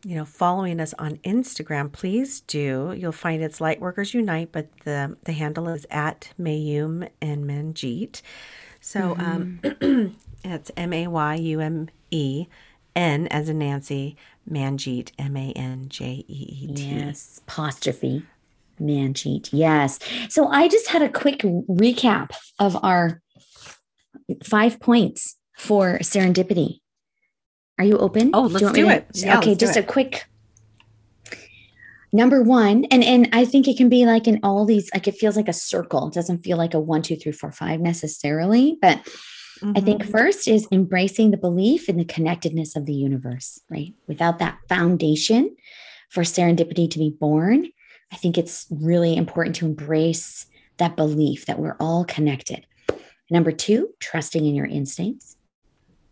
you 0.03 0.15
know, 0.15 0.25
following 0.25 0.79
us 0.79 0.93
on 0.97 1.17
Instagram, 1.17 1.91
please 1.91 2.41
do. 2.41 2.93
You'll 2.97 3.11
find 3.11 3.43
it's 3.43 3.59
Lightworkers 3.59 4.13
Unite, 4.13 4.51
but 4.51 4.67
the 4.83 5.15
the 5.25 5.33
handle 5.33 5.67
is 5.69 5.85
at 5.91 6.29
Mayim 6.39 7.07
and 7.21 7.45
Manjeet. 7.45 8.21
So 8.79 9.15
um, 9.19 9.59
it's 10.43 10.71
M 10.75 10.93
A 10.93 11.07
Y 11.07 11.35
U 11.35 11.59
M 11.59 11.89
E 12.09 12.47
N 12.95 13.27
as 13.27 13.49
in 13.49 13.59
Nancy 13.59 14.17
Manjeet 14.49 15.11
M 15.19 15.37
A 15.37 15.51
N 15.53 15.87
J 15.89 16.25
E 16.27 16.57
E 16.61 16.73
T. 16.73 16.83
Yes. 16.83 17.41
Apostrophe. 17.47 18.25
Man 18.79 19.13
cheat. 19.13 19.53
Yes. 19.53 19.99
So 20.29 20.47
I 20.47 20.67
just 20.67 20.87
had 20.87 21.03
a 21.03 21.09
quick 21.09 21.41
recap 21.41 22.31
of 22.57 22.83
our 22.83 23.21
five 24.43 24.79
points 24.79 25.37
for 25.55 25.99
serendipity. 25.99 26.79
Are 27.81 27.83
you 27.83 27.97
open? 27.97 28.29
Oh, 28.35 28.43
let's 28.43 28.71
do 28.73 28.83
to- 28.85 28.89
it. 28.91 29.07
Yeah, 29.15 29.39
okay, 29.39 29.55
just 29.55 29.75
a 29.75 29.81
quick 29.81 30.27
number 32.13 32.43
one, 32.43 32.85
and 32.91 33.03
and 33.03 33.27
I 33.33 33.43
think 33.43 33.67
it 33.67 33.75
can 33.75 33.89
be 33.89 34.05
like 34.05 34.27
in 34.27 34.39
all 34.43 34.65
these, 34.67 34.91
like 34.93 35.07
it 35.07 35.15
feels 35.15 35.35
like 35.35 35.47
a 35.47 35.53
circle. 35.53 36.07
It 36.09 36.13
doesn't 36.13 36.43
feel 36.43 36.57
like 36.57 36.75
a 36.75 36.79
one, 36.79 37.01
two, 37.01 37.15
three, 37.15 37.31
four, 37.31 37.51
five 37.51 37.79
necessarily, 37.79 38.77
but 38.83 38.99
I 39.75 39.79
think 39.81 40.03
Mhm. 40.03 40.11
first 40.11 40.47
is 40.47 40.67
embracing 40.71 41.31
the 41.31 41.37
belief 41.37 41.89
in 41.89 41.97
the 41.97 42.05
connectedness 42.05 42.75
of 42.75 42.85
the 42.85 42.93
universe, 42.93 43.59
right? 43.67 43.95
Without 44.07 44.37
that 44.37 44.59
foundation 44.69 45.55
for 46.09 46.21
serendipity 46.21 46.87
to 46.91 46.99
be 46.99 47.09
born, 47.09 47.67
I 48.11 48.15
think 48.15 48.37
it's 48.37 48.67
really 48.69 49.15
important 49.15 49.55
to 49.55 49.65
embrace 49.65 50.45
that 50.77 50.95
belief 50.95 51.47
that 51.47 51.57
we're 51.57 51.77
all 51.79 52.05
connected. 52.05 52.67
Number 53.31 53.51
two, 53.51 53.89
trusting 53.99 54.45
in 54.45 54.53
your 54.53 54.67
instincts, 54.67 55.35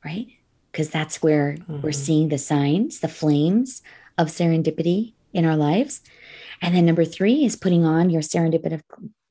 right? 0.04 0.26
Because 0.72 0.90
that's 0.90 1.22
where 1.22 1.58
we're 1.68 1.90
Mhm. 1.90 1.96
seeing 1.96 2.30
the 2.30 2.38
signs, 2.38 3.00
the 3.00 3.08
flames 3.08 3.82
of 4.18 4.28
serendipity 4.28 5.14
in 5.34 5.46
our 5.46 5.58
lives. 5.58 6.02
And 6.62 6.76
then 6.76 6.86
number 6.86 7.06
three 7.06 7.46
is 7.46 7.56
putting 7.56 7.86
on 7.86 8.10
your 8.10 8.22
serendipitous, 8.22 8.82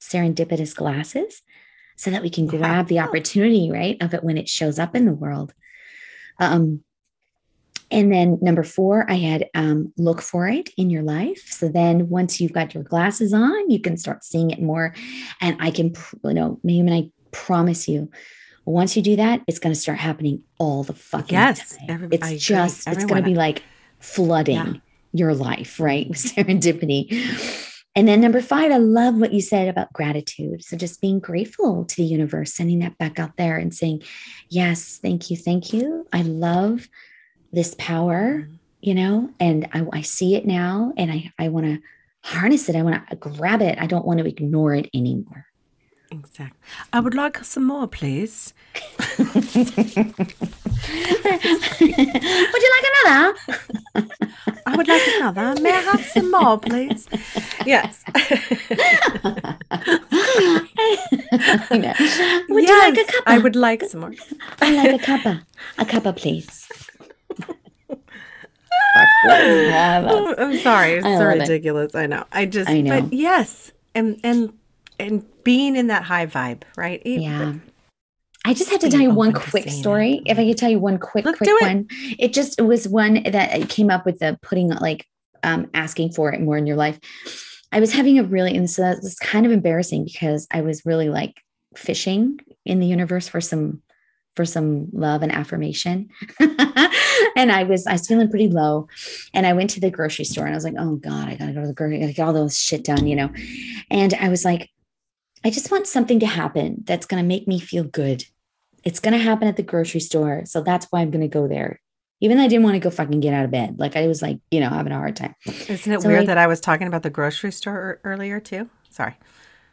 serendipitous 0.00 0.74
glasses 0.74 1.42
so 1.96 2.10
that 2.10 2.22
we 2.22 2.30
can 2.30 2.44
Yeah. 2.46 2.58
grab 2.58 2.88
the 2.88 3.00
opportunity, 3.00 3.70
right, 3.70 3.96
of 4.00 4.14
it 4.14 4.24
when 4.24 4.38
it 4.38 4.48
shows 4.48 4.78
up 4.78 4.96
in 4.96 5.04
the 5.04 5.12
world. 5.12 5.52
Um, 6.40 6.82
and 7.90 8.12
then 8.12 8.38
number 8.42 8.62
four, 8.62 9.10
I 9.10 9.14
had 9.14 9.46
um, 9.54 9.92
look 9.96 10.20
for 10.20 10.48
it 10.48 10.70
in 10.76 10.90
your 10.90 11.02
life. 11.02 11.46
So 11.50 11.68
then 11.68 12.08
once 12.08 12.40
you've 12.40 12.52
got 12.52 12.74
your 12.74 12.82
glasses 12.84 13.32
on, 13.32 13.70
you 13.70 13.80
can 13.80 13.96
start 13.96 14.24
seeing 14.24 14.50
it 14.50 14.60
more. 14.60 14.94
And 15.40 15.56
I 15.58 15.70
can, 15.70 15.94
you 16.24 16.34
know, 16.34 16.60
maybe 16.62 16.80
and 16.80 16.94
I 16.94 17.10
promise 17.30 17.88
you, 17.88 18.10
once 18.70 18.96
you 18.96 19.02
do 19.02 19.16
that, 19.16 19.40
it's 19.46 19.58
going 19.58 19.74
to 19.74 19.80
start 19.80 19.98
happening 19.98 20.42
all 20.58 20.82
the 20.84 20.92
fucking 20.94 21.34
Yes, 21.34 21.76
time. 21.76 21.86
every- 21.90 22.08
it's 22.12 22.26
I 22.26 22.36
just, 22.36 22.88
it's 22.88 23.04
going 23.04 23.22
to 23.22 23.28
be 23.28 23.34
like 23.34 23.62
flooding 24.00 24.56
Yeah. 24.56 24.72
your 25.12 25.34
life, 25.34 25.78
right? 25.80 26.08
With 26.08 26.18
serendipity. 26.22 27.12
And 27.96 28.06
then 28.06 28.20
number 28.20 28.40
five, 28.40 28.70
I 28.70 28.76
love 28.76 29.16
what 29.16 29.32
you 29.32 29.40
said 29.40 29.68
about 29.68 29.92
gratitude. 29.92 30.62
So 30.62 30.76
just 30.76 31.00
being 31.00 31.18
grateful 31.18 31.84
to 31.84 31.96
the 31.96 32.04
universe, 32.04 32.54
sending 32.54 32.78
that 32.80 32.96
back 32.98 33.18
out 33.18 33.36
there 33.36 33.56
and 33.56 33.74
saying, 33.74 34.02
yes, 34.48 34.98
thank 35.02 35.30
you, 35.30 35.36
thank 35.36 35.72
you. 35.72 36.06
I 36.12 36.22
love 36.22 36.88
this 37.52 37.74
power, 37.78 38.42
Mhm. 38.48 38.58
you 38.82 38.94
know, 38.94 39.30
and 39.40 39.66
I, 39.72 39.84
I 39.92 40.02
see 40.02 40.36
it 40.36 40.46
now 40.46 40.92
and 40.96 41.10
I, 41.10 41.32
I 41.38 41.48
want 41.48 41.66
to 41.66 41.80
harness 42.22 42.68
it. 42.68 42.76
I 42.76 42.82
want 42.82 43.08
to 43.08 43.16
grab 43.16 43.62
it. 43.62 43.78
I 43.80 43.86
don't 43.86 44.06
want 44.06 44.20
to 44.20 44.26
ignore 44.28 44.74
it 44.74 44.88
anymore. 44.94 45.46
Exactly. 46.10 46.58
I 46.92 47.00
would 47.00 47.14
like 47.14 47.44
some 47.44 47.64
more, 47.64 47.86
please. 47.86 48.54
Would 49.18 49.44
you 51.84 52.70
like 52.76 52.86
another? 53.04 53.34
I 54.66 54.76
would 54.76 54.88
like 54.88 55.02
another. 55.16 55.60
May 55.60 55.72
I 55.72 55.80
have 55.80 56.04
some 56.06 56.30
more, 56.30 56.58
please? 56.58 57.08
Yes. 57.66 58.04
Know. 61.70 61.94
Would 62.48 62.68
you 62.68 62.78
like 62.78 62.96
a 62.96 63.04
cuppa? 63.04 63.22
I 63.26 63.38
would 63.38 63.54
like 63.56 63.82
some 63.84 64.00
more. 64.00 64.14
I 64.60 64.74
like 64.74 65.02
a 65.02 65.04
cuppa. 65.04 65.42
A 65.78 65.84
cuppa, 65.84 66.16
please. 66.16 66.68
Oh, 69.28 70.34
I'm 70.38 70.56
sorry. 70.58 70.94
It's 70.94 71.04
so 71.04 71.10
love 71.10 71.36
it. 71.36 71.40
ridiculous. 71.40 71.94
I 71.94 72.06
know. 72.06 72.24
I 72.32 72.46
just 72.46 72.70
I 72.70 72.80
know. 72.80 73.02
but 73.02 73.12
yes. 73.12 73.72
And 73.94 74.18
and 74.24 74.52
and 74.98 75.24
being 75.44 75.76
in 75.76 75.86
that 75.88 76.02
high 76.04 76.26
vibe, 76.26 76.62
right? 76.76 77.00
E- 77.04 77.20
Yeah. 77.22 77.54
I 78.44 78.54
just 78.54 78.70
have 78.70 78.80
to 78.80 78.88
tell 78.90 79.00
you 79.00 79.10
one 79.10 79.32
quick 79.32 79.68
story. 79.68 80.22
it. 80.24 80.30
If 80.32 80.38
I 80.38 80.46
could 80.46 80.56
tell 80.56 80.70
you 80.70 80.78
one 80.78 80.98
quick, 80.98 81.24
Let's 81.24 81.38
quick 81.38 81.50
it. 81.50 81.60
one. 81.62 81.86
It 82.18 82.32
just 82.32 82.58
it 82.58 82.62
was 82.62 82.88
one 82.88 83.22
that 83.24 83.68
came 83.68 83.90
up 83.90 84.06
with 84.06 84.20
the 84.20 84.38
putting 84.42 84.68
like 84.70 85.04
um 85.42 85.68
asking 85.74 86.12
for 86.12 86.32
it 86.32 86.40
more 86.40 86.56
in 86.56 86.66
your 86.66 86.76
life. 86.76 86.98
I 87.72 87.80
was 87.80 87.92
having 87.92 88.18
a 88.18 88.22
really 88.22 88.56
and 88.56 88.70
so 88.70 88.82
that 88.82 89.02
was 89.02 89.16
kind 89.16 89.44
of 89.44 89.52
embarrassing 89.52 90.04
because 90.04 90.46
I 90.50 90.62
was 90.62 90.86
really 90.86 91.08
like 91.10 91.42
fishing 91.76 92.38
in 92.64 92.80
the 92.80 92.86
universe 92.86 93.28
for 93.28 93.40
some 93.40 93.82
for 94.36 94.44
some 94.46 94.86
love 94.92 95.22
and 95.22 95.32
affirmation. 95.32 96.08
and 96.40 97.50
I 97.52 97.64
was 97.64 97.86
I 97.86 97.92
was 97.92 98.06
feeling 98.06 98.30
pretty 98.30 98.48
low. 98.48 98.88
And 99.34 99.46
I 99.46 99.52
went 99.52 99.70
to 99.70 99.80
the 99.80 99.90
grocery 99.90 100.24
store 100.24 100.46
and 100.46 100.54
I 100.54 100.56
was 100.56 100.64
like, 100.64 100.76
oh 100.78 100.94
God, 100.96 101.28
I 101.28 101.34
gotta 101.34 101.52
go 101.52 101.60
to 101.62 101.66
the 101.66 101.74
grocery, 101.74 101.98
I 101.98 102.00
gotta 102.02 102.12
get 102.12 102.22
all 102.26 102.32
those 102.32 102.56
shit 102.56 102.84
done, 102.84 103.06
you 103.06 103.16
know. 103.16 103.30
And 103.90 104.14
I 104.14 104.28
was 104.28 104.44
like, 104.44 104.70
I 105.44 105.50
just 105.50 105.70
want 105.70 105.86
something 105.86 106.20
to 106.20 106.26
happen 106.26 106.82
that's 106.86 107.06
gonna 107.06 107.22
make 107.22 107.46
me 107.46 107.58
feel 107.60 107.84
good. 107.84 108.24
It's 108.84 109.00
gonna 109.00 109.18
happen 109.18 109.48
at 109.48 109.56
the 109.56 109.62
grocery 109.62 110.00
store. 110.00 110.42
So 110.46 110.62
that's 110.62 110.86
why 110.90 111.00
I'm 111.00 111.10
gonna 111.10 111.28
go 111.28 111.46
there. 111.48 111.80
Even 112.20 112.36
though 112.36 112.44
I 112.44 112.48
didn't 112.48 112.64
want 112.64 112.74
to 112.74 112.80
go 112.80 112.90
fucking 112.90 113.20
get 113.20 113.32
out 113.32 113.44
of 113.44 113.50
bed. 113.52 113.78
Like 113.78 113.94
I 113.96 114.08
was 114.08 114.22
like, 114.22 114.40
you 114.50 114.58
know, 114.58 114.70
having 114.70 114.92
a 114.92 114.96
hard 114.96 115.14
time. 115.14 115.34
Isn't 115.46 115.92
it 115.92 116.02
So, 116.02 116.08
weird 116.08 116.20
like- 116.22 116.26
that 116.28 116.38
I 116.38 116.48
was 116.48 116.60
talking 116.60 116.88
about 116.88 117.02
the 117.04 117.10
grocery 117.10 117.52
store 117.52 118.00
earlier 118.02 118.40
too? 118.40 118.68
Sorry. 118.90 119.14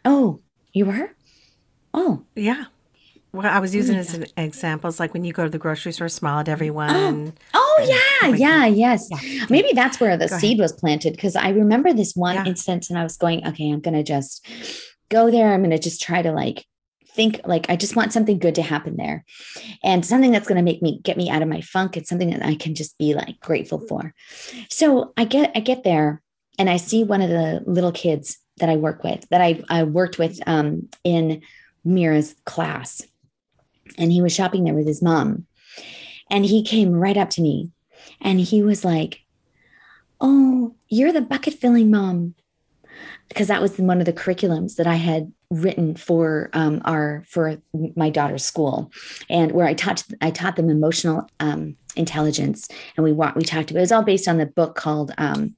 Oh, 0.04 0.42
you 0.74 0.86
were? 0.86 1.12
Oh, 1.94 2.24
Yeah. 2.36 2.66
Well, 3.32 3.48
I 3.54 3.60
was 3.60 3.74
oh 3.74 3.78
using 3.78 3.96
my 3.98 4.02
this 4.02 4.14
as 4.14 4.20
an 4.20 4.26
example. 4.38 4.90
It's 4.90 4.98
like 5.00 5.14
when 5.14 5.26
you 5.26 5.34
go 5.34 5.44
to 5.44 5.50
the 5.50 5.58
grocery 5.58 5.92
store, 5.92 6.08
smile 6.08 6.40
at 6.40 6.48
oh. 6.48 6.52
everyone. 6.54 7.34
oh 7.54 7.78
And- 8.22 8.38
yeah, 8.40 8.64
yeah, 8.64 8.66
yes. 8.68 9.10
Yeah. 9.12 9.46
Maybe 9.50 9.72
that's 9.74 10.00
where 10.00 10.16
the 10.16 10.28
Go 10.28 10.36
ahead. 10.36 10.40
seed 10.40 10.58
was 10.60 10.72
planted 10.72 11.12
because 11.14 11.36
I 11.36 11.50
remember 11.50 11.92
this 11.92 12.14
one 12.16 12.36
Yeah. 12.36 12.46
instance 12.46 12.90
and 12.90 12.98
I 12.98 13.04
was 13.04 13.18
going, 13.18 13.46
okay, 13.46 13.70
I'm 13.70 13.82
going 13.82 13.96
to 13.96 14.04
just 14.04 14.46
go 15.10 15.32
there. 15.32 15.54
I'm 15.54 15.62
going 15.62 15.72
to 15.72 15.80
just 15.80 16.02
try 16.02 16.22
to 16.22 16.32
like 16.32 16.66
think, 17.08 17.40
like, 17.46 17.70
I 17.70 17.76
just 17.76 17.96
want 17.96 18.12
something 18.12 18.40
good 18.40 18.56
to 18.56 18.62
happen 18.62 18.98
there 18.98 19.24
and 19.84 20.06
something 20.06 20.32
that's 20.32 20.48
going 20.48 20.58
to 20.58 20.64
make 20.64 20.82
me 20.82 21.00
get 21.02 21.18
me 21.18 21.30
out 21.30 21.42
of 21.42 21.48
my 21.48 21.62
funk. 21.62 21.96
It's 21.96 22.10
something 22.10 22.30
that 22.32 22.46
I 22.46 22.56
can 22.56 22.76
just 22.76 22.98
be 22.98 23.14
like 23.14 23.40
grateful 23.40 23.80
for. 23.80 24.14
So 24.70 25.14
I 25.16 25.24
get, 25.26 25.52
I 25.56 25.62
get 25.62 25.84
there 25.84 26.22
and 26.60 26.70
I 26.70 26.78
see 26.78 27.04
one 27.04 27.22
of 27.22 27.30
the 27.30 27.64
little 27.66 27.92
kids 27.92 28.38
that 28.58 28.70
I 28.70 28.76
work 28.76 29.04
with 29.04 29.28
that 29.30 29.42
I, 29.42 29.64
I 29.70 29.84
worked 29.84 30.18
with 30.18 30.40
um, 30.48 30.90
in 31.04 31.42
Mira's 31.84 32.36
class. 32.46 33.02
and 33.98 34.12
he 34.12 34.22
was 34.22 34.34
shopping 34.34 34.64
there 34.64 34.74
with 34.74 34.88
his 34.88 35.02
mom. 35.02 35.46
And 36.30 36.46
he 36.46 36.64
came 36.64 36.92
right 36.92 37.18
up 37.18 37.30
to 37.32 37.42
me 37.42 37.72
and 38.22 38.40
he 38.40 38.64
was 38.64 38.84
like, 38.84 39.22
Oh, 40.20 40.76
you're 40.88 41.12
the 41.12 41.22
bucket 41.22 41.56
filling 41.56 41.92
mom. 41.92 42.36
Because 43.28 43.48
that 43.48 43.62
was 43.62 43.78
one 43.78 44.00
of 44.00 44.06
the 44.06 44.14
curriculums 44.14 44.76
that 44.76 44.88
I 44.88 44.96
had 44.96 45.32
written 45.50 45.96
for 45.96 46.50
um, 46.54 46.82
our 46.86 47.24
for 47.28 47.58
my 47.96 48.10
daughter's 48.10 48.46
school, 48.46 48.92
and 49.30 49.52
where 49.52 49.68
I 49.68 49.74
taught 49.74 50.04
I 50.22 50.32
taught 50.32 50.56
them 50.56 50.70
emotional 50.70 51.30
um, 51.40 51.76
intelligence, 51.96 52.68
and 52.96 53.04
we 53.04 53.12
we 53.12 53.44
talked 53.44 53.72
about 53.72 53.80
it 53.80 53.82
was 53.82 53.92
all 53.92 54.04
based 54.04 54.28
on 54.28 54.38
the 54.38 54.46
book 54.46 54.76
called 54.76 55.12
um, 55.18 55.56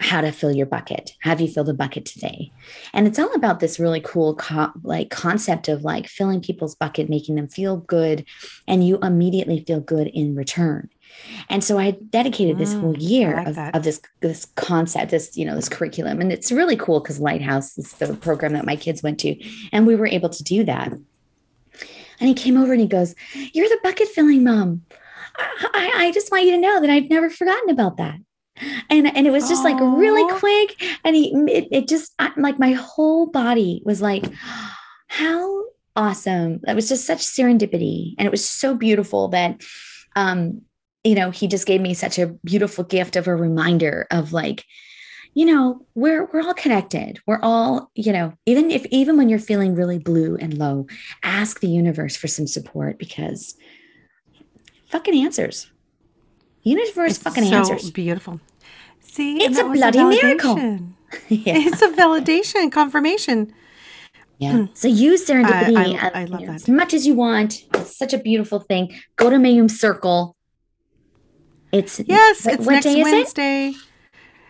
how 0.00 0.20
to 0.20 0.30
fill 0.30 0.52
your 0.52 0.66
bucket. 0.66 1.12
Have 1.20 1.40
you 1.40 1.48
filled 1.48 1.68
a 1.68 1.74
bucket 1.74 2.04
today? 2.04 2.52
And 2.92 3.06
it's 3.06 3.18
all 3.18 3.32
about 3.34 3.60
this 3.60 3.80
really 3.80 4.00
cool 4.00 4.36
co- 4.36 4.72
like 4.82 5.10
concept 5.10 5.68
of 5.68 5.82
like 5.82 6.06
filling 6.06 6.40
people's 6.40 6.76
bucket 6.76 7.08
making 7.08 7.34
them 7.34 7.48
feel 7.48 7.78
good 7.78 8.24
and 8.68 8.86
you 8.86 8.98
immediately 8.98 9.64
feel 9.64 9.80
good 9.80 10.06
in 10.08 10.36
return 10.36 10.88
and 11.48 11.62
so 11.64 11.78
i 11.78 11.90
dedicated 12.10 12.58
this 12.58 12.74
Mm, 12.74 12.80
whole 12.80 12.96
year 12.98 13.36
like 13.36 13.46
of, 13.48 13.54
that. 13.54 13.74
of 13.76 13.82
this 13.84 14.00
this 14.20 14.44
concept 14.56 15.10
this 15.10 15.36
you 15.36 15.44
know 15.44 15.54
this 15.54 15.68
curriculum. 15.68 16.20
And 16.20 16.32
it's 16.32 16.50
really 16.52 16.76
cool 16.76 17.00
because 17.00 17.20
lighthouse 17.20 17.76
is 17.78 17.92
the 17.94 18.14
program 18.14 18.52
that 18.54 18.66
my 18.66 18.76
kids 18.76 19.02
went 19.02 19.18
to 19.20 19.36
and 19.72 19.86
we 19.86 19.96
were 19.96 20.06
able 20.06 20.28
to 20.28 20.42
do 20.42 20.64
that. 20.64 20.92
And 20.92 22.28
he 22.28 22.34
came 22.34 22.56
over 22.56 22.72
and 22.72 22.80
he 22.80 22.88
goes 22.88 23.14
you're 23.52 23.68
the 23.68 23.78
bucket 23.82 24.08
filling 24.08 24.44
mom. 24.44 24.82
I, 25.38 25.92
I 25.96 26.10
just 26.12 26.30
want 26.32 26.44
you 26.44 26.52
to 26.52 26.58
know 26.58 26.80
that 26.80 26.90
I've 26.90 27.08
never 27.10 27.30
forgotten 27.30 27.70
about 27.70 27.96
that. 27.98 28.16
And 28.90 29.06
and 29.16 29.26
it 29.26 29.30
was 29.30 29.48
just 29.48 29.62
like 29.64 29.76
really 29.80 30.26
quick 30.38 30.82
and 31.04 31.14
he 31.14 31.32
it, 31.48 31.68
it 31.70 31.88
just 31.88 32.12
I- 32.18 32.32
like 32.36 32.58
my 32.58 32.72
whole 32.72 33.26
body 33.26 33.82
was 33.84 34.02
like 34.02 34.24
how 35.06 35.64
awesome. 35.94 36.60
That 36.64 36.76
was 36.76 36.88
just 36.88 37.06
such 37.06 37.20
serendipity 37.20 38.14
and 38.18 38.26
it 38.26 38.30
was 38.30 38.44
so 38.48 38.74
beautiful 38.74 39.28
that 39.28 39.62
um 40.16 40.62
you 41.04 41.14
know 41.14 41.30
he 41.30 41.46
just 41.46 41.66
gave 41.66 41.80
me 41.80 41.94
such 41.94 42.18
a 42.18 42.26
beautiful 42.44 42.84
gift 42.84 43.16
of 43.16 43.26
a 43.26 43.34
reminder 43.36 44.06
of 44.10 44.32
like 44.32 44.64
you 45.34 45.44
know 45.44 45.86
we're 45.94 46.26
we're 46.32 46.42
all 46.42 46.54
connected 46.54 47.20
we're 47.26 47.40
all 47.42 47.90
you 47.94 48.12
know 48.12 48.32
even 48.46 48.70
if 48.70 48.84
even 48.86 49.16
when 49.16 49.28
you're 49.28 49.38
feeling 49.38 49.74
really 49.74 49.98
blue 49.98 50.36
and 50.36 50.58
low 50.58 50.86
ask 51.22 51.60
the 51.60 51.68
universe 51.68 52.16
for 52.16 52.26
some 52.28 52.46
support 52.46 52.98
because 52.98 53.56
fucking 54.90 55.14
answers 55.24 55.70
universe 56.62 57.12
It's 57.16 57.22
fucking 57.22 57.44
so 57.44 57.56
answers 57.56 57.90
beautiful. 57.90 58.40
See, 59.00 59.42
It's 59.42 59.58
a 59.58 59.64
bloody 59.64 60.04
miracle. 60.04 60.56
yeah. 61.28 61.54
It's 61.56 61.80
a 61.80 61.88
validation, 61.88 62.70
confirmation. 62.70 63.54
Yeah. 64.38 64.52
Hmm. 64.52 64.64
So 64.74 64.86
use 64.86 65.26
serendipity 65.26 65.98
I- 65.98 66.10
I 66.22 66.24
love 66.26 66.40
know, 66.40 66.46
that. 66.48 66.54
as 66.56 66.68
much 66.68 66.92
as 66.92 67.06
you 67.06 67.14
want. 67.14 67.64
It's 67.74 67.96
such 67.96 68.12
a 68.12 68.18
beautiful 68.18 68.60
thing. 68.60 68.94
Go 69.16 69.30
to 69.30 69.36
Mayim 69.36 69.70
Circle. 69.70 70.36
It's 71.72 72.00
Yes, 72.06 72.46
it's 72.46 72.66
next 72.66 72.84
day 72.84 72.90
is 72.92 72.96
it? 72.96 73.02
Wednesday. 73.02 73.72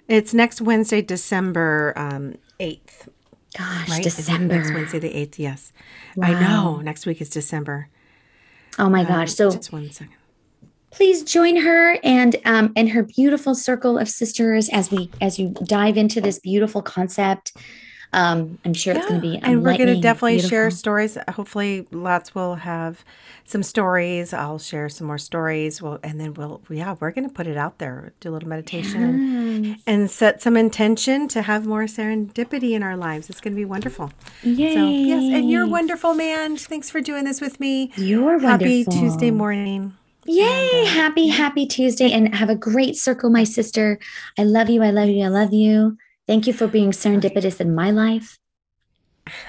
It's 0.09 0.33
next 0.33 0.61
Wednesday, 0.61 1.03
December 1.03 1.93
um, 1.97 2.37
8th. 2.61 3.09
Gosh, 3.57 3.89
Right? 3.91 4.03
December. 4.03 4.55
Next 4.57 4.73
Wednesday, 4.73 4.99
the 4.99 5.11
8th, 5.13 5.39
yes. 5.39 5.73
I 6.23 6.33
know. 6.33 6.81
Next 6.81 7.07
week 7.07 7.21
is 7.21 7.29
December. 7.29 7.89
Oh 8.79 8.89
my 8.89 9.01
Um, 9.01 9.07
gosh. 9.07 9.33
So 9.35 9.51
just 9.51 9.73
one 9.73 9.91
second. 9.91 10.15
please 10.93 11.23
join 11.25 11.57
her 11.57 11.99
and 12.05 12.37
um 12.45 12.73
and 12.77 12.91
her 12.91 13.03
beautiful 13.03 13.55
circle 13.55 13.99
of 13.99 14.09
sisters 14.09 14.69
as 14.71 14.91
we 14.91 15.11
as 15.21 15.39
you 15.39 15.55
dive 15.65 15.97
into 15.97 16.21
this 16.21 16.39
beautiful 16.39 16.81
concept. 16.83 17.53
Um, 18.13 18.59
I'm 18.65 18.73
sure 18.73 18.95
it's 18.97 19.07
going 19.07 19.21
to 19.21 19.27
be 19.27 19.37
and 19.39 19.63
we're 19.63 19.77
going 19.77 19.95
to 19.95 20.01
definitely 20.01 20.41
share 20.41 20.71
stories. 20.71 21.19
Hopefully, 21.31 21.87
lots 21.91 22.35
will 22.35 22.55
have 22.57 23.05
some 23.45 23.63
stories. 23.63 24.33
I'll 24.33 24.59
share 24.59 24.89
some 24.89 25.07
more 25.07 25.19
stories. 25.19 25.83
We'll, 25.83 25.99
and 26.03 26.19
then 26.19 26.33
we'll, 26.35 26.63
yeah, 26.71 26.97
we're 26.99 27.11
going 27.11 27.29
to 27.29 27.33
put 27.35 27.47
it 27.47 27.57
out 27.57 27.79
there, 27.79 28.13
do 28.21 28.31
a 28.31 28.33
little 28.33 28.49
meditation 28.49 29.03
and, 29.03 29.67
Yes. 29.67 29.81
and 29.87 30.11
set 30.11 30.41
some 30.41 30.57
intention 30.57 31.29
to 31.29 31.43
have 31.43 31.67
more 31.67 31.85
serendipity 31.85 32.73
in 32.73 32.83
our 32.83 32.97
lives. 32.97 33.29
It's 33.29 33.41
going 33.41 33.53
to 33.55 33.57
be 33.59 33.65
wonderful. 33.65 34.13
Yay. 34.43 34.75
So, 34.75 34.89
yes, 34.89 35.23
and 35.35 35.51
you're 35.51 35.67
wonderful, 35.67 36.15
man. 36.15 36.57
Thanks 36.57 36.89
for 36.91 37.01
doing 37.01 37.25
this 37.25 37.41
with 37.41 37.59
me. 37.61 37.93
You're 37.97 38.39
Happy 38.39 38.85
wonderful. 38.85 38.93
Tuesday 39.03 39.31
morning. 39.31 39.95
Yay! 40.27 40.85
happy, 40.85 41.29
happy 41.29 41.67
Tuesday 41.67 42.13
and 42.13 42.35
have 42.35 42.51
a 42.51 42.55
great 42.55 42.97
circle, 42.97 43.31
my 43.31 43.45
sister. 43.45 43.99
I 44.39 44.45
love 44.45 44.69
you. 44.69 44.83
I 44.83 44.91
love 44.91 45.09
you. 45.09 45.25
I 45.25 45.29
love 45.29 45.53
you. 45.55 45.97
Thank 46.29 46.47
you 46.47 46.53
for 46.53 46.69
being 46.69 46.91
serendipitous 46.91 47.59
in 47.59 47.75
my 47.75 47.91
life. 47.91 48.39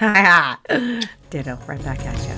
Ditto, 0.00 1.58
right 1.68 1.84
back 1.84 2.00
at 2.06 2.16
you. 2.24 2.34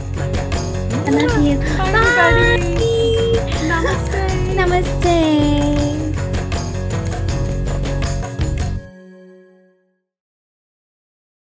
I 1.06 1.10
love 1.10 1.46
you. 1.46 1.58
Bye, 1.58 1.92
Bye. 1.92 2.58
everybody. 2.58 3.38
Namaste. 3.68 4.22
Namaste. 4.56 5.81